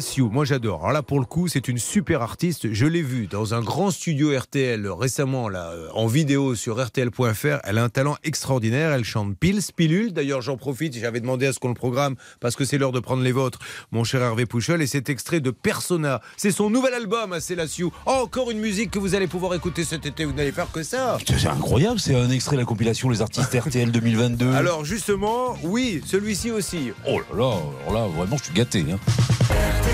[0.00, 0.80] Sioux, moi j'adore.
[0.80, 2.72] Alors là pour le coup, c'est une super artiste.
[2.72, 7.58] Je l'ai vue dans un grand studio RTL récemment là euh, en vidéo sur rtl.fr.
[7.64, 10.12] Elle a un talent extraordinaire, elle chante pile pilule.
[10.12, 13.00] D'ailleurs, j'en profite, j'avais demandé à ce qu'on le programme parce que c'est l'heure de
[13.00, 13.58] prendre les vôtres,
[13.90, 16.20] mon cher Hervé Pouchel et cet extrait de Persona.
[16.36, 17.92] C'est son nouvel album à la Sioux.
[18.06, 20.82] Oh, encore une musique que vous allez pouvoir écouter cet été, vous n'allez faire que
[20.82, 21.18] ça.
[21.26, 24.52] C'est incroyable, c'est un extrait de la compilation Les artistes RTL 2022.
[24.52, 26.92] Alors justement, oui, celui-ci aussi.
[27.06, 27.56] Oh là là,
[27.88, 28.84] alors là, vraiment, je suis gâté.
[28.90, 29.85] hein.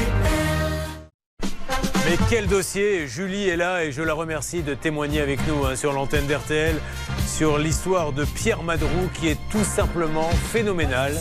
[2.13, 5.77] Mais quel dossier Julie est là et je la remercie de témoigner avec nous hein,
[5.77, 6.79] sur l'antenne d'RTL
[7.27, 11.19] sur l'histoire de Pierre Madrou qui est tout simplement phénoménal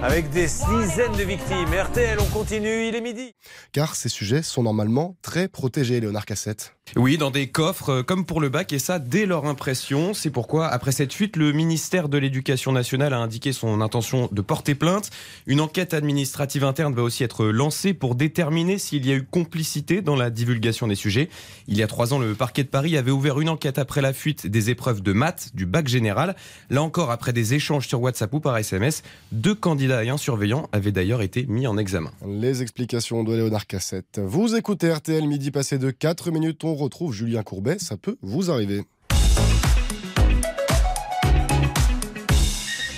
[0.00, 1.74] avec des dizaines de victimes.
[1.74, 3.34] RTL, on continue, il est midi.
[3.72, 6.76] Car ces sujets sont normalement très protégés, Léonard Cassette.
[6.94, 10.12] Oui, dans des coffres, euh, comme pour le bac, et ça dès leur impression.
[10.12, 14.42] C'est pourquoi, après cette fuite, le ministère de l'Éducation nationale a indiqué son intention de
[14.42, 15.08] porter plainte.
[15.46, 20.02] Une enquête administrative interne va aussi être lancée pour déterminer s'il y a eu complicité
[20.02, 21.30] dans la divulgation des sujets.
[21.66, 24.12] Il y a trois ans, le parquet de Paris avait ouvert une enquête après la
[24.12, 26.36] fuite des épreuves de maths du bac général.
[26.68, 30.68] Là encore, après des échanges sur WhatsApp ou par SMS, deux candidats et un surveillant
[30.72, 32.10] avaient d'ailleurs été mis en examen.
[32.26, 34.20] Les explications de Léonard Cassette.
[34.22, 36.64] Vous écoutez RTL, midi passé de 4 minutes.
[36.74, 37.78] Retrouve Julien Courbet.
[37.78, 38.82] Ça peut vous arriver.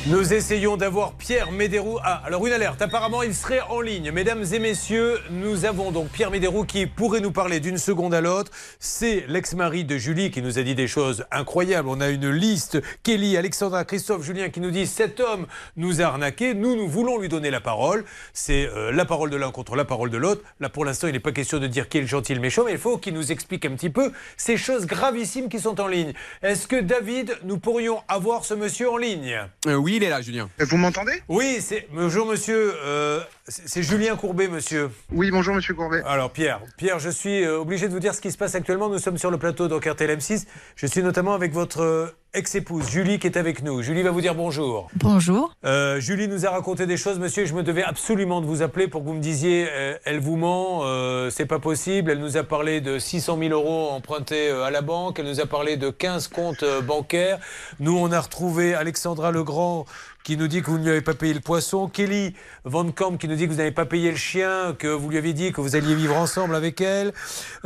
[0.06, 1.98] Nous essayons d'avoir Pierre Médérou.
[2.02, 2.82] Ah, alors une alerte.
[2.82, 4.10] Apparemment, il serait en ligne.
[4.10, 8.20] Mesdames et messieurs, nous avons donc Pierre Médérou qui pourrait nous parler d'une seconde à
[8.20, 8.52] l'autre.
[8.78, 11.89] C'est l'ex-mari de Julie qui nous a dit des choses incroyables.
[11.89, 12.82] On a une liste.
[13.02, 15.47] Kelly, Alexandra, Christophe, Julien qui nous dit cet homme
[15.78, 16.52] nous a arnaqué.
[16.52, 18.05] Nous, nous voulons lui donner la parole.
[18.35, 20.43] C'est euh, la parole de l'un contre la parole de l'autre.
[20.60, 22.64] Là, pour l'instant, il n'est pas question de dire qui est le gentil le méchant,
[22.66, 25.86] mais il faut qu'il nous explique un petit peu ces choses gravissimes qui sont en
[25.86, 26.12] ligne.
[26.43, 29.40] Est-ce que David, nous pourrions avoir ce monsieur en ligne?
[29.66, 30.48] Euh, oui, il est là, Julien.
[30.58, 31.22] Vous m'entendez?
[31.28, 31.86] Oui, c'est.
[31.92, 32.74] Bonjour, monsieur.
[32.84, 34.90] euh, c'est Julien Courbet, monsieur.
[35.12, 36.02] Oui, bonjour, monsieur Courbet.
[36.06, 38.88] Alors, Pierre, Pierre, je suis euh, obligé de vous dire ce qui se passe actuellement.
[38.88, 40.46] Nous sommes sur le plateau RTL M6.
[40.76, 43.80] Je suis notamment avec votre euh, ex-épouse, Julie, qui est avec nous.
[43.80, 44.88] Julie va vous dire bonjour.
[44.96, 45.54] Bonjour.
[45.64, 48.60] Euh, Julie nous a raconté des choses, monsieur, et je me devais absolument de vous
[48.60, 52.10] appeler pour que vous me disiez euh, elle vous ment, euh, c'est pas possible.
[52.10, 55.46] Elle nous a parlé de 600 000 euros empruntés à la banque, elle nous a
[55.46, 57.38] parlé de 15 comptes bancaires.
[57.78, 59.86] Nous, on a retrouvé Alexandra Legrand
[60.24, 62.34] qui nous dit que vous ne lui avez pas payé le poisson, Kelly
[62.64, 65.18] Van Camp qui nous dit que vous n'avez pas payé le chien, que vous lui
[65.18, 67.12] avez dit que vous alliez vivre ensemble avec elle.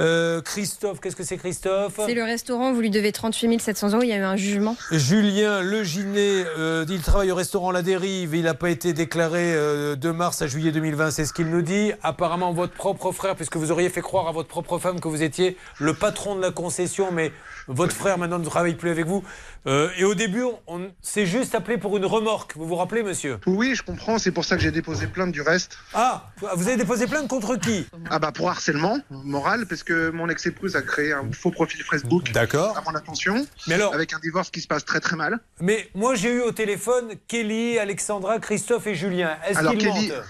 [0.00, 2.00] Euh, Christophe, qu'est-ce que c'est Christophe?
[2.04, 4.76] C'est le restaurant, vous lui devez 38 700 euros, il y a eu un jugement.
[4.90, 8.34] Julien Leginet, euh, il travaille au restaurant La Dérive.
[8.34, 11.62] Il n'a pas été déclaré euh, de mars à juillet 2020, c'est ce qu'il nous
[11.62, 11.92] dit.
[12.02, 15.22] Apparemment, votre propre frère, puisque vous auriez fait croire à votre propre femme que vous
[15.22, 17.30] étiez le patron de la concession, mais
[17.68, 19.22] votre frère maintenant ne travaille plus avec vous.
[19.66, 22.56] Euh, et au début, on s'est juste appelé pour une remorque.
[22.56, 23.38] Vous vous rappelez, monsieur?
[23.46, 25.76] Oui, je comprends, c'est pour ça que j'ai déposé plainte du reste.
[25.94, 27.86] Ah, vous avez déposé plainte contre qui?
[28.10, 32.32] Ah bah pour harcèlement moral, parce que mon ex-épouse a créé un faux profil Facebook
[32.32, 32.76] D'accord.
[32.78, 35.38] à mon attention, Mais alors- avec un divorce qui se passe très très mal.
[35.60, 39.36] Mais moi, j'ai eu au téléphone Kelly, Alexandra, Christophe et Julien.
[39.46, 40.22] Est-ce Alors, qu'ils Kelly- mentent?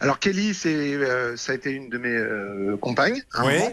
[0.00, 3.58] Alors Kelly, c'est, euh, ça a été une de mes euh, compagnes, à un Oui.
[3.58, 3.72] moment,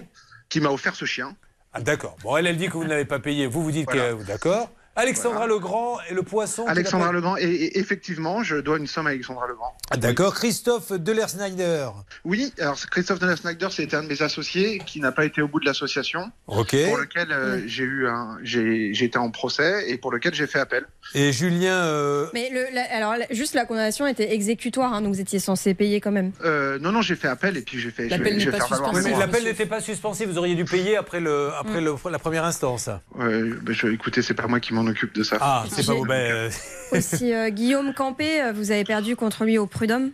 [0.49, 1.35] qui m'a offert ce chien.
[1.73, 2.17] Ah, d'accord.
[2.23, 3.47] Bon, elle, elle dit que vous ne l'avez pas payé.
[3.47, 4.13] Vous, vous dites Voilà.
[4.13, 4.23] que.
[4.23, 4.69] D'accord.
[4.93, 6.65] Alexandra Legrand et le poisson.
[6.67, 9.73] Alexandra Legrand, et, et effectivement, je dois une somme à Alexandra Legrand.
[9.89, 10.33] Ah, D'accord.
[10.35, 11.87] Christophe Deler-Snyder.
[12.25, 15.47] Oui, alors Christophe Donner Snyder, c'était un de mes associés qui n'a pas été au
[15.47, 16.29] bout de l'association.
[16.47, 16.75] Ok.
[16.87, 20.45] Pour lequel euh, j'ai eu un, j'ai j'ai été en procès et pour lequel j'ai
[20.45, 20.85] fait appel.
[21.13, 21.73] Et Julien.
[21.73, 25.73] euh, Mais le, la- alors, juste la condamnation était exécutoire, hein, donc vous étiez censé
[25.73, 26.31] payer quand même.
[26.45, 28.07] Euh, non, non, j'ai fait appel et puis j'ai fait.
[28.07, 29.19] L'appel vais- n'est je vais pas Oui, droits.
[29.19, 30.27] l'appel n'était pas suspensif.
[30.27, 32.89] Vous auriez dû payer après, le, après le- la première instance.
[33.15, 35.37] Ouais, bah, je, écoutez, c'est pas moi qui m'en occupe de ça.
[35.41, 36.05] Ah, c'est pas vous.
[36.05, 36.49] ben, euh,
[36.93, 40.11] Aussi, euh, Guillaume Campé, euh, vous avez perdu contre lui au Prud'homme?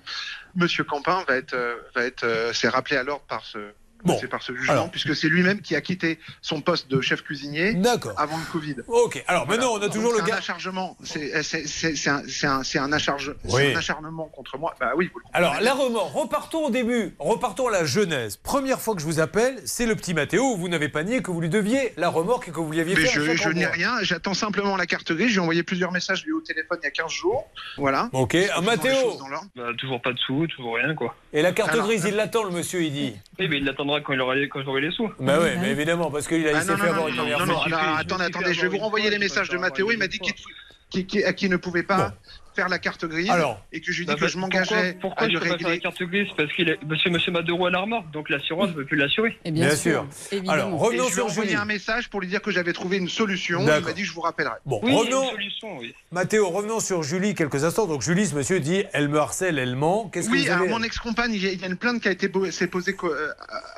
[0.56, 3.60] Monsieur Campin va être, euh, va être, euh, s'est rappelé à l'ordre par ce.
[4.20, 4.92] C'est par ce jugement, Alors.
[4.92, 7.76] puisque c'est lui-même qui a quitté son poste de chef cuisinier
[8.18, 8.76] avant le Covid.
[8.88, 10.34] Ok, alors maintenant on a toujours Donc, le
[11.04, 11.44] c'est un
[11.94, 11.96] c'est
[12.64, 13.76] c'est acharge- Oui.
[13.76, 14.76] acharnement contre moi.
[14.80, 18.38] Bah oui, vous le Alors, la remords, repartons au début, repartons à la genèse.
[18.38, 21.32] Première fois que je vous appelle, c'est le petit Mathéo, vous n'avez pas nié que
[21.32, 23.66] vous lui deviez la remorque et que vous lui aviez Mais fait je, je n'ai
[23.66, 25.30] rien, j'attends simplement la carte grise.
[25.32, 27.48] J'ai envoyé plusieurs messages lui au téléphone il y a 15 jours.
[27.78, 28.10] Voilà.
[28.14, 29.18] Ok, Mathéo.
[29.56, 31.16] Bah, toujours pas de sous, toujours rien, quoi.
[31.34, 33.16] Et la carte Alors, grise, il l'attend, le monsieur, il dit.
[33.40, 35.10] Oui, mais il l'attendra quand il aura les, quand j'aurai les sous.
[35.20, 37.66] Bah ouais, mais évidemment, parce qu'il a- il Ah, avoir une première fois.
[38.00, 39.92] attendez, attendez, je vais vous renvoyer les messages de Mathéo.
[39.92, 40.20] Il m'a dit
[40.90, 42.14] qu'il à qui ne pouvait pas
[42.58, 45.02] faire la carte grise Alors, et que je lui Bah, dis que je m'engageais Pourquoi,
[45.02, 45.82] pourquoi à je lui peux pas faire la régler.
[45.82, 48.86] carte grise Parce qu'il est monsieur, monsieur Madero à la remorque, donc l'assurance ne peut
[48.86, 49.38] plus l'assurer.
[49.46, 50.06] Et bien Bien sûr.
[50.48, 51.62] Alors, revenons Et je lui ai sur envoyé Julie.
[51.62, 53.62] un message pour lui dire que j'avais trouvé une solution.
[53.62, 54.56] Il m'a dit je vous rappellerai.
[54.66, 55.24] Bon, Oui, revenons.
[55.24, 55.94] une solution, oui.
[56.12, 57.86] Mathéo, revenons sur Julie quelques instants.
[57.86, 60.10] Donc Julie, ce monsieur dit, elle me harcèle, elle ment.
[60.10, 61.78] Qu'est-ce que Oui, vous alors avez mon ex-compagne, il y a- il y a une
[61.78, 63.30] plainte qui a été s'est posée euh,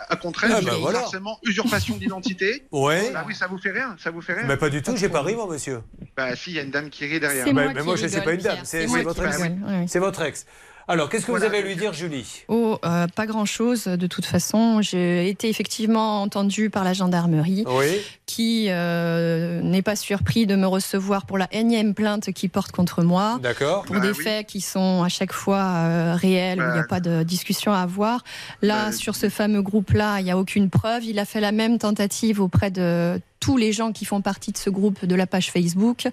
[0.10, 0.54] à, contre elle.
[0.56, 1.00] Ah, bah, voilà.
[1.00, 2.64] harcèlement, usurpation d'identité.
[2.72, 3.12] Ouais.
[3.14, 4.44] Bah oui, ça vous fait rien, ça vous fait rien.
[4.48, 5.82] Mais pas du tout, j'ai pas ri, moi, monsieur.
[6.16, 7.52] Bah si, il y a une dame qui rit derrière.
[7.54, 9.42] Moi mais moi, je sais pas une dame, c'est votre ex.
[9.88, 10.46] C'est votre ex.
[10.92, 12.46] Alors, qu'est-ce que vous avez à lui dire, Julie?
[12.48, 14.82] Oh, euh, pas grand-chose de toute façon.
[14.82, 18.00] J'ai été effectivement entendue par la gendarmerie Oui.
[18.26, 23.04] qui euh, n'est pas surpris de me recevoir pour la énième plainte qui porte contre
[23.04, 23.38] moi.
[23.44, 23.84] D'accord.
[23.86, 24.24] Pour Bah des oui.
[24.24, 26.88] faits qui sont à chaque fois euh, réels, où il n'y a Bah.
[26.90, 28.24] pas de discussion à avoir.
[28.64, 31.04] Là, sur ce fameux groupe-là, il n'y a aucune preuve.
[31.04, 34.58] Il a fait la même tentative auprès de tous les gens qui font partie de
[34.58, 36.08] ce groupe de la page Facebook.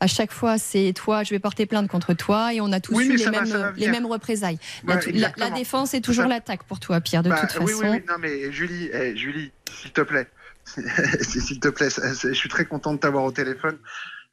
[0.00, 2.94] À chaque fois, c'est toi, je vais porter plainte contre toi, et on a tous
[2.94, 3.90] Oui, eu les va, mêmes, ça va les venir.
[3.92, 4.58] mêmes représailles.
[4.86, 4.98] Ouais,
[5.36, 7.82] la, défense est toujours l'attaque pour toi, Pierre, de Bah, toute oui, façon.
[7.84, 10.28] oui, oui, non mais Julie, eh, Julie, s'il te plaît,
[11.20, 13.78] s'il te plaît, je suis très content de t'avoir au téléphone.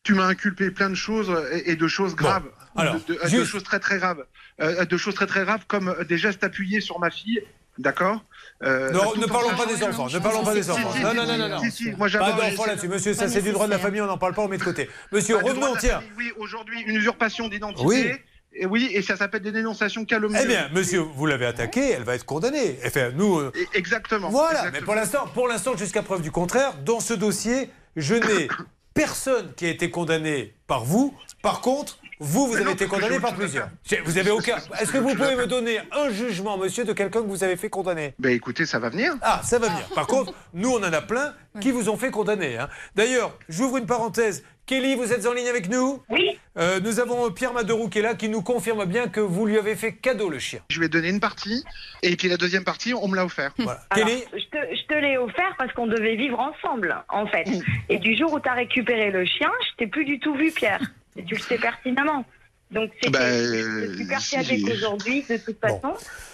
[0.04, 3.28] Tu m'as inculpé plein de choses et, et de choses graves, alors, de, de- de
[3.28, 4.26] juste- choses très très graves,
[4.62, 7.42] Euh, de choses très très graves comme des gestes appuyés sur ma fille,
[7.80, 8.24] d'accord?
[8.62, 10.90] Euh, Non, tout ne parlons pas des enfants, ne parlons pas des enfants.
[11.02, 11.60] Non, non, non, non,
[11.98, 14.34] moi, Pas d'enfants là-dessus, monsieur, ça c'est du droit de la famille, on n'en parle
[14.34, 14.90] pas, on met de côté.
[15.12, 16.02] Monsieur, Bah, revenons, tiens.
[16.18, 17.86] Oui, aujourd'hui, une usurpation d'identité.
[17.86, 18.12] Oui.
[18.56, 20.42] Et oui, et ça s'appelle des dénonciations calomnieuses.
[20.44, 22.78] Eh bien, monsieur, vous l'avez attaquée, elle va être condamnée.
[22.86, 23.40] Enfin, nous.
[23.40, 24.30] euh, Exactement.
[24.30, 24.80] Voilà, exactement.
[24.80, 28.48] mais pour l'instant, pour l'instant, jusqu'à preuve du contraire, dans ce dossier, je n'ai
[28.94, 31.16] personne qui a été condamné par vous.
[31.42, 33.68] Par contre, vous, vous Mais avez non, été condamné par plusieurs.
[34.06, 34.56] Vous avez aucun.
[34.80, 37.70] Est-ce que vous pouvez me donner un jugement, monsieur, de quelqu'un que vous avez fait
[37.70, 38.14] condamner?
[38.18, 39.14] Ben écoutez, ça va venir.
[39.22, 39.86] Ah, ça va venir.
[39.94, 42.58] Par contre, nous, on en a plein qui vous ont fait condamner.
[42.58, 42.70] hein.
[42.96, 44.44] D'ailleurs, j'ouvre une parenthèse.
[44.66, 46.02] Kelly, vous êtes en ligne avec nous?
[46.10, 46.40] Oui.
[46.58, 49.58] Euh, nous avons Pierre Maderou qui est là, qui nous confirme bien que vous lui
[49.58, 50.62] avez fait cadeau le chien.
[50.70, 51.66] Je lui ai donné une partie,
[52.02, 53.52] et puis la deuxième partie, on me l'a offert.
[53.58, 53.82] Voilà.
[53.90, 54.24] Alors, Kelly?
[54.32, 57.44] je te, je te l'ai offert parce qu'on devait vivre ensemble, en fait.
[57.90, 60.50] Et du jour où tu as récupéré le chien, je t'ai plus du tout vu,
[60.52, 60.80] Pierre.
[61.16, 62.26] Et tu le sais pertinemment.
[62.72, 64.64] Donc, c'est Bah, je suis persuadée si.
[64.66, 65.94] qu'aujourd'hui, de toute façon,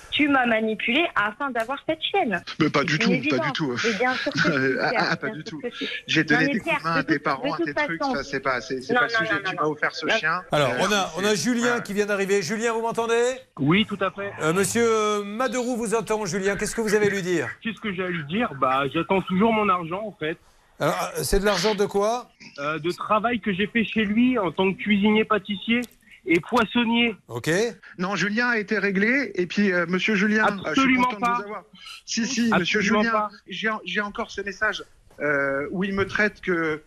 [0.09, 2.41] tu m'as manipulé afin d'avoir cette chienne.
[2.59, 3.75] Mais pas du tout, pas du tout.
[3.83, 5.61] Mais bien sûr que si, Ah, ah, pas du tout.
[6.07, 8.01] J'ai donné des coups de main à tes parents, à tes trucs.
[8.03, 9.33] Ça, c'est pas, c'est, pas le sujet.
[9.33, 10.41] non, tu m'as offert ce chien.
[10.51, 12.41] Alors, Euh, on a, on a Julien qui vient d'arriver.
[12.41, 13.33] Julien, vous m'entendez?
[13.59, 14.31] Oui, tout à fait.
[14.41, 16.55] Euh, monsieur euh, Maderou vous entend, Julien.
[16.55, 17.49] Qu'est-ce que vous avez à lui dire?
[17.61, 18.53] Qu'est-ce que j'ai à lui dire?
[18.59, 20.37] Bah, j'attends toujours mon argent, en fait.
[20.81, 22.29] Alors, euh, c'est de l'argent de quoi?
[22.59, 25.81] Euh, De travail que j'ai fait chez lui en tant que cuisinier pâtissier
[26.25, 27.15] et poissonnier.
[27.29, 27.49] Ok.
[27.97, 29.31] Non, Julien a été réglé.
[29.35, 31.35] Et puis, euh, monsieur Julien, euh, je suis Absolument de pas.
[31.37, 31.63] vous avoir.
[32.05, 34.83] Si, si, monsieur Julien, j'ai, encore ce message.
[35.21, 36.81] euh, où il me traite que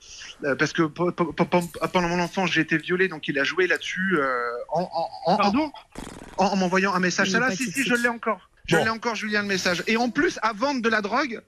[0.44, 4.24] euh, parce que pendant mon enfance j'ai été violé donc il a joué là-dessus euh,
[4.70, 5.70] en, en, en- Pardon?
[6.39, 8.85] en, en m'envoyant un message ça là si si je l'ai encore je Bon.
[8.85, 11.43] l'ai encore Julien le message et en plus à vendre de la drogue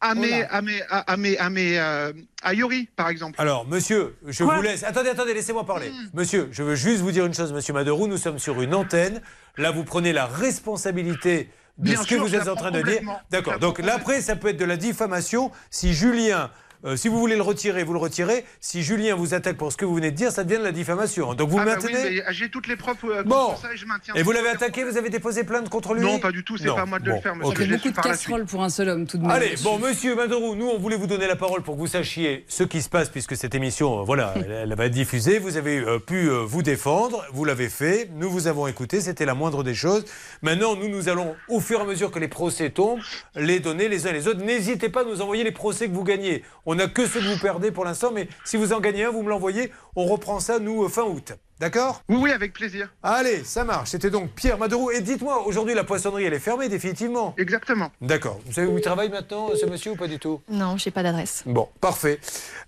[0.00, 4.16] à mes à mes à, mes à mes euh, à Yori par exemple Alors, monsieur,
[4.26, 4.82] je Quoi vous laisse.
[4.84, 5.92] Attendez, attendez, laissez-moi parler.
[6.14, 8.06] Monsieur, je veux juste vous dire une chose, monsieur Maderou.
[8.06, 9.20] Nous sommes sur une antenne.
[9.56, 13.00] Là, vous prenez la responsabilité de Bien ce que vous êtes en train de dire.
[13.30, 13.58] D'accord.
[13.58, 15.50] Donc prends là, après, ça peut être de la diffamation.
[15.70, 16.50] Si Julien
[16.84, 18.44] euh, si vous voulez le retirer, vous le retirez.
[18.60, 20.72] Si Julien vous attaque pour ce que vous venez de dire, ça devient de la
[20.72, 21.34] diffamation.
[21.34, 23.56] Donc vous Ah bah oui, maintenez j'ai toutes les preuves euh, Bon.
[23.56, 24.14] ça et je maintiens.
[24.14, 26.66] Et vous l'avez attaqué, vous avez déposé plainte contre lui Non, pas du tout, c'est
[26.66, 27.50] pas à moi de le faire, monsieur.
[27.50, 27.56] ok.
[27.58, 29.30] Je l'ai Beaucoup de casseroles pour un seul homme, tout de même.
[29.30, 32.44] Allez, bon, monsieur Maderoux, nous, on voulait vous donner la parole pour que vous sachiez
[32.48, 35.38] ce qui se passe, puisque cette émission, euh, voilà, elle, elle va être diffusée.
[35.38, 39.24] Vous avez euh, pu euh, vous défendre, vous l'avez fait, nous vous avons écouté, c'était
[39.24, 40.04] la moindre des choses.
[40.42, 43.00] Maintenant, nous, nous allons, au fur et à mesure que les procès tombent,
[43.34, 44.42] les donner les uns les autres.
[44.44, 46.42] N'hésitez pas à nous envoyer les procès que vous gagnez.
[46.70, 49.10] On n'a que ceux que vous perdez pour l'instant, mais si vous en gagnez un,
[49.10, 49.72] vous me l'envoyez.
[49.96, 51.32] On reprend ça, nous, euh, fin août.
[51.60, 52.02] D'accord?
[52.08, 52.88] Oui, oui, avec plaisir.
[53.02, 53.88] Allez, ça marche.
[53.90, 54.90] C'était donc Pierre Maderoux.
[54.92, 57.34] Et dites-moi, aujourd'hui, la poissonnerie, elle est fermée définitivement?
[57.36, 57.90] Exactement.
[58.00, 58.38] D'accord.
[58.46, 60.40] Vous savez où il travaille maintenant, ce monsieur, ou pas du tout?
[60.48, 61.42] Non, j'ai pas d'adresse.
[61.46, 62.20] Bon, parfait.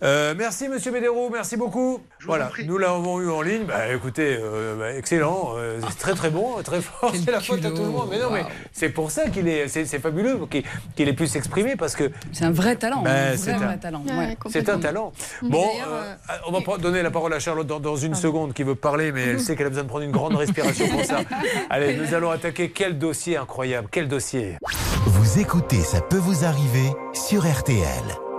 [0.03, 2.01] Euh, merci, monsieur Médéroux, merci beaucoup.
[2.27, 3.65] Voilà, nous l'avons eu en ligne.
[3.65, 7.13] Bah, écoutez, euh, bah, excellent, euh, c'est très très bon, très fort.
[7.25, 8.09] C'est la faute à tout le monde.
[8.11, 10.65] Mais non, mais c'est pour ça qu'il est, c'est c'est fabuleux qu'il
[10.97, 12.11] qu'il ait pu s'exprimer parce que.
[12.33, 13.03] C'est un vrai talent.
[13.03, 14.03] Bah, un c'est vrai, un- vrai talent.
[14.07, 14.37] Ouais, ouais.
[14.49, 15.13] C'est un talent.
[15.43, 16.15] Bon, euh,
[16.49, 19.23] on va donner la parole à Charlotte dans, dans une seconde qui veut parler, mais
[19.23, 21.21] elle sait qu'elle a besoin de prendre une grande respiration pour ça.
[21.71, 22.71] Allez, nous allons attaquer.
[22.71, 24.57] Quel dossier incroyable, quel dossier.
[25.07, 28.30] Vous écoutez Ça peut vous arriver sur RTL.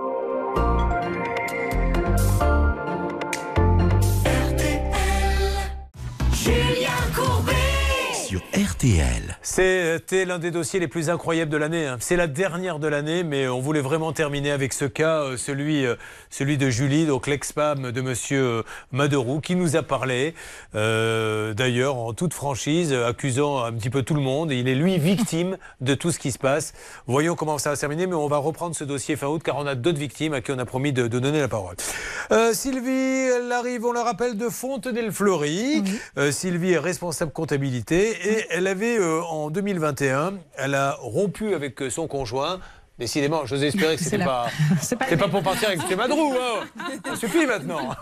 [8.54, 9.38] RTL.
[9.42, 11.86] C'était l'un des dossiers les plus incroyables de l'année.
[11.88, 11.98] hein.
[12.00, 15.86] C'est la dernière de l'année, mais on voulait vraiment terminer avec ce cas, euh, celui,
[15.86, 15.96] euh,
[16.30, 20.34] celui de Julie, donc l'ex-femme de Monsieur euh, Maderoux, qui nous a parlé,
[20.76, 24.52] euh, d'ailleurs en toute franchise, accusant un petit peu tout le monde.
[24.52, 26.74] Il est lui victime de tout ce qui se passe.
[27.08, 29.56] Voyons comment ça va se terminer, mais on va reprendre ce dossier fin août, car
[29.58, 31.76] on a d'autres victimes à qui on a promis de, de donner la parole.
[32.32, 35.84] Euh, Sylvie, elle arrive, on le rappelle, de Fontenay-le-Fleury.
[36.18, 41.82] Euh, Sylvie est responsable comptabilité et elle avait euh, en 2021, elle a rompu avec
[41.82, 42.60] euh, son conjoint.
[43.02, 44.46] Décidément, j'osais espérer que C'est c'était la- pas,
[44.82, 46.34] c'est pas pas pour partir avec tes Madrou.
[46.36, 46.68] Hein.
[47.04, 47.96] Ça suffit maintenant.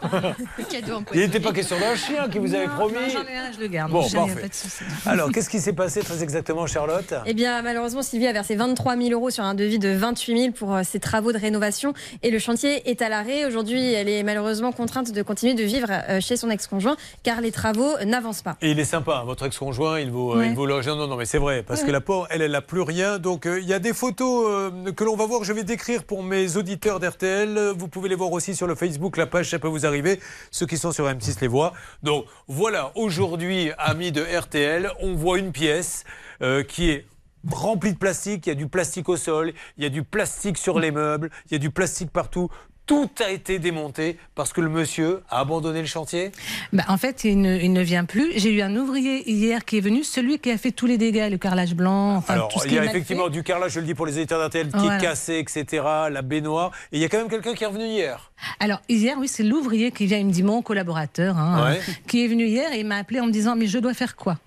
[0.69, 2.95] Cadeau Il n'était pas question d'un chien qui vous avait promis.
[2.95, 3.91] non, j'en ai un, je le garde.
[3.93, 4.41] Bon, parfait.
[4.41, 4.83] pas de souci.
[5.05, 7.13] Alors, qu'est-ce qui s'est passé très exactement, Charlotte?
[7.25, 10.51] Eh bien, malheureusement, Sylvie a versé 23 000 euros sur un devis de 28 000
[10.51, 13.45] pour euh, ses travaux de rénovation et le chantier est à l'arrêt.
[13.45, 17.53] Aujourd'hui, elle est malheureusement contrainte de continuer de vivre euh, chez son ex-conjoint car les
[17.53, 18.57] travaux n'avancent pas.
[18.61, 20.47] Et il est sympa, hein, votre ex-conjoint, il vous, euh, Ouais.
[20.49, 20.87] il vous loge.
[20.87, 23.17] Non, non, non, mais c'est vrai, parce que la pauvre, elle, elle n'a plus rien.
[23.19, 25.43] Donc, euh, il y a des photos euh, que l'on va voir.
[25.43, 27.73] Je vais décrire pour mes auditeurs d'RTL.
[27.77, 30.19] Vous pouvez les voir aussi sur le Facebook, la page, ça peut vous arriver.
[30.51, 31.73] Ceux qui sont sur M6 les voient.
[32.03, 36.03] Donc, voilà, aujourd'hui, amis de RTL, on voit une pièce
[36.41, 37.05] euh, qui est
[37.49, 38.47] remplie de plastique.
[38.47, 41.29] Il y a du plastique au sol, il y a du plastique sur les meubles,
[41.47, 42.49] il y a du plastique partout.
[42.89, 46.31] Tout a été démonté parce que le monsieur a abandonné le chantier.
[46.73, 48.31] Bah, en fait, il ne, il ne vient plus.
[48.35, 51.27] J'ai eu un ouvrier hier qui est venu, celui qui a fait tous les dégâts,
[51.29, 53.29] le carrelage blanc, enfin Alors, tout ce il y a effectivement fait.
[53.29, 54.97] du carrelage, je le dis pour les éditeurs d'RTL, qui Voilà.
[54.97, 56.71] est cassé, etc., la baignoire.
[56.91, 58.31] Et il y a quand même quelqu'un qui est revenu hier.
[58.59, 61.79] Alors hier, oui, c'est l'ouvrier qui vient, il me dit mon collaborateur, hein, Ouais.
[62.07, 64.15] qui est venu hier et il m'a appelé en me disant mais je dois faire
[64.15, 64.37] quoi?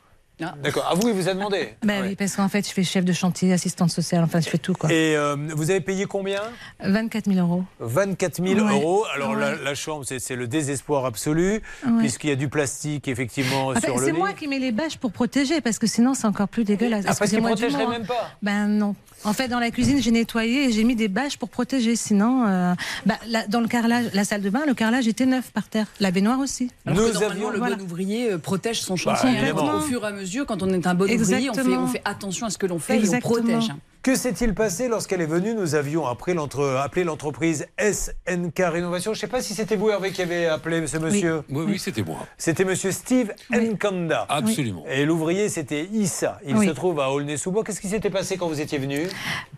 [0.40, 0.86] D'accord.
[0.90, 1.74] À vous, il vous a demandé.
[1.84, 4.59] Bah oui, parce qu'en fait, je fais chef de chantier, assistante sociale, enfin je fais
[4.59, 4.90] tout quoi.
[4.90, 6.40] Et euh, vous avez payé combien?
[6.82, 7.62] 24 000 euros.
[7.78, 8.72] 24 000 Ouais.
[8.72, 9.04] euros.
[9.14, 9.59] Alors la, Ouais.
[9.62, 11.92] la chambre, c'est le désespoir absolu, Ouais.
[12.00, 14.72] puisqu'il y a du plastique, effectivement, En fait, sur le c'est moi qui mets les
[14.72, 17.04] bâches pour protéger, parce que sinon c'est encore plus dégueulasse.
[17.04, 17.98] Ah, parce qu'il Excusez-moi du protégerait mot, hein.
[17.98, 18.96] même pas Ben non.
[19.24, 21.94] En fait, dans la cuisine, j'ai nettoyé et j'ai mis des bâches pour protéger.
[21.97, 22.74] Sinon, euh,
[23.07, 23.15] bah,
[23.49, 25.86] dans le carrelage, la salle de bain, le carrelage était neuf par terre.
[26.01, 26.70] La baignoire aussi.
[26.86, 27.77] Alors que Nous avions- le Voilà.
[27.77, 29.53] bon ouvrier euh, protège son Bah, chantier.
[29.53, 31.20] Au fur et à mesure, quand on est un bon ouvrier,
[31.51, 31.82] on fait, Exactement.
[31.85, 33.36] on fait attention à ce que l'on fait Exactement.
[33.36, 33.70] et on protège.
[34.02, 39.12] Que s'est-il passé lorsqu'elle est venue Nous avions après l'entre- appelé l'entreprise SNK Rénovation.
[39.14, 41.42] Je ne sais pas si c'était vous, Hervé, qui avez appelé ce monsieur.
[41.48, 42.26] Oui, oui, c'était moi.
[42.36, 44.26] C'était monsieur Steve Nkanda.
[44.28, 44.84] Absolument.
[44.90, 46.40] Et l'ouvrier, c'était Issa.
[46.44, 46.66] Il Oui.
[46.66, 47.62] se trouve à Aulnay-sous-Bois.
[47.62, 49.06] Qu'est-ce qui s'était passé quand vous étiez venu?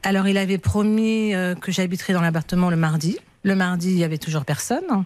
[0.02, 3.18] Alors, il avait promis euh, que j'habiterais dans l'appartement le mardi.
[3.44, 5.04] Le mardi, il y avait toujours personne.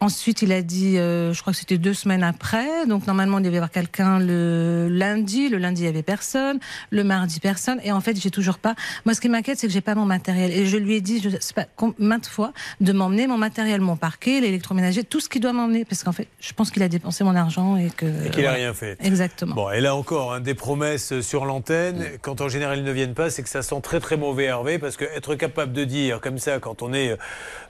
[0.00, 2.86] Ensuite, il a dit, euh, je crois que c'était deux semaines après.
[2.86, 5.48] Donc, normalement, il devait y avoir quelqu'un le lundi.
[5.48, 6.58] Le lundi, il y avait personne.
[6.90, 7.80] Le mardi, personne.
[7.82, 8.74] Et en fait, j'ai toujours pas.
[9.04, 10.52] Moi, ce qui m'inquiète, c'est que j'ai pas mon matériel.
[10.52, 11.66] Et je lui ai dit, je sais pas,
[11.98, 15.84] maintes fois, de m'emmener mon matériel, mon parquet, l'électroménager, tout ce qu'il doit m'emmener.
[15.84, 18.06] Parce qu'en fait, je pense qu'il a dépensé mon argent et que.
[18.26, 18.96] Et qu'il n'a rien fait.
[19.00, 19.54] Exactement.
[19.54, 22.04] Bon, et là encore, hein, des promesses sur l'antenne.
[22.22, 24.78] Quand en général ils ne viennent pas, c'est que ça sent très très mauvais Hervé,
[24.78, 27.16] parce que être capable de dire comme ça, quand on est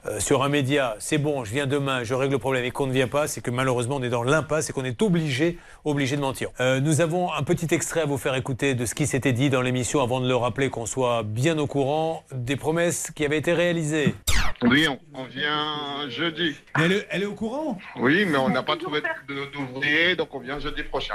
[0.06, 2.86] euh, sur un média, c'est bon, je viens demain, je règle le problème, et qu'on
[2.86, 6.16] ne vient pas, c'est que malheureusement on est dans l'impasse et qu'on est obligé, obligé
[6.16, 6.48] de mentir.
[6.60, 9.50] Euh, nous avons un petit extrait à vous faire écouter de ce qui s'était dit
[9.50, 13.38] dans l'émission avant de le rappeler, qu'on soit bien au courant des promesses qui avaient
[13.38, 14.14] été réalisées.
[14.62, 16.56] Oui, on, on vient jeudi.
[16.82, 17.76] elle, est, elle est au courant?
[18.00, 21.14] Oui, mais on n'a pas trouvé de- d'ouvrier, donc on vient jeudi prochain.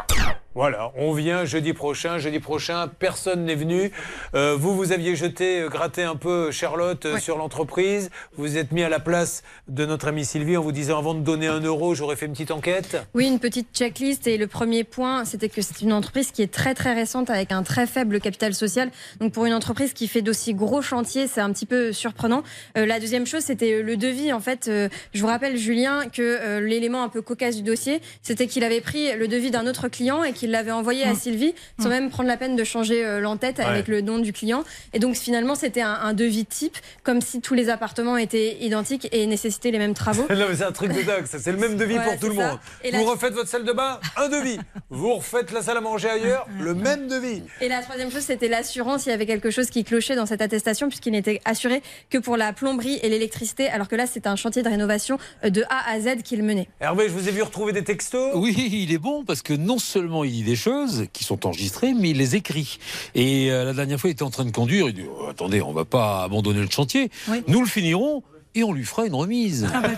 [0.53, 2.17] Voilà, on vient jeudi prochain.
[2.17, 3.89] Jeudi prochain, personne n'est venu.
[4.35, 8.09] Euh, vous, vous aviez jeté, euh, gratté un peu Charlotte euh, sur l'entreprise.
[8.35, 11.13] Vous vous êtes mis à la place de notre amie Sylvie en vous disant avant
[11.13, 12.97] de donner un euro, j'aurais fait une petite enquête.
[13.13, 14.27] Oui, une petite checklist.
[14.27, 17.53] Et le premier point, c'était que c'est une entreprise qui est très très récente avec
[17.53, 18.91] un très faible capital social.
[19.21, 22.43] Donc pour une entreprise qui fait d'aussi gros chantiers, c'est un petit peu surprenant.
[22.77, 24.33] Euh, la deuxième chose, c'était le devis.
[24.33, 28.65] En fait, je vous rappelle, Julien, que l'élément un peu cocasse du dossier, c'était qu'il
[28.65, 32.09] avait pris le devis d'un autre client et qu'il l'avait envoyé à Sylvie, sans même
[32.09, 33.65] prendre la peine de changer euh, l'entête Ouais.
[33.65, 34.63] avec le nom du client.
[34.93, 39.07] Et donc finalement, c'était un, un devis type, comme si tous les appartements étaient identiques
[39.11, 40.26] et nécessitaient les mêmes travaux.
[40.30, 41.26] non, mais c'est un truc de dingue.
[41.27, 42.57] ça, C'est le même devis Ouais, pour tout le monde.
[42.84, 44.57] Et vous la- refaites votre salle de bain, un devis.
[44.89, 47.43] vous refaites la salle à manger ailleurs, le même devis.
[47.61, 49.05] Et la troisième chose, c'était l'assurance.
[49.05, 52.35] Il y avait quelque chose qui clochait dans cette attestation, puisqu'il n'était assuré que pour
[52.38, 55.91] la plomberie et l'électricité, alors que là, c'est un chantier de rénovation euh, de A
[55.91, 56.68] à Z qu'il menait.
[56.80, 58.31] Hervé, je vous ai vu retrouver des textos.
[58.35, 61.93] Oui, il est bon parce que non seulement il dit des choses qui sont enregistrées,
[61.93, 62.79] mais il les écrit.
[63.15, 64.87] Et euh, la dernière fois, il était en train de conduire.
[64.89, 67.09] Il dit oh, Attendez, on va pas abandonner le chantier.
[67.47, 68.23] Nous le finirons.
[68.53, 69.65] Et on lui fera une remise.
[69.73, 69.97] Ah, bah, Donc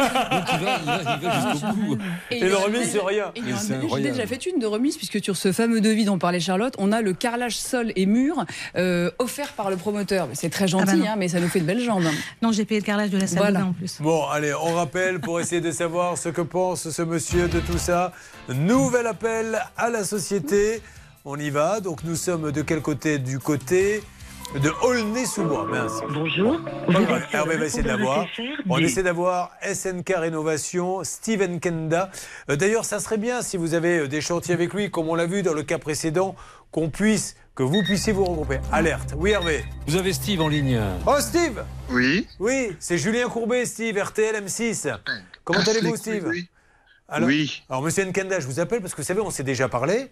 [0.53, 1.97] il va, il va- il va jusqu'au bout.
[2.29, 2.99] Et en a- C'est
[3.67, 4.15] J'ai incroyable.
[4.15, 7.01] déjà fait une de remise, puisque sur ce fameux devis dont parlait Charlotte, on a
[7.01, 10.27] le carrelage sol et mur euh, offert par le promoteur.
[10.27, 11.05] Mais C'est très gentil, Ah bah non.
[11.07, 12.03] hein, mais ça nous fait de belles jambes.
[12.43, 13.59] Non, j'ai payé le carrelage de la salle Voilà.
[13.59, 13.97] de bain en plus.
[14.01, 17.79] Bon, allez, on rappelle pour essayer de savoir ce que pense ce monsieur de tout
[17.79, 18.11] ça.
[18.49, 20.81] Nouvel appel à la société.
[21.25, 21.79] On y va.
[21.79, 23.17] Donc nous sommes de quel côté?
[23.17, 24.03] Du côté
[24.61, 25.65] de Aulnay-sous-Bois.
[25.67, 26.01] Mince.
[26.13, 26.59] Bonjour.
[27.33, 28.25] Hervé va essayer de l'avoir.
[28.69, 32.11] On essaie d'avoir SNK Rénovation, Steven Kenda.
[32.49, 35.15] Euh, D'ailleurs, ça serait bien si vous avez euh, des chantiers avec lui, comme on
[35.15, 36.35] l'a vu dans le cas précédent,
[36.71, 38.59] qu'on puisse, que vous puissiez vous regrouper.
[38.71, 39.13] Alerte.
[39.17, 39.63] Oui, Hervé.
[39.87, 40.79] Vous avez Steve en ligne.
[41.05, 42.27] Oh, Steve Oui.
[42.39, 44.95] Oui, c'est Julien Courbet, Steve, RTL M6.
[45.43, 46.25] Comment Casse allez-vous, Steve?
[46.27, 46.47] oui.
[47.09, 47.63] alors, Oui.
[47.69, 50.11] Alors, monsieur Nkenda, je vous appelle parce que vous savez, on s'est déjà parlé.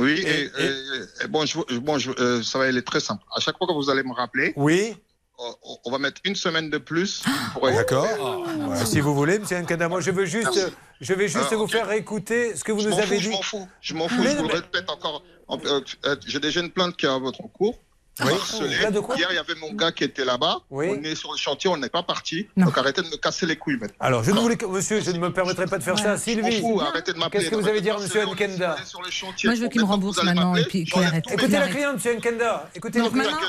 [0.00, 3.22] Oui, et, et- et bon, je, bon je- euh, ça va aller très simple.
[3.34, 4.94] À chaque fois que vous allez me rappeler, oui.
[5.38, 5.54] on,
[5.84, 7.22] on va mettre une semaine de plus.
[7.52, 8.06] pour- D'accord.
[8.68, 10.72] Ouais, si vous voulez, monsieur Nkenda, moi je veux juste, Merci.
[11.00, 13.22] je vais juste Ah, vous faire écouter ce que vous Je nous avez fous, dit.
[13.22, 15.22] Je m'en fous, je m'en fous, Mais je vous le mais- répète encore.
[15.48, 17.78] En- euh, euh, J'ai déjà une plainte qui est à votre cours.
[18.22, 18.92] Oui.
[18.92, 20.58] De quoi Hier, il y avait mon gars qui était là-bas.
[20.70, 20.88] Oui.
[20.90, 22.48] On est sur le chantier, on n'est pas parti.
[22.56, 23.94] Donc arrêtez de me casser les couilles maintenant.
[24.00, 26.04] Alors, je ne voulais que, monsieur, je ne me permettrai pas de faire ça.
[26.04, 27.40] Je m'en Sylvie, fous, arrêtez de m'appeler.
[27.44, 30.64] qu'est-ce que vous avez dire, monsieur Nkenda Moi, je veux qu'il me rembourse maintenant et
[30.64, 31.24] puis qu'il arrête.
[31.30, 32.70] Écoutez la cliente, monsieur Nkenda.
[32.74, 33.40] Écoutez Donc la cliente.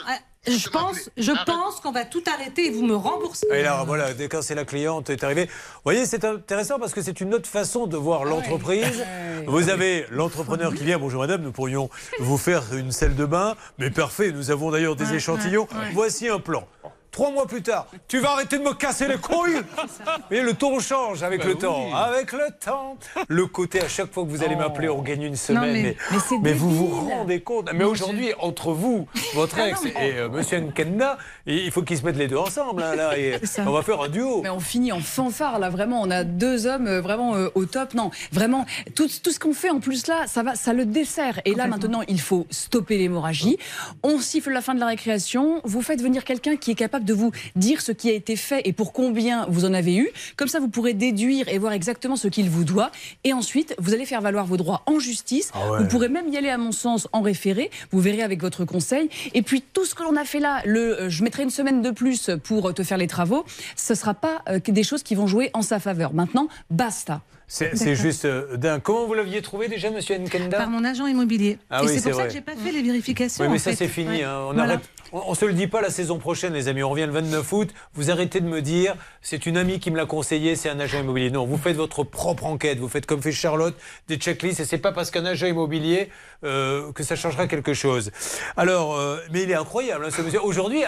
[0.47, 3.45] Je pense, je pense qu'on va tout arrêter et vous me remboursez.
[3.51, 5.45] Et là, voilà, dès quand c'est la cliente est arrivée.
[5.45, 9.05] Vous voyez, c'est intéressant parce que c'est une autre façon de voir l'entreprise.
[9.45, 10.97] Vous avez l'entrepreneur qui vient.
[10.97, 11.89] Bonjour madame, nous pourrions
[12.19, 13.55] vous faire une salle de bain.
[13.77, 15.67] Mais parfait, nous avons d'ailleurs des échantillons.
[15.93, 16.67] Voici un plan.
[17.11, 19.59] Trois mois plus tard, tu vas arrêter de me casser les couilles
[20.31, 21.59] Mais le ton change avec Bah le oui.
[21.59, 21.93] temps.
[21.93, 22.97] Avec le temps.
[23.27, 25.73] Le côté, à chaque fois que vous allez m'appeler, on gagne une semaine.
[25.73, 25.97] mais- mais
[26.41, 29.89] mais c'est vous vous rendez compte Mais aujourd'hui, entre vous, votre Ah non, ex mais-
[30.09, 32.81] et euh, monsieur Nkenda, il faut qu'ils se mettent les deux ensemble.
[32.81, 34.39] hein, là, et on va faire un duo.
[34.41, 36.01] Mais on finit en fanfare là, vraiment.
[36.01, 37.93] On a deux hommes euh, vraiment euh, au top.
[37.93, 38.65] Non, vraiment,
[38.95, 41.41] tout, tout ce qu'on fait en plus là, ça va, ça le dessert.
[41.43, 43.57] Et là maintenant, il faut stopper l'hémorragie.
[44.01, 45.59] On siffle la fin de la récréation.
[45.65, 48.61] Vous faites venir quelqu'un qui est capable de vous dire ce qui a été fait
[48.65, 50.09] et pour combien vous en avez eu.
[50.37, 52.91] Comme ça, vous pourrez déduire et voir exactement ce qu'il vous doit.
[53.23, 55.51] Et ensuite, vous allez faire valoir vos droits en justice.
[55.53, 55.79] Ah ouais.
[55.79, 57.69] Vous pourrez même y aller, à mon sens, en référé.
[57.91, 59.09] Vous verrez avec votre conseil.
[59.33, 61.81] Et puis, tout ce que l'on a fait là, le euh, je mettrai une semaine
[61.81, 63.45] de plus pour te faire les travaux,
[63.75, 66.13] ce ne sera pas euh, des choses qui vont jouer en sa faveur.
[66.13, 67.21] Maintenant, basta.
[67.47, 68.81] C'est juste euh, dingue.
[68.81, 70.57] Comment vous l'aviez trouvé déjà, monsieur Nkenda?
[70.57, 71.57] Par mon agent immobilier.
[71.69, 73.43] Ah et oui, c'est pour ça que j'ai pas fait les vérifications.
[73.43, 74.07] Oui, mais en ça c'est fini.
[74.07, 74.23] Ouais.
[74.23, 74.37] hein.
[74.49, 74.73] On Voilà.
[74.75, 74.89] arrête.
[75.11, 76.83] On, on se le dit pas la saison prochaine, les amis.
[76.83, 77.69] On revient le 29 août.
[77.93, 80.99] Vous arrêtez de me dire, c'est une amie qui me l'a conseillé, c'est un agent
[80.99, 81.31] immobilier.
[81.31, 82.79] Non, vous faites votre propre enquête.
[82.79, 83.75] Vous faites comme fait Charlotte,
[84.07, 84.59] des checklists.
[84.59, 86.09] Et c'est pas parce qu'un agent immobilier
[86.43, 88.11] euh, que ça changera quelque chose.
[88.57, 90.41] Alors, euh, mais il est incroyable, hein, ce monsieur.
[90.43, 90.83] Aujourd'hui,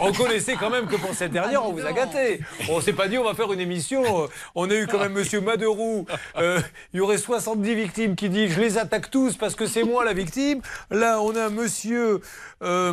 [0.00, 2.40] on, on connaissait quand même que pour cette dernière, on vous a gâté.
[2.70, 4.24] On s'est pas dit, on va faire une émission.
[4.24, 6.06] Euh, On a eu quand même Monsieur Maderoux.
[6.36, 6.60] Euh,
[6.92, 10.04] il y aurait 70 victimes qui disent, je les attaque tous parce que c'est moi
[10.04, 10.60] la victime.
[10.90, 12.20] Là, on a Monsieur,
[12.62, 12.92] euh,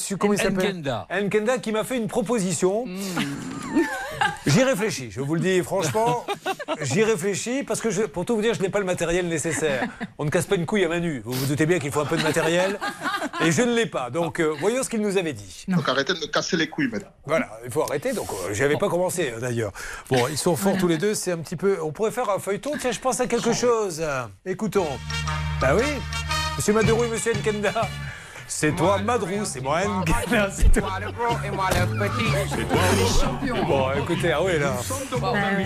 [0.00, 1.06] Monsieur, comment il s'appelle Nkenda.
[1.10, 2.86] Nkenda qui m'a fait une proposition.
[4.46, 6.24] J'y réfléchis, je vous le dis franchement.
[6.80, 9.86] J'y réfléchis parce que, je- pour tout vous dire, je n'ai pas le matériel nécessaire.
[10.18, 11.20] On ne casse pas une couille à Manu.
[11.24, 12.78] Vous vous doutez bien qu'il faut un peu de matériel.
[13.44, 14.08] Et je ne l'ai pas.
[14.10, 15.64] Donc, euh, voyons ce qu'il nous avait dit.
[15.68, 17.10] Donc arrêtez de me casser les couilles maintenant.
[17.26, 18.12] Voilà, il faut arrêter.
[18.12, 19.72] Donc, euh, j'y avais pas commencé euh, d'ailleurs.
[20.10, 21.14] Bon, ils sont forts tous les deux.
[21.14, 21.78] C'est un petit peu.
[21.82, 22.72] On pourrait faire un feuilleton.
[22.80, 24.02] Tiens, je pense à quelque chose.
[24.46, 24.86] Écoutons.
[25.60, 25.84] Bah oui,
[26.56, 27.72] Monsieur Maduro et Monsieur Nkenda.
[28.52, 30.90] C'est toi, Madrou, c'est moi, N'Gana, c'est toi.
[33.66, 34.72] Bon, écoutez, Hervé, là.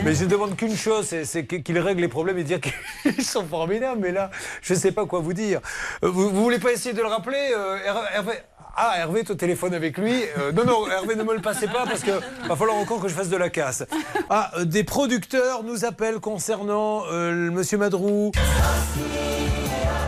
[0.05, 3.45] Mais je demande qu'une chose, c'est- c'est qu'il règle les problèmes et dire qu'ils sont
[3.47, 4.01] formidables.
[4.01, 4.31] Mais là,
[4.61, 5.61] je ne sais pas quoi vous dire.
[6.05, 8.33] Euh, Vous, vous voulez pas essayer de le rappeler, euh, Her- Hervé?
[8.77, 10.23] Ah, Hervé est au téléphone avec lui.
[10.39, 12.13] Euh, non, non, Hervé, ne me le passez pas parce qu'il
[12.49, 13.85] va falloir encore que je fasse de la casse.
[14.29, 18.31] Ah, euh, des producteurs nous appellent concernant euh, le monsieur Madrou.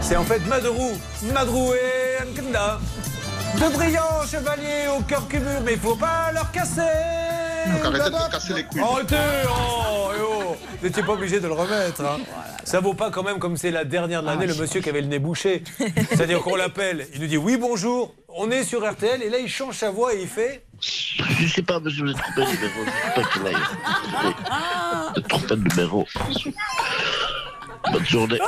[0.01, 0.93] C'est en fait Madrou.
[1.33, 2.79] Madrou et Nkenda.
[3.57, 6.81] De brillants chevaliers au cœur cumul, mais il faut pas leur casser.
[7.73, 8.81] Donc arrêtez de casser les couilles.
[8.83, 9.17] Arrêtez
[9.49, 10.57] oh, eh oh.
[10.81, 12.03] Vous n'étiez pas obligé de le remettre.
[12.05, 12.19] hein.
[12.65, 15.01] Ça vaut pas quand même comme c'est la dernière de l'année, le monsieur qui avait
[15.01, 15.63] le nez bouché.
[16.11, 19.49] C'est-à-dire qu'on l'appelle, il nous dit oui bonjour, on est sur RTL, et là il
[19.49, 22.81] change sa voix et il fait Je sais pas, monsieur, vous êtes trompé de numéro.
[22.85, 23.55] C'est pas qu'il aille.
[25.15, 26.07] Vous êtes trompé de numéro.
[27.93, 28.39] Bonne journée.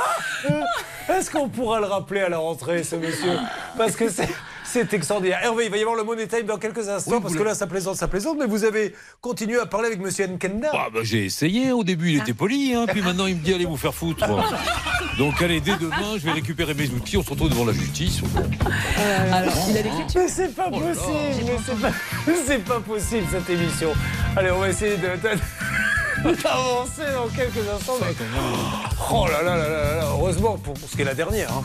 [1.09, 3.37] Est-ce qu'on pourra le rappeler à la rentrée, ce monsieur
[3.77, 4.29] Parce que c'est.
[4.71, 5.39] C'est extraordinaire.
[5.41, 7.65] Hervé, il va y avoir le Money Time dans quelques instants, parce que là, ça
[7.65, 10.69] plaisante, ça plaisante, mais vous avez continué à parler avec monsieur Nkenda.
[10.71, 13.51] Ah bah, j'ai essayé, au début il était poli, hein, puis maintenant il me dit
[13.51, 14.27] allez vous faire foutre.
[15.17, 18.21] Donc allez, dès demain je vais récupérer mes outils, on se retrouve devant la justice.
[19.31, 21.91] Alors, il a des Mais c'est pas possible, mais c'est pas,
[22.45, 23.89] c'est pas possible cette émission.
[24.37, 25.07] Allez, on va essayer de.
[25.07, 25.39] de-
[26.23, 27.93] d'avancer dans quelques instants.
[28.01, 28.15] mais-
[29.11, 31.49] Oh là là là là là là, heureusement pour, pour ce qui est la dernière.
[31.51, 31.63] hein.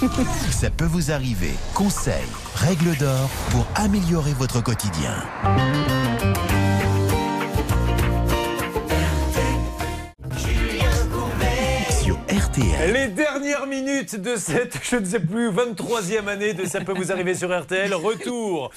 [0.50, 1.52] Ça peut vous arriver.
[1.74, 2.14] Conseils,
[2.56, 5.14] règles d'or pour améliorer votre quotidien.
[12.54, 17.10] Les dernières minutes de cette, je ne sais plus, 23e année de Ça peut vous
[17.10, 17.94] arriver sur RTL.
[17.94, 18.70] Retour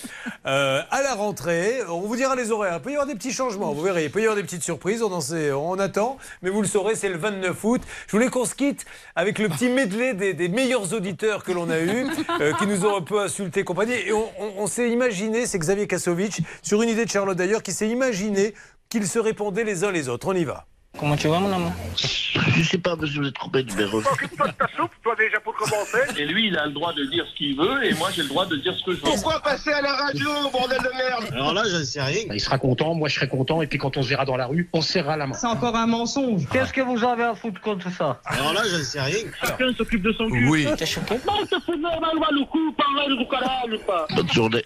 [0.45, 1.79] euh, à la rentrée.
[1.89, 2.75] On vous dira les horaires.
[2.77, 4.05] Il peut y avoir des petits changements, vous verrez.
[4.05, 5.03] Il peut y avoir des petites surprises.
[5.03, 6.17] On, on attend.
[6.41, 7.81] Mais vous le saurez, c'est le 29 août.
[8.07, 11.79] Je voulais qu'on se quitte avec le petit medley des, meilleurs auditeurs que l'on a
[11.79, 12.07] eu,
[12.39, 13.93] euh, qui nous ont un peu insultés, compagnie.
[13.93, 17.89] Et on, s'est imaginé, c'est Xavier Kasovic, sur une idée de Charlotte d'ailleurs, qui s'est
[17.89, 18.53] imaginé
[18.87, 20.29] qu'ils se répondaient les uns les autres.
[20.29, 20.65] On y va.
[20.97, 23.99] Comment tu vas, mon amour Je sais pas, monsieur, vous êtes trompé de numéro.
[23.99, 25.99] Occupe-toi de ta soupe, toi déjà pour commencer.
[26.17, 28.29] Et lui, il a le droit de dire ce qu'il veut, et moi, j'ai le
[28.29, 29.03] droit de dire ce que je veux.
[29.03, 31.25] Pourquoi passer à la radio, bordel de merde?
[31.33, 32.21] Alors là, je ne sais rien.
[32.31, 34.45] Il sera content, moi je serai content, et puis quand on se verra dans la
[34.45, 35.33] rue, on se serrera la main.
[35.33, 36.47] C'est encore un mensonge.
[36.49, 38.21] Qu'est-ce que vous avez à foutre contre ça?
[38.25, 39.25] Alors là, je ne sais rien.
[39.41, 40.47] Chacun s'occupe de son cul.
[40.47, 40.65] Oui.
[40.77, 41.15] T'es choqué?
[41.27, 44.07] Non, c'est normal, le coup, pareil, le carré, pas?
[44.15, 44.63] Bonne journée.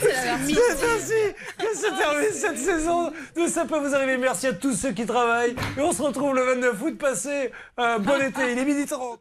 [0.00, 4.03] C'est ainsi que se termine cette saison de Ça peut vous arriver.
[4.06, 5.56] Merci à tous ceux qui travaillent.
[5.76, 6.98] Et on se retrouve le 29 août.
[6.98, 8.52] Passez un bon été.
[8.52, 9.20] Il est midi 30.